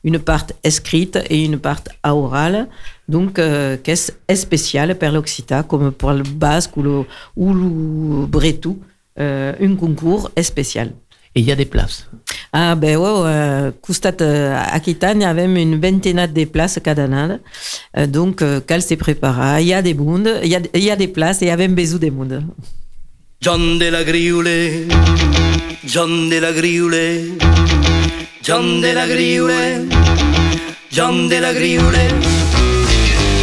une 0.05 0.19
part 0.19 0.47
écrite 0.65 1.19
et 1.29 1.45
une 1.45 1.59
part 1.59 1.83
orale. 2.05 2.69
Donc, 3.13 3.39
euh, 3.39 3.77
qu'est-ce 3.85 4.11
spécial 4.35 4.97
pour 4.99 5.11
l'Occitan, 5.11 5.63
comme 5.65 5.93
pour 5.93 6.13
le 6.13 6.23
basque 6.23 6.75
ou 6.79 6.83
le, 6.83 6.95
ou 7.37 7.53
le 7.53 8.27
bretou, 8.27 8.79
euh, 9.21 9.53
un 9.61 9.75
concours 9.77 10.31
spécial. 10.41 10.89
Et 11.35 11.41
il 11.41 11.47
y 11.47 11.53
a 11.53 11.57
des 11.57 11.67
places 11.75 12.09
Ah, 12.55 12.75
ben 12.75 12.97
ouais, 12.97 13.09
euh, 13.09 13.71
Costat 13.83 14.21
euh, 14.23 14.57
Aquitaine, 14.79 15.21
il 15.21 15.25
y 15.25 15.27
avait 15.27 15.45
une 15.45 15.79
vingtaine 15.79 16.27
de 16.27 16.45
places 16.47 16.79
cada 16.83 17.05
année. 17.05 17.37
Euh, 17.99 18.07
donc, 18.07 18.41
euh, 18.41 18.61
qu'elle 18.67 18.83
s'est 18.83 18.97
préparée. 18.97 19.63
Il 19.63 19.69
y 19.69 19.75
a 19.75 19.83
des 19.83 19.95
mondes, 19.95 20.33
il 20.43 20.51
y 20.51 20.57
a, 20.57 20.61
il 20.75 20.85
y 20.85 20.91
a 20.91 20.97
des 20.97 21.09
places 21.09 21.43
et 21.43 21.47
il 21.47 21.49
y 21.49 21.51
avait 21.51 21.67
un 21.67 21.77
bisou 21.81 21.99
des 21.99 22.11
mondes. 22.11 22.43
John 23.43 23.79
de 23.79 23.89
la 23.91 24.05
Grioule, 24.05 24.89
John 25.85 26.31
de 26.31 26.39
la 26.39 26.53
Grioule, 26.53 27.37
John 28.43 28.81
de 28.81 28.91
la 28.95 29.07
Grioule, 29.07 29.89
John 30.91 31.29
de 31.29 31.39
la 31.45 31.53
Grioule. 31.53 32.42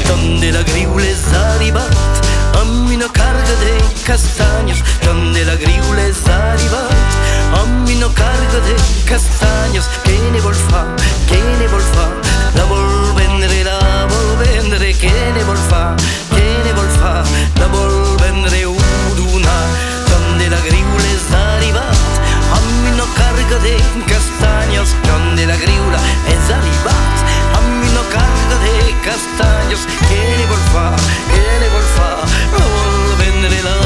John 0.10 0.40
de 0.40 0.52
la 0.52 0.64
Grioule 0.64 1.06
és 1.06 1.20
arribat 1.38 2.30
amb 2.58 2.90
una 2.90 3.06
carga 3.14 3.56
de 3.60 3.74
castanyes. 4.08 4.80
John 5.04 5.20
de 5.36 5.44
la 5.46 5.54
Grioule 5.62 6.08
és 6.10 6.22
arribat 6.34 7.18
amb 7.60 7.92
una 7.94 8.10
carga 8.18 8.62
de 8.66 8.74
castanyes. 9.06 9.86
Què 10.08 10.18
ne 10.34 10.42
vol 10.42 10.58
fa? 10.72 10.82
Què 11.30 11.38
ne 11.60 11.68
vol 11.70 11.86
fa? 11.92 12.08
La 12.58 12.66
vol 12.72 12.90
vendre, 13.20 13.60
la 13.70 13.78
vol 14.10 14.32
vendre. 14.42 14.90
Què 15.04 15.14
ne 15.38 15.46
vol 15.46 15.62
fa? 15.70 15.84
Què 16.34 16.48
ne 16.66 16.74
vol 16.80 16.90
fa? 16.98 17.14
La 17.62 17.70
vol 17.76 17.94
vendre 18.24 18.66
o 18.72 18.74
donar. 19.20 19.62
John 20.10 20.42
de 20.42 20.50
la 20.56 20.64
Grioule 20.66 21.14
és 21.20 21.30
arribat 21.44 22.26
amb 22.58 22.90
una 22.96 23.06
carga 23.14 23.62
de 23.68 23.78
castanyes. 24.10 24.98
John 25.06 25.36
de 25.38 25.46
la 25.54 25.62
Grioule 25.62 26.02
és 26.34 26.56
arribat 26.58 27.28
amb 27.62 27.80
castañas, 28.10 28.79
castaños, 29.10 29.88
en 30.12 30.42
igual 30.42 30.60
fa, 30.72 30.96
en 31.34 31.64
igual 31.68 31.84
fa, 31.96 32.10
vuelven 32.52 33.42
de 33.42 33.64
la 33.64 33.79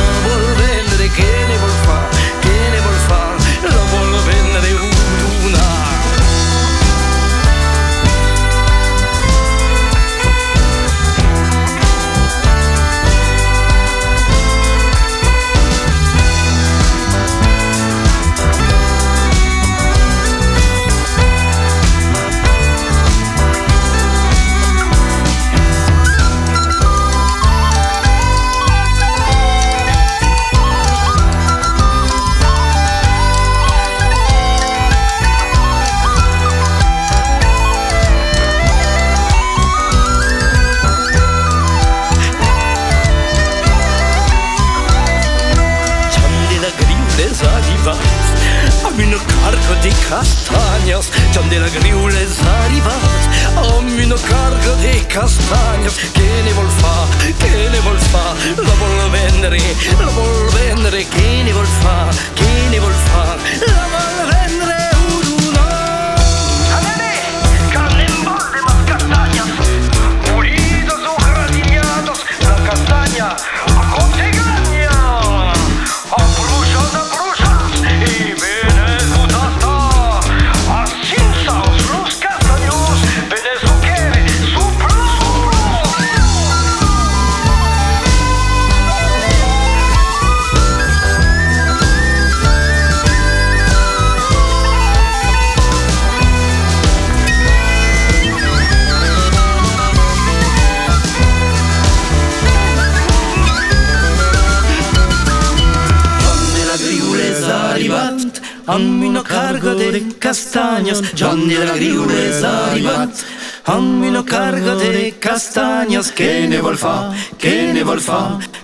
digas 116.03 116.11
che 116.11 116.47
ne 116.47 116.59
vuol 116.59 116.77
fa, 116.77 117.13
che 117.37 117.71
ne 117.71 117.83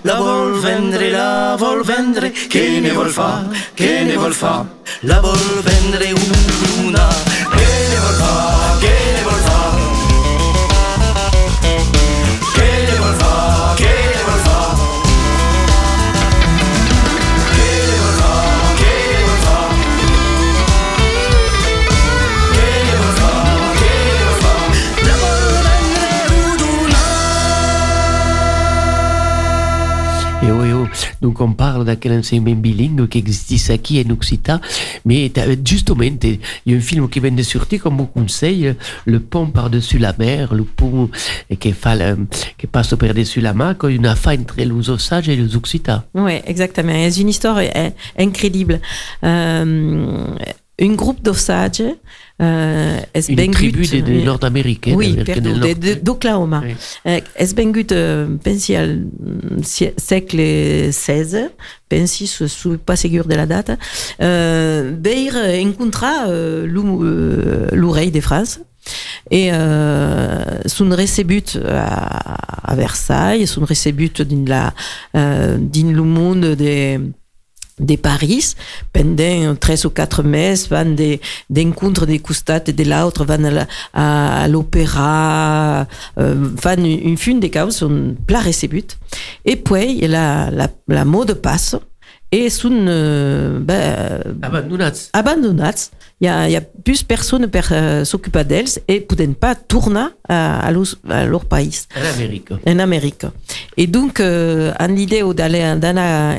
la 0.02 0.16
volvendri, 0.16 1.10
la 1.10 1.56
vol 1.58 1.84
vendere, 1.84 2.32
che 2.32 2.80
ne 2.82 2.92
vuol 2.92 3.10
fa, 3.10 3.48
che 3.74 4.04
ne 4.04 4.16
la 5.02 5.20
volvendri. 5.22 5.69
Donc 31.22 31.42
on 31.42 31.54
parle 31.54 31.86
d'aquel 31.86 32.14
enseignement 32.20 32.56
bilingue 32.56 33.08
qui 33.08 33.18
existe 33.18 33.52
ici 33.52 34.04
en 34.08 34.10
Occitan, 34.12 34.60
mais 35.06 35.30
t'as- 35.34 35.46
justement, 35.66 36.04
il 36.04 36.40
y 36.66 36.74
a 36.74 36.78
un 36.78 36.80
film 36.80 37.10
qui 37.10 37.20
vient 37.20 37.32
de 37.32 37.44
sortir 37.44 37.82
comme 37.82 37.98
vous 37.98 38.06
conseille, 38.08 38.74
Le 39.06 39.20
pont 39.20 39.48
par-dessus 39.48 39.98
la 40.00 40.14
mer, 40.18 40.54
le 40.54 40.64
pont 40.64 41.10
eh, 41.50 41.56
qui, 41.58 41.70
le- 41.70 42.28
qui 42.58 42.68
passe 42.68 42.94
par-dessus 42.96 43.42
la 43.42 43.54
mer, 43.54 43.76
quand 43.78 43.88
il 43.88 43.92
y 43.92 43.98
a 43.98 44.00
une 44.00 44.06
affaire 44.08 44.40
entre 44.40 44.56
les 44.58 44.90
Osages 44.90 45.30
et 45.30 45.36
les 45.36 45.56
Occitans. 45.56 46.02
Oui, 46.14 46.34
exactement. 46.46 46.94
C'est 47.10 47.22
une 47.22 47.30
histoire 47.30 47.58
euh, 47.58 47.90
incroyable. 48.18 48.80
Euh, 49.24 50.36
un 50.82 50.94
groupe 50.96 51.22
d'Osage 51.22 51.84
euh, 52.42 53.00
Une 53.28 53.36
vengut- 53.36 53.52
tribu 53.52 53.88
de, 53.88 54.00
de 54.02 54.14
Nord-Américaine. 54.26 54.96
Oui, 54.96 55.18
d'Oklahoma. 56.02 56.62
Oui. 56.66 56.76
Eh, 57.06 57.22
es 57.36 57.54
vengut, 57.54 57.92
eh, 57.92 58.26
pensi, 58.44 58.76
al 58.76 58.98
mm, 58.98 59.64
segle 59.98 60.90
XVI, 60.92 61.50
pensi, 61.90 62.24
ne 62.44 62.48
suis 62.48 62.78
pas 62.78 62.96
sûr 62.96 63.26
de 63.26 63.36
la 63.36 63.46
date, 63.46 63.72
euh, 64.22 64.94
veir 65.04 65.36
encontrar 65.66 66.28
euh, 66.30 66.66
euh, 66.68 67.68
l'oreille 67.74 68.12
de 68.12 68.22
France. 68.22 68.60
Et 69.30 69.50
euh, 69.52 70.62
sont 70.66 70.90
recebut 70.90 71.44
à, 71.68 72.72
à 72.72 72.76
Versailles, 72.76 73.46
sont 73.46 73.66
recebut 73.66 74.10
dans 74.18 74.46
la 74.48 74.74
euh, 75.16 75.58
dans 75.60 75.92
le 75.92 76.02
monde 76.02 76.46
des 76.56 77.00
de 77.80 77.96
Paris, 77.96 78.56
pendant 78.94 79.56
13 79.56 79.86
ou 79.86 79.90
4 79.90 80.24
meses, 80.24 80.68
van 80.70 80.86
des 80.86 81.20
rencontres 81.56 82.06
des 82.06 82.20
costats 82.20 82.64
et 82.68 82.74
de 82.74 82.84
l'autre, 82.84 83.26
van 83.26 83.44
à, 83.44 83.68
à, 83.94 84.44
à 84.44 84.48
l'opéra, 84.48 85.88
euh, 86.18 86.36
une, 86.78 87.18
une 87.26 87.40
de 87.40 87.48
causes, 87.48 87.84
un 87.84 88.14
plat 88.26 88.42
recevut. 88.42 88.98
Et 89.46 89.56
puis, 89.56 90.02
la, 90.02 90.50
la, 90.52 90.68
la 90.88 91.06
mode 91.06 91.34
passe 91.34 91.76
et 92.32 92.50
sont 92.50 92.72
euh, 92.72 93.60
ben, 93.60 94.22
bah, 94.36 94.52
abandonnés 95.14 95.90
abandonats. 96.22 96.22
Il 96.22 96.26
y 96.26 96.30
a, 96.30 96.48
il 96.48 96.52
y 96.52 96.56
a 96.58 96.62
plus 96.62 97.04
personne 97.04 97.48
per 97.48 97.72
uh, 97.72 98.06
s'occuper 98.06 98.44
d'elles 98.44 98.80
et 98.88 99.00
poden 99.00 99.36
pas 99.36 99.56
tornar 99.56 100.12
a, 100.28 100.60
a, 100.60 100.72
los, 100.72 100.96
a 101.10 101.26
leur 101.26 101.46
pays 101.46 101.88
En 101.96 102.16
Amérique. 102.16 102.52
en 102.68 102.80
Amérique. 102.80 103.26
Et 103.78 103.88
donc, 103.88 104.20
euh, 104.20 104.74
en 104.80 104.88
l'idée 104.88 105.24
d'aller 105.34 105.64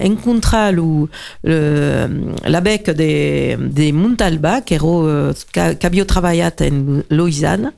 rencontrer 0.03 0.73
le, 0.73 1.09
le, 1.45 2.09
l'abec 2.47 2.91
de, 2.91 3.57
de 3.57 3.93
Montalba, 3.93 4.61
qui, 4.61 4.77
euh, 4.83 5.33
avait 5.57 6.05
travaillé 6.05 6.45
en 6.45 7.03
Louisiane, 7.11 7.73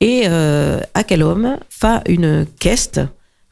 et 0.00 0.22
euh, 0.26 0.80
aquel 0.94 1.22
homme 1.22 1.58
fait 1.68 2.00
une 2.08 2.46
quête 2.58 3.00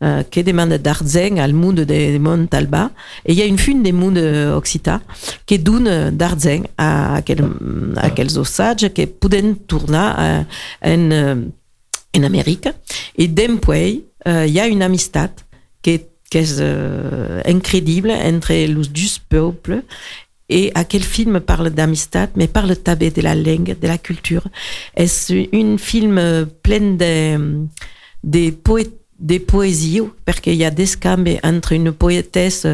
euh, 0.02 0.22
qui 0.22 0.42
demande 0.42 0.74
d'argent 0.74 1.36
al 1.38 1.52
monde 1.52 1.80
de, 1.80 2.12
de 2.12 2.18
Montalba. 2.18 2.90
Et 3.24 3.32
il 3.32 3.38
y 3.38 3.42
a 3.42 3.44
une 3.44 3.58
fune 3.58 3.82
des 3.82 3.92
mondes 3.92 4.18
occitan 4.18 5.00
qui 5.46 5.58
donne 5.58 6.10
d'argent 6.10 6.62
à, 6.78 7.16
aquel, 7.16 7.44
à 7.96 8.06
aquels 8.06 8.38
osages 8.38 8.88
qui 8.94 9.06
pouvaient 9.06 9.54
tourner 9.66 10.12
euh, 10.18 10.42
en, 10.84 11.10
euh, 11.10 11.34
en 12.16 12.22
Amérique. 12.22 12.68
Et 13.16 13.28
d'empuei, 13.28 14.04
euh, 14.26 14.46
il 14.46 14.52
y 14.52 14.60
a 14.60 14.66
une 14.66 14.82
amistad 14.82 15.30
qui 15.82 15.90
est, 15.90 16.08
qui 16.30 16.38
est 16.38 16.60
incroyable 17.46 18.10
entre 18.10 18.52
les 18.52 18.68
deux 18.68 19.18
peuples. 19.28 19.82
Et 20.52 20.72
à 20.74 20.84
quel 20.84 21.04
film 21.04 21.38
parle 21.38 21.70
d'amistad, 21.70 22.28
mais 22.34 22.48
parle 22.48 22.76
tabé 22.76 23.10
de 23.12 23.22
la 23.22 23.36
langue, 23.36 23.78
de 23.80 23.86
la 23.86 23.98
culture. 23.98 24.42
C'est 25.06 25.48
un 25.54 25.78
film 25.78 26.18
euh, 26.18 26.44
plein 26.44 26.96
de, 28.24 28.50
poètes 28.50 28.99
des 29.20 29.38
poésies, 29.38 30.00
parce 30.24 30.40
qu'il 30.40 30.54
y 30.54 30.64
a 30.64 30.70
des 30.70 30.86
scambes 30.86 31.28
entre 31.44 31.72
une 31.72 31.92
poétesse 31.92 32.66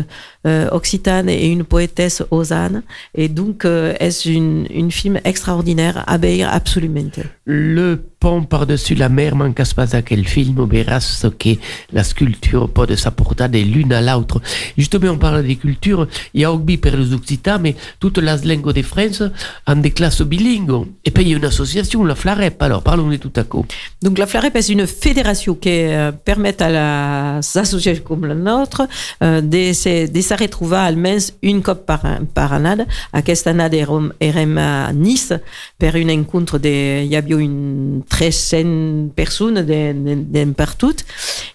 occitane 0.71 1.29
et 1.29 1.47
une 1.47 1.65
poétesse 1.65 2.23
osane. 2.31 2.83
Et 3.15 3.29
donc, 3.29 3.65
euh, 3.65 3.95
est 4.01 4.25
une, 4.27 4.67
une 4.71 4.91
film 4.91 5.21
extraordinaire 5.25 6.05
à 6.07 6.19
voir 6.19 6.55
absolument. 6.55 7.11
Le 7.45 7.97
pont 8.19 8.43
par-dessus 8.43 8.95
la 8.95 9.09
mer 9.09 9.37
manque 9.37 9.63
pas 9.75 9.97
à 9.97 10.03
quel 10.03 10.27
film, 10.27 10.59
on 10.59 10.67
verra 10.67 11.01
ce 11.01 11.27
que 11.29 11.51
la 11.93 12.03
sculpture 12.03 12.69
peut 12.71 12.87
de 12.87 12.97
s'apporter 12.97 13.49
de 13.49 13.59
l'une 13.59 13.93
à 13.93 14.01
l'autre. 14.01 14.41
Justement, 14.77 15.13
on 15.13 15.19
parle 15.19 15.45
des 15.45 15.57
cultures, 15.57 16.07
il 16.35 16.41
y 16.41 16.45
a 16.45 16.53
aussi 16.53 16.77
pour 16.77 16.93
les 16.93 17.13
Occitans, 17.13 17.59
mais 17.61 17.75
toutes 18.01 18.19
les 18.19 18.37
langues 18.45 18.73
de 18.73 18.83
France 18.83 19.23
ont 19.67 19.77
des 19.77 19.91
classes 19.91 20.23
bilingues. 20.23 20.87
Et 21.05 21.11
puis 21.11 21.25
il 21.25 21.31
y 21.31 21.35
a 21.35 21.37
une 21.37 21.45
association, 21.45 22.05
la 22.05 22.15
Flarep, 22.15 22.61
alors 22.63 22.83
parlons 22.83 23.09
de 23.09 23.17
tout 23.17 23.33
à 23.37 23.45
coup. 23.45 23.65
Donc 24.03 24.19
la 24.19 24.27
Flarep 24.27 24.57
est 24.57 24.69
une 24.69 24.87
fédération 24.87 25.55
qui 25.55 25.71
euh, 25.71 26.13
permet 26.13 26.61
à 26.63 26.71
la 26.71 27.37
association 27.39 28.03
comme 28.05 28.27
la 28.27 28.35
nôtre 28.35 28.83
euh, 29.23 29.41
de, 29.41 30.07
de 30.07 30.21
Sarre 30.37 30.49
trouva 30.51 30.83
almens 30.85 31.33
une 31.43 31.63
cop 31.63 31.87
par, 31.87 32.03
par 32.35 32.53
anade. 32.53 32.87
Aquesta 33.13 33.51
anada 33.51 33.77
érem, 33.77 34.11
érem 34.21 34.57
a 34.61 34.93
Nice 34.93 35.41
per 35.79 35.95
un 35.97 36.11
encontre 36.13 36.61
de... 36.61 36.73
Hi 37.07 37.17
havia 37.17 37.39
un 37.41 38.03
300 38.13 39.15
persones 39.17 39.65
d'en 39.65 40.53
partout 40.57 41.01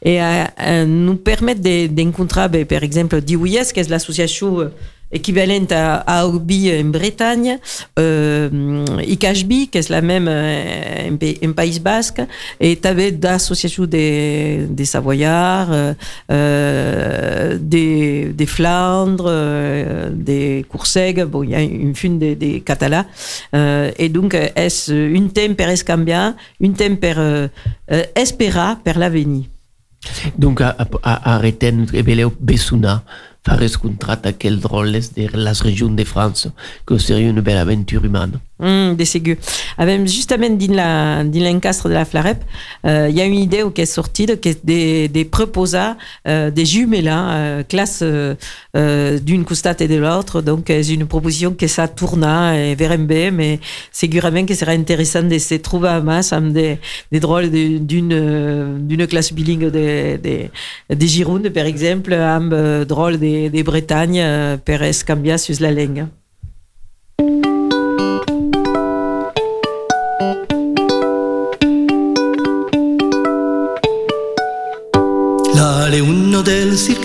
i 0.02 0.18
uh, 0.18 0.48
uh, 0.50 0.86
nous 0.88 1.20
permet 1.22 1.62
d'encontrar, 1.62 2.50
de, 2.50 2.64
per 2.66 2.82
exemple, 2.84 3.22
Diouies, 3.22 3.70
que 3.74 3.84
és 3.84 3.92
l'associació 3.92 4.66
eh, 4.66 4.72
équivalente 5.12 5.72
à, 5.72 5.96
à 5.98 6.26
en 6.28 6.40
Bretagne, 6.86 7.58
euh, 8.00 8.50
qui 8.98 9.78
est 9.78 9.90
la 9.90 10.02
même 10.02 10.28
euh, 10.28 11.10
en, 11.12 11.52
Pays 11.54 11.80
Basque, 11.80 12.22
et 12.60 12.78
tu 12.78 12.88
avais 12.88 13.12
d'associations 13.12 13.86
des, 13.86 14.68
Savoyards, 14.86 15.96
euh, 16.32 17.58
des, 17.60 18.32
des 18.34 18.46
Flandres, 18.46 19.26
euh, 19.28 20.10
des 20.12 20.66
Coursègues, 20.70 21.24
bon, 21.24 21.44
il 21.44 21.52
y 21.52 21.56
a 21.56 21.62
une 21.62 21.96
fune 21.96 22.20
des, 22.20 22.36
des 22.36 22.62
Catalans, 22.62 23.06
et 23.54 24.10
donc 24.10 24.38
une 24.90 25.32
thème 25.32 25.56
per 25.56 25.70
Escambia, 25.70 26.36
une 26.60 26.74
thème 26.74 26.98
per 26.98 27.16
euh, 27.92 28.04
Espera 28.16 28.78
per 28.84 28.94
l'avenir? 28.98 29.46
Donc, 30.38 30.62
à, 30.62 30.76
à, 31.04 31.36
arrêter 31.36 31.74
Ebeleo 31.94 32.34
Bessuna, 32.40 33.04
contrat 33.78 34.20
à 34.24 34.34
quel 34.34 34.60
drôle 34.60 34.92
de 34.92 35.38
la 35.38 35.54
région 35.54 35.90
de 35.90 36.04
France, 36.04 36.48
que 36.86 36.98
serait 36.98 37.24
une 37.24 37.42
belle 37.42 37.58
aventure 37.58 38.06
humaine. 38.06 38.40
Mm, 38.62 38.94
des 38.96 39.06
ségus. 39.06 39.38
Avec 39.80 40.06
justement 40.08 40.50
dans 40.50 40.76
la 40.76 41.24
dans 41.24 41.44
l'encastre 41.44 41.90
de 41.90 41.94
la 41.96 42.06
Flarep, 42.06 42.44
euh, 42.86 43.08
il 43.10 43.16
y 43.16 43.22
a 43.22 43.26
une 43.26 43.40
idée 43.40 43.64
qui 43.74 43.82
est 43.82 43.88
sortie 43.88 44.28
de, 44.28 44.38
des 44.64 45.08
des 45.08 45.26
proposats 45.26 45.98
euh, 46.28 46.52
des 46.52 46.66
jumelles 46.66 47.10
euh, 47.12 47.64
classe 47.64 48.02
euh, 48.04 48.36
euh, 48.78 49.18
d'une 49.18 49.46
costate 49.46 49.82
et 49.82 49.88
de 49.88 49.96
l'autre. 49.96 50.44
Donc 50.44 50.66
c'est 50.68 50.94
une 50.94 51.08
proposition 51.08 51.56
que 51.56 51.66
ça 51.66 51.88
tourne 51.88 52.24
et 52.24 52.76
vers 52.76 53.00
MB, 53.00 53.12
mais 53.34 53.60
segurament 53.92 54.46
que 54.46 54.54
sera 54.54 54.74
intéressant 54.74 55.24
de 55.24 55.40
se 55.40 55.56
trouver 55.56 55.90
à 55.90 56.02
masse 56.02 56.32
amb 56.32 56.54
des 56.54 56.78
des 57.12 57.20
drôles 57.20 57.50
d'une 57.50 58.88
d'une 58.88 59.08
classe 59.08 59.34
bilingue 59.34 59.72
de 59.72 60.18
de 60.26 60.96
de 60.96 61.06
Gironde 61.08 61.50
par 61.50 61.66
exemple 61.66 62.14
euh, 62.14 62.86
drôle 62.86 63.18
de 63.18 63.50
de 63.50 63.64
Bretagne 63.64 64.22
euh, 64.22 64.58
per 64.58 64.84
es 64.84 65.04
canviar 65.04 65.40
sur 65.40 65.56
la 65.62 65.72
langue. 65.72 66.06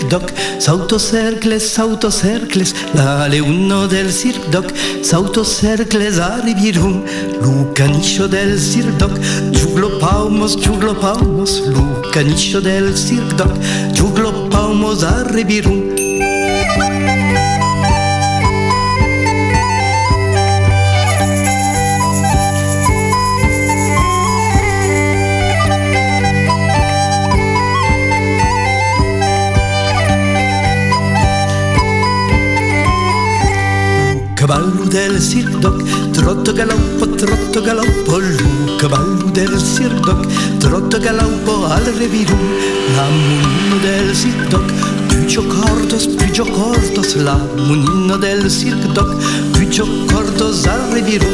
Doc, 0.09 0.31
s'autocercles, 0.59 1.59
s'autocercles, 1.59 2.73
l'ale 2.93 3.39
uno 3.39 3.85
del 3.87 4.11
Cirque 4.11 4.49
Doc, 4.49 4.73
s'autocercles 5.01 6.19
arrivirum, 6.19 7.03
lu 7.41 7.71
canicho 7.73 8.27
del 8.27 8.59
Cirque 8.59 8.95
Doc, 8.97 9.19
giuglo 9.51 9.97
paumos, 9.97 10.55
giuglo 10.57 10.93
paumos, 10.95 11.61
lu 11.67 11.85
canicho 12.11 12.59
del 12.59 12.95
Cirque 12.95 13.35
Doc, 13.35 13.51
giuglo 13.93 14.31
paumos 14.49 15.03
arrivirum. 15.03 15.95
Cavallo 34.47 34.85
del 34.85 35.21
Cirque 35.21 35.59
Doc, 35.59 36.09
trotto 36.11 36.53
galoppo, 36.53 37.05
trotto 37.15 37.61
galoppo, 37.61 38.17
lu 38.17 38.77
cavallo 38.77 39.29
del 39.33 39.61
Cirque 39.61 39.99
Doc, 39.99 40.57
trotto 40.57 40.99
galoppo 40.99 41.65
al 41.65 41.83
revirum, 41.83 42.39
la 42.95 43.09
munino 43.09 43.75
del 43.81 44.15
Cirque 44.15 44.47
Doc, 44.47 44.73
più 45.25 45.45
cortos, 45.47 46.07
più 46.07 46.49
cortos, 46.49 47.15
la 47.15 47.37
munino 47.57 48.15
del 48.15 48.49
Cirque 48.49 48.89
Doc, 48.93 49.17
più 49.51 50.05
cortos 50.05 50.65
al 50.65 50.91
revirum. 50.93 51.27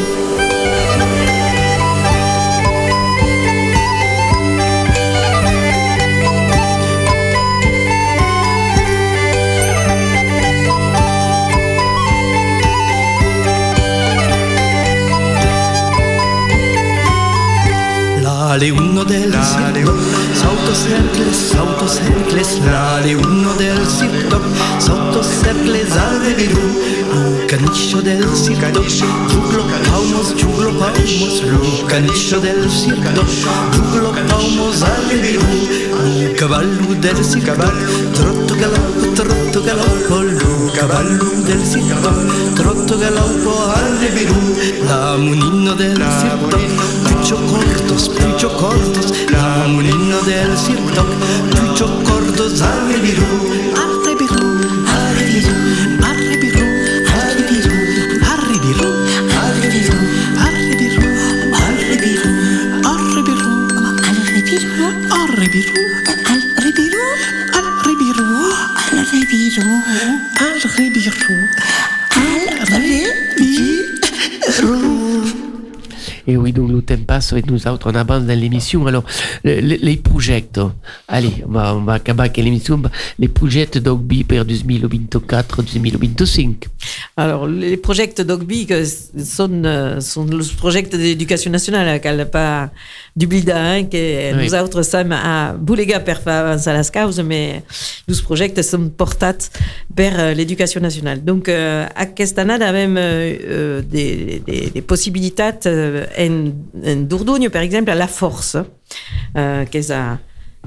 Lale 18.54 18.70
uno 18.70 19.04
del 19.04 19.32
circo, 19.32 19.98
salto 20.32 20.76
cercles, 20.76 21.36
salto 21.36 21.88
cercles, 21.88 22.60
lale 22.64 23.16
uno 23.16 23.52
del 23.54 23.80
circo, 23.88 24.40
salto 24.78 25.24
cercles 25.24 25.92
al 25.98 26.20
revirú, 26.22 26.62
lucanicho 27.14 28.00
del 28.00 28.24
circo, 28.36 28.84
juglo 29.32 29.66
palmos, 29.90 30.36
juglo 30.40 30.72
palmos, 30.78 31.42
lucanicho 31.42 32.40
del 32.40 32.70
circo, 32.70 33.26
juglo 33.72 34.12
palmos 34.12 34.84
al 34.84 35.10
revirú, 35.10 36.36
caballo 36.38 36.94
del 37.00 37.26
circo, 37.26 37.54
trotto 38.14 38.56
galopo, 38.56 39.14
trotto 39.16 39.64
galopo, 39.64 40.22
cavallo 40.88 41.24
del 41.46 41.66
sito, 41.66 42.12
trotto 42.56 42.98
galoppo 42.98 43.72
al 43.72 44.00
la 44.86 45.16
munino 45.18 45.74
del 45.76 45.96
circo, 45.96 46.58
picho 47.08 47.38
cortos, 47.46 48.10
picho 48.10 48.50
cortos, 48.58 49.14
la 49.32 49.66
munino 49.68 50.20
del 50.24 50.58
circo, 50.58 51.06
picho 51.52 51.88
cortos 52.04 52.62
al 52.62 52.88
revirú, 52.92 53.24
al 53.82 54.04
revirú, 54.04 54.44
al 54.94 55.16
revirú, 55.16 55.48
al 56.04 56.20
revirú, 56.20 56.66
al 57.14 57.32
revirú, 58.68 58.92
al 66.28 66.53
Temps 76.84 76.96
passe 77.08 77.34
et 77.34 77.44
nous 77.48 77.68
autres, 77.68 77.90
on 77.92 77.96
avance 77.96 78.24
dans 78.26 78.40
l'émission. 78.40 78.86
Alors, 78.88 79.04
le- 79.44 79.62
le- 79.62 79.78
les 79.82 79.98
projets, 79.98 80.46
allez, 81.08 81.44
on 81.48 81.52
va, 81.52 81.76
on 81.76 81.84
va 81.84 81.94
acabar 81.94 82.26
avec 82.26 82.38
l'émission. 82.38 82.82
Les 83.20 83.28
projets 83.28 83.66
d'Ogby 83.68 84.24
per 84.24 84.44
2024-2025. 84.46 86.68
Alors, 87.18 87.48
les 87.48 87.78
projets 87.78 88.08
d'Ogby 88.08 88.68
sont, 89.24 89.64
euh, 89.66 90.00
sont 90.00 90.26
les 90.26 90.46
projets 90.58 90.82
d'éducation 90.84 91.52
nationale 91.52 92.00
qu'elle 92.02 92.18
n'a 92.18 92.26
pas 92.26 92.72
d'oblida, 93.16 93.58
hein, 93.62 93.84
que 93.86 94.36
Oui. 94.36 94.46
nous 94.46 94.56
autres 94.56 94.82
sommes 94.84 95.12
à 95.12 95.54
Boulega 95.54 96.00
per 96.00 96.16
avancer 96.26 96.72
les 96.74 96.92
causes, 97.02 97.20
mais 97.22 97.64
nos 98.08 98.16
projets 98.22 98.62
sont 98.64 98.90
portés 98.90 99.50
vers 99.96 100.20
euh, 100.20 100.34
l'éducation 100.34 100.82
nationale. 100.82 101.24
Donc, 101.24 101.48
euh, 101.50 101.86
à 101.96 102.06
on 102.06 102.50
a 102.50 102.72
même 102.72 102.98
des, 103.82 104.42
des, 104.46 104.70
des 104.72 104.82
possibilités 104.82 105.44
en, 105.44 106.52
in 106.82 107.08
Dordogne, 107.08 107.46
exemple, 107.46 107.64
esempio, 107.64 107.94
la 107.94 108.08
Force, 108.08 108.72
eh, 109.34 109.68
che 109.70 109.80
è 109.80 110.18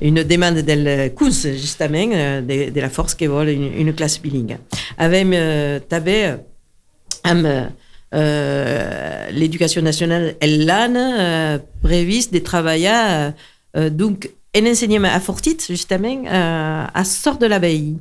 una 0.09 0.22
domanda 0.22 0.61
del 0.61 1.12
CUNS, 1.14 1.48
giustamente, 1.52 2.16
euh, 2.16 2.42
de, 2.42 2.80
la 2.80 2.88
Force 2.88 3.16
che 3.16 3.26
vuole 3.26 3.52
une 3.52 3.94
classe 3.94 4.20
bilingue. 4.20 4.61
Avevamo 4.96 5.34
eh, 5.34 5.82
també 5.88 6.44
amb 7.22 7.44
eh, 7.44 7.50
euh, 7.50 7.70
euh, 8.12 9.30
l'Educació 9.32 9.82
Nacional 9.82 10.36
e 10.38 10.46
de 12.30 12.40
treballar 12.40 13.34
eh, 13.72 13.90
donc, 13.90 14.28
en 14.52 14.66
ensenyament 14.66 15.12
a 15.12 15.20
Fortit, 15.20 15.64
justament, 15.68 16.26
eh, 16.26 16.84
Sort 17.04 17.40
de 17.40 17.48
l'Abbaye 17.48 17.96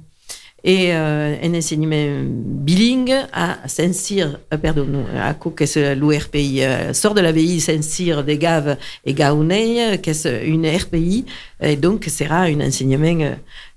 et 0.68 0.94
euh, 0.94 1.36
un 1.44 1.54
enseignement 1.54 2.26
bilingue 2.28 3.14
à 3.32 3.60
Saint-Cyr, 3.68 4.40
euh, 4.52 4.58
pardon, 4.58 4.88
à 5.16 5.36
quoi 5.36 5.52
que 5.52 5.68
c'est 5.68 5.94
l'URPI, 5.94 6.64
euh, 6.64 6.92
sort 6.92 7.14
de 7.14 7.22
l'abbaye 7.22 7.62
Saint-Cyr 7.62 8.24
des 8.24 8.40
Gaves 8.40 8.76
et 9.06 9.14
Gaunay, 9.14 10.00
que 10.00 10.12
c'est 10.14 10.48
une 10.48 10.66
RPI, 10.68 11.26
et 11.62 11.76
donc 11.76 12.06
sera 12.06 12.42
un 12.42 12.62
enseignement 12.62 13.36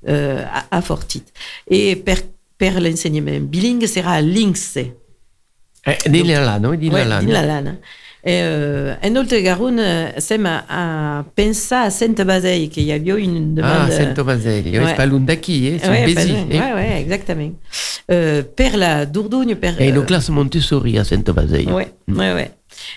euh, 0.08 0.42
à, 0.50 0.78
à 0.78 0.80
Fortit. 0.80 1.24
Et 1.70 1.94
per, 1.94 2.20
per 2.56 2.80
l'enseignement 2.80 3.38
bilingue 3.42 3.84
sera 3.86 4.12
à 4.12 4.20
l'INSE. 4.22 4.78
Eh, 5.86 5.92
Ouais, 6.94 7.04
là. 7.04 7.20
din 7.20 7.76
eh, 8.30 8.94
en 9.02 9.16
Oltre-Garonne, 9.16 9.80
Sem 10.18 10.44
a, 10.44 10.64
a 10.68 11.24
pensé 11.34 11.74
à 11.74 11.88
Sainte-Bazeille, 11.88 12.68
qu'il 12.68 12.82
y 12.82 12.92
avait 12.92 13.22
une 13.22 13.58
ah, 13.58 13.62
demande. 13.62 13.72
Euh, 13.72 13.86
ah, 13.88 13.90
Sainte-Bazeille, 13.90 14.78
ouais. 14.78 14.84
c'est 14.86 14.96
pas 14.96 15.06
loin 15.06 15.20
d'ici, 15.20 15.72
hein, 15.72 15.78
c'est 15.82 15.88
ouais, 15.88 16.04
Bézi. 16.04 16.34
Oui, 16.50 16.58
hein. 16.58 16.74
ouais, 16.74 17.00
exactement. 17.00 17.50
Euh, 18.10 18.42
per 18.42 18.76
la 18.76 19.06
Dourdogne, 19.06 19.54
per. 19.54 19.72
Et 19.78 19.90
le 19.90 20.00
euh, 20.00 20.04
classement 20.04 20.44
Montessori 20.44 20.98
à 20.98 21.04
Sainte-Bazeille. 21.04 21.68
Oui, 21.72 21.84
oui, 22.08 22.26
oui. 22.34 22.42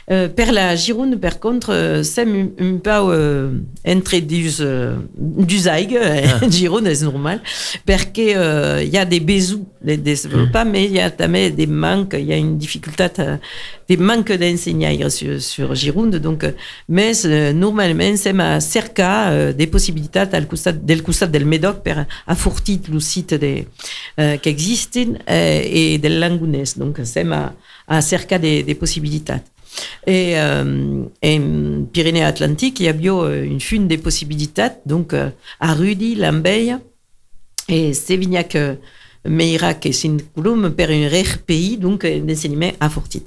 Euh, 0.10 0.28
per 0.28 0.52
la 0.52 0.76
Gironde, 0.76 1.20
par 1.20 1.40
contre, 1.40 1.72
euh, 1.74 2.04
sem 2.04 2.50
un, 2.60 2.66
un 2.66 2.78
peu 2.78 2.90
euh, 2.92 3.52
entre 3.88 4.18
du, 4.20 4.50
euh, 4.60 4.96
du 5.18 5.58
zaig, 5.60 5.98
Ah. 6.02 6.40
Gironde, 6.50 6.90
c'est 6.94 7.06
normal, 7.06 7.42
parce 7.86 8.06
qu'il 8.06 8.34
euh, 8.36 8.84
y 8.84 8.98
a 8.98 9.06
des 9.06 9.20
besoins 9.20 9.62
de 9.84 9.96
développement, 9.96 10.66
mais 10.66 10.86
il 10.86 10.94
y 10.94 11.00
a 11.00 11.10
també 11.10 11.50
des 11.52 11.68
manques, 11.68 12.16
il 12.18 12.26
y 12.26 12.34
a 12.34 12.38
une 12.38 12.58
difficulté, 12.58 13.08
euh, 13.20 13.38
des 13.88 13.98
manques 13.98 14.32
d'enseignants 14.32 15.10
sur, 15.10 15.42
sur 15.42 15.74
Gironde, 15.76 16.16
donc, 16.18 16.44
euh, 16.44 16.52
mais 16.90 17.14
euh, 17.26 17.54
normalement, 17.54 18.16
c'est 18.16 18.34
ma 18.34 18.60
cerca 18.60 19.30
euh, 19.30 19.54
des 19.54 19.68
possibilités 19.68 20.20
al 20.20 20.48
costat, 20.48 20.74
del 20.74 21.02
costat 21.04 21.28
del 21.28 21.46
Médoc 21.46 21.82
per 21.84 22.06
affortit 22.28 22.82
le 22.92 23.00
site 23.00 23.34
euh, 23.34 24.38
qui 24.38 24.50
existent 24.50 25.14
euh, 25.30 25.62
et 25.66 25.98
del 25.98 26.20
Langounès, 26.20 26.78
donc 26.78 27.00
c'est 27.04 27.24
ma 27.24 27.54
cerca 28.02 28.38
des, 28.38 28.64
des 28.64 28.76
possibilités. 28.76 29.34
Et, 30.08 30.38
euh, 30.38 31.04
en 31.24 31.86
Pyrénées-Atlantiques, 31.92 32.80
il 32.80 32.86
y 32.86 32.90
a 32.90 32.94
bio 32.94 33.24
euh, 33.24 33.44
une 33.44 33.60
fune 33.60 33.88
des 33.88 33.98
possibilités, 33.98 34.68
donc 34.86 35.14
euh, 35.14 35.30
à 35.60 35.74
Rudy, 35.74 36.16
Lambeille 36.16 36.76
et 37.70 37.94
Sévignac, 37.94 38.56
euh, 38.56 38.76
Meirac 39.26 39.86
et 39.86 39.92
Sinculum 39.92 40.72
per 40.72 40.88
un 40.90 41.08
rare 41.10 41.38
pays, 41.46 41.78
donc 41.78 42.06
d'enseignement 42.06 42.72
à 42.80 42.90
Fortit. 42.90 43.24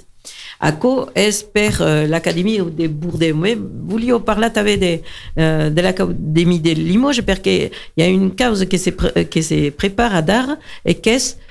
Ako 0.59 1.09
es 1.15 1.43
per 1.43 1.81
euh, 1.81 2.07
l'Académie 2.07 2.57
de 2.57 2.87
Bourdet. 2.87 3.33
Mais 3.33 3.55
voulio 3.55 4.19
parler 4.19 4.49
de, 4.49 4.99
euh, 5.39 5.69
de 5.69 5.81
l'Académie 5.81 6.59
de 6.59 6.71
Limoges 6.71 7.21
parce 7.21 7.39
qu'il 7.39 7.69
y 7.97 8.01
a 8.01 8.07
une 8.07 8.35
cause 8.35 8.65
qui 8.65 8.79
se, 8.79 9.69
prépare 9.69 10.15
à 10.15 10.21
Dar 10.21 10.57
et 10.85 10.95
qu'est 10.95 11.17
euh, 11.17 11.44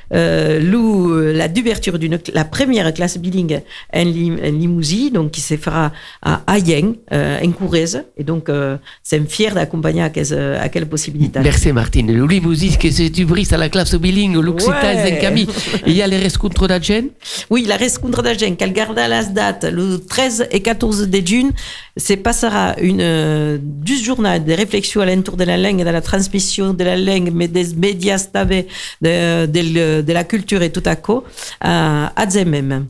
l'ou- 0.61 1.15
la 1.33 1.49
d'ouverture 1.49 1.99
d'une 1.99 2.19
la 2.33 2.45
première 2.45 2.93
classe 2.95 3.19
bilingue 3.19 3.63
en, 3.93 4.05
Lim- 4.05 4.39
en 4.45 4.53
Limousin, 4.53 5.09
donc 5.13 5.33
qui 5.33 5.41
se 5.41 5.57
fera 5.57 5.93
à 6.23 6.43
Ayen, 6.47 6.95
euh, 7.13 7.41
en 7.45 7.51
Corrèze. 7.53 8.05
Et 8.17 8.25
donc, 8.25 8.49
euh, 8.49 8.77
c'est 9.03 9.21
fier 9.29 9.55
d'accompagner 9.55 10.03
à, 10.03 10.11
quelle- 10.11 10.35
à 10.61 10.69
quelle 10.69 10.87
possibilité. 10.87 11.41
Merci 11.43 11.73
Martine. 11.73 12.13
Le 12.13 12.27
limousin 12.27 12.69
que 12.79 12.91
c'est 12.91 13.11
du 13.11 13.25
bris 13.25 13.49
à 13.51 13.57
la 13.57 13.69
classe 13.69 13.95
bilingue, 13.95 14.37
l'occitan 14.37 14.73
Ouais. 14.95 15.19
Camille. 15.21 15.49
Et 15.87 15.91
il 15.93 15.97
y 15.97 16.03
a 16.03 16.07
les 16.07 16.19
rescontres 16.19 16.67
d'Agen. 16.69 17.05
Oui, 17.51 17.65
la 17.67 17.77
rescontre 17.77 18.23
d'Agen, 18.23 18.55
qu'elle 18.57 18.73
garda 18.73 19.09
la 19.09 19.25
date 19.25 19.65
le 19.65 19.99
13 19.99 20.47
et 20.51 20.61
14 20.61 21.09
de 21.09 21.27
juin, 21.27 21.51
se 21.97 22.15
passera 22.15 22.75
une 22.81 23.01
euh, 23.01 23.59
du 23.61 23.97
journal 23.97 24.45
de 24.45 24.53
réflexion 24.53 25.01
à 25.01 25.07
l'entour 25.07 25.37
de 25.37 25.45
la 25.45 25.57
langue 25.57 25.81
et 25.81 25.85
de 25.85 25.91
la 25.91 26.01
transmission 26.01 26.75
de 26.75 26.83
la 26.83 26.97
langue, 26.97 27.31
mais 27.33 27.47
des 27.47 27.75
médias 27.75 28.27
de, 28.35 29.47
de, 29.47 30.01
de 30.03 30.13
la 30.13 30.25
culture 30.25 30.63
et 30.63 30.71
tout 30.71 30.83
à 30.87 30.97
coup, 30.97 31.23
à 31.61 32.13
Azemem. 32.21 32.87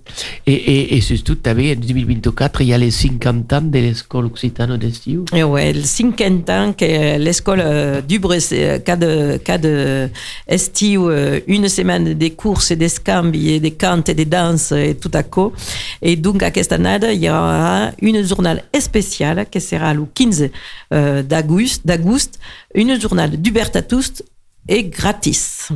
Et, 0.46 0.52
et, 0.54 0.96
et 0.96 1.00
surtout, 1.02 1.34
tu 1.34 1.50
avais 1.50 1.72
en 1.72 1.80
2024, 1.80 2.62
il 2.62 2.68
y 2.68 2.72
a 2.72 2.78
les 2.78 2.90
50 2.90 3.52
ans 3.52 3.60
de 3.60 3.78
l'école 3.78 4.26
occitane 4.26 4.76
d'Estiu. 4.78 5.24
Et 5.34 5.42
ouais, 5.44 5.72
le 5.74 5.82
50 5.82 6.50
ans 6.50 6.72
que 6.72 7.18
l'école 7.18 7.62
euh, 7.62 8.00
du 8.00 8.18
Brésil, 8.18 8.80
cas 8.84 8.96
de, 8.96 9.38
de 9.58 10.08
estiu, 10.48 11.10
euh, 11.10 11.40
une 11.46 11.68
semaine 11.68 12.14
des 12.14 12.30
courses 12.30 12.70
et 12.70 12.76
des 12.76 12.88
scambi 12.88 13.50
et 13.50 13.60
des 13.60 13.72
cantes 13.72 14.08
et 14.08 14.14
des 14.14 14.24
danses 14.24 14.72
et 14.72 14.96
tout 14.98 15.10
à 15.12 15.22
coup. 15.22 15.52
Et 16.00 16.16
donc, 16.16 16.42
à 16.42 16.50
cette 16.54 16.72
année, 16.72 16.98
il 17.12 17.22
y 17.22 17.28
aura 17.28 17.90
une 18.00 18.22
journal 18.26 18.64
spéciale 18.94 19.46
qui 19.50 19.60
sera 19.60 19.92
le 19.92 20.06
15 20.06 20.50
euh, 20.92 21.22
d'août, 21.22 21.80
d'août, 21.84 22.30
une 22.74 23.00
journal 23.00 23.30
d'Ubertatus 23.30 24.22
et 24.66 24.84
gratis. 24.84 25.68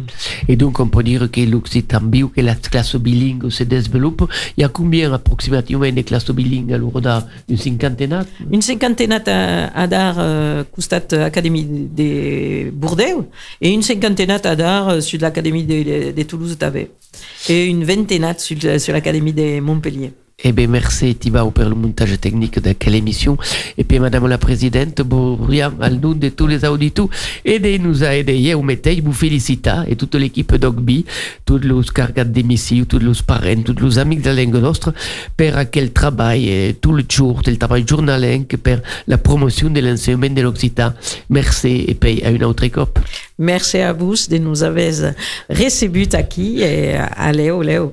Et 0.49 0.57
donc, 0.57 0.81
on 0.81 0.89
peut 0.89 1.03
dire 1.03 1.29
que 1.31 1.41
l'occitan 1.41 2.01
bio, 2.01 2.29
que 2.29 2.41
la 2.41 2.55
classe 2.55 2.97
bilingue 2.97 3.51
se 3.51 3.64
développe. 3.64 4.23
Il 4.57 4.62
y 4.62 4.64
a 4.64 4.69
combien 4.69 5.12
approximativement 5.12 5.93
de 5.93 6.01
classes 6.03 6.31
bilingues 6.31 6.73
à 6.73 6.79
l'Ouroda 6.79 7.27
Une 7.49 7.59
cinquantaine 7.59 8.25
Une 8.51 8.62
cinquantaine 8.62 9.12
à, 9.12 9.87
dar 9.89 10.16
euh, 10.19 10.64
costat 10.75 11.09
Académie 11.25 11.64
de 11.64 12.71
Bordeaux 12.71 13.29
et 13.61 13.71
une 13.71 13.83
cinquantaine 13.83 14.31
à 14.31 14.57
dar 14.57 14.89
euh, 14.89 15.01
sur 15.01 15.21
l'Académie 15.21 15.64
de, 15.64 16.12
de 16.12 16.23
Toulouse 16.23 16.57
d'Avé 16.57 16.93
et 17.49 17.66
une 17.66 17.85
vingtaine 17.85 18.33
sur, 18.39 18.59
sur 18.81 18.93
l'Académie 18.95 19.35
de 19.35 19.61
Montpellier. 19.61 20.12
Eh 20.41 20.53
bien, 20.53 20.68
merci 20.68 21.16
Thibaut 21.16 21.51
pour 21.51 21.64
le 21.64 21.74
montage 21.74 22.16
technique 22.20 22.62
de 22.62 22.72
quelle 22.72 22.95
émission. 22.95 23.36
Et 23.76 23.82
puis, 23.82 23.99
Madame 23.99 24.28
la 24.28 24.39
Présidente, 24.39 25.03
Bourrian, 25.03 25.72
al 25.80 25.99
nom 25.99 26.12
de 26.12 26.28
tous 26.28 26.47
les 26.47 26.64
auditeurs, 26.64 27.09
aidez-nous 27.45 28.05
à 28.05 28.14
aider. 28.14 28.55
Vous 28.55 28.62
mettez, 28.62 29.01
vous 29.01 29.12
félicite 29.12 29.68
et 29.89 29.97
toute 29.97 30.14
l'équipe 30.14 30.55
d'Ogby, 30.55 31.05
tous 31.45 31.59
les 31.59 31.74
cargats 31.93 32.22
d'émissions, 32.22 32.84
tous 32.84 33.01
les 33.01 33.11
parents, 33.26 33.62
tous 33.64 33.84
les 33.84 33.99
amis 33.99 34.18
de 34.18 34.30
la 34.30 34.45
langue 34.45 34.62
pour 34.62 35.70
quel 35.72 35.93
travail, 35.93 36.76
tout 36.80 36.93
le 36.93 37.03
jour, 37.09 37.43
le 37.45 37.57
travail 37.57 37.84
journalier, 37.84 38.47
pour 38.62 38.76
la 39.09 39.18
promotion 39.18 39.70
de 39.70 39.80
l'enseignement 39.80 40.30
de 40.32 40.43
l'Occitan. 40.43 40.93
Merci 41.30 41.84
et 41.89 41.95
puis 41.97 42.22
à 42.22 42.30
une 42.30 42.45
autre 42.45 42.62
écope. 42.62 43.01
Merci 43.41 43.78
à 43.78 43.93
vous 43.93 44.14
de 44.30 44.39
nous 44.39 44.62
avoir 44.62 45.12
reçus 45.51 45.91
ici 45.93 46.61
et 46.62 46.95
allez, 47.16 47.51
Léo. 47.61 47.93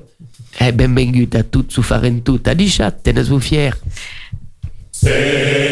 Eh, 0.58 0.72
benvenut 0.72 1.36
a 1.36 1.42
tots, 1.44 1.78
ho 1.78 1.84
farem 1.84 2.20
tot. 2.24 2.48
A 2.48 2.54
deixat, 2.56 3.02
tenes-vous 3.04 3.44
fier. 3.44 3.76
REM, 5.04 5.66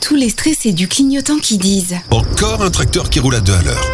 tous 0.00 0.14
les 0.14 0.28
stressés 0.30 0.72
du 0.72 0.88
clignotant 0.88 1.38
qui 1.38 1.58
disent, 1.58 1.96
Encore 2.10 2.62
un 2.62 2.70
tracteur 2.70 3.10
qui 3.10 3.20
roule 3.20 3.34
à 3.34 3.40
deux 3.40 3.52
à 3.54 3.62
l'heure. 3.62 3.86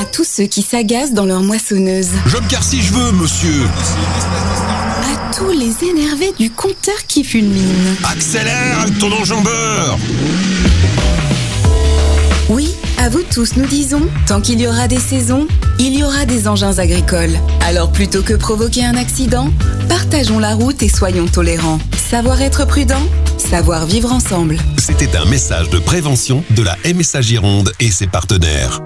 à 0.00 0.04
tous 0.04 0.24
ceux 0.24 0.44
qui 0.44 0.62
s'agacent 0.62 1.12
dans 1.12 1.24
leur 1.24 1.40
moissonneuse, 1.40 2.10
Je 2.26 2.36
me 2.36 2.42
si 2.62 2.82
je 2.82 2.92
veux, 2.92 3.12
monsieur. 3.12 3.64
à 3.64 5.34
tous 5.34 5.50
les 5.50 5.88
énervés 5.88 6.32
du 6.38 6.50
compteur 6.50 6.94
qui 7.08 7.24
fulmine. 7.24 7.96
Accélère 8.04 8.80
avec 8.80 8.98
ton 8.98 9.10
enjambeur. 9.12 9.98
Oui, 12.48 12.68
à 12.98 13.08
vous 13.08 13.22
tous 13.32 13.56
nous 13.56 13.66
disons, 13.66 14.02
tant 14.26 14.40
qu'il 14.40 14.60
y 14.60 14.68
aura 14.68 14.86
des 14.86 15.00
saisons, 15.00 15.48
il 15.80 15.98
y 15.98 16.04
aura 16.04 16.24
des 16.26 16.46
engins 16.46 16.78
agricoles. 16.78 17.36
Alors 17.66 17.90
plutôt 17.90 18.22
que 18.22 18.34
provoquer 18.34 18.84
un 18.84 18.96
accident, 18.96 19.50
partageons 19.88 20.38
la 20.38 20.54
route 20.54 20.82
et 20.82 20.88
soyons 20.88 21.26
tolérants. 21.26 21.80
Savoir 22.08 22.40
être 22.40 22.64
prudent, 22.66 23.02
savoir 23.46 23.86
vivre 23.86 24.12
ensemble. 24.12 24.58
C'était 24.76 25.16
un 25.16 25.24
message 25.24 25.70
de 25.70 25.78
prévention 25.78 26.42
de 26.50 26.62
la 26.62 26.76
MSA 26.84 27.20
Gironde 27.20 27.72
et 27.78 27.92
ses 27.92 28.08
partenaires. 28.08 28.80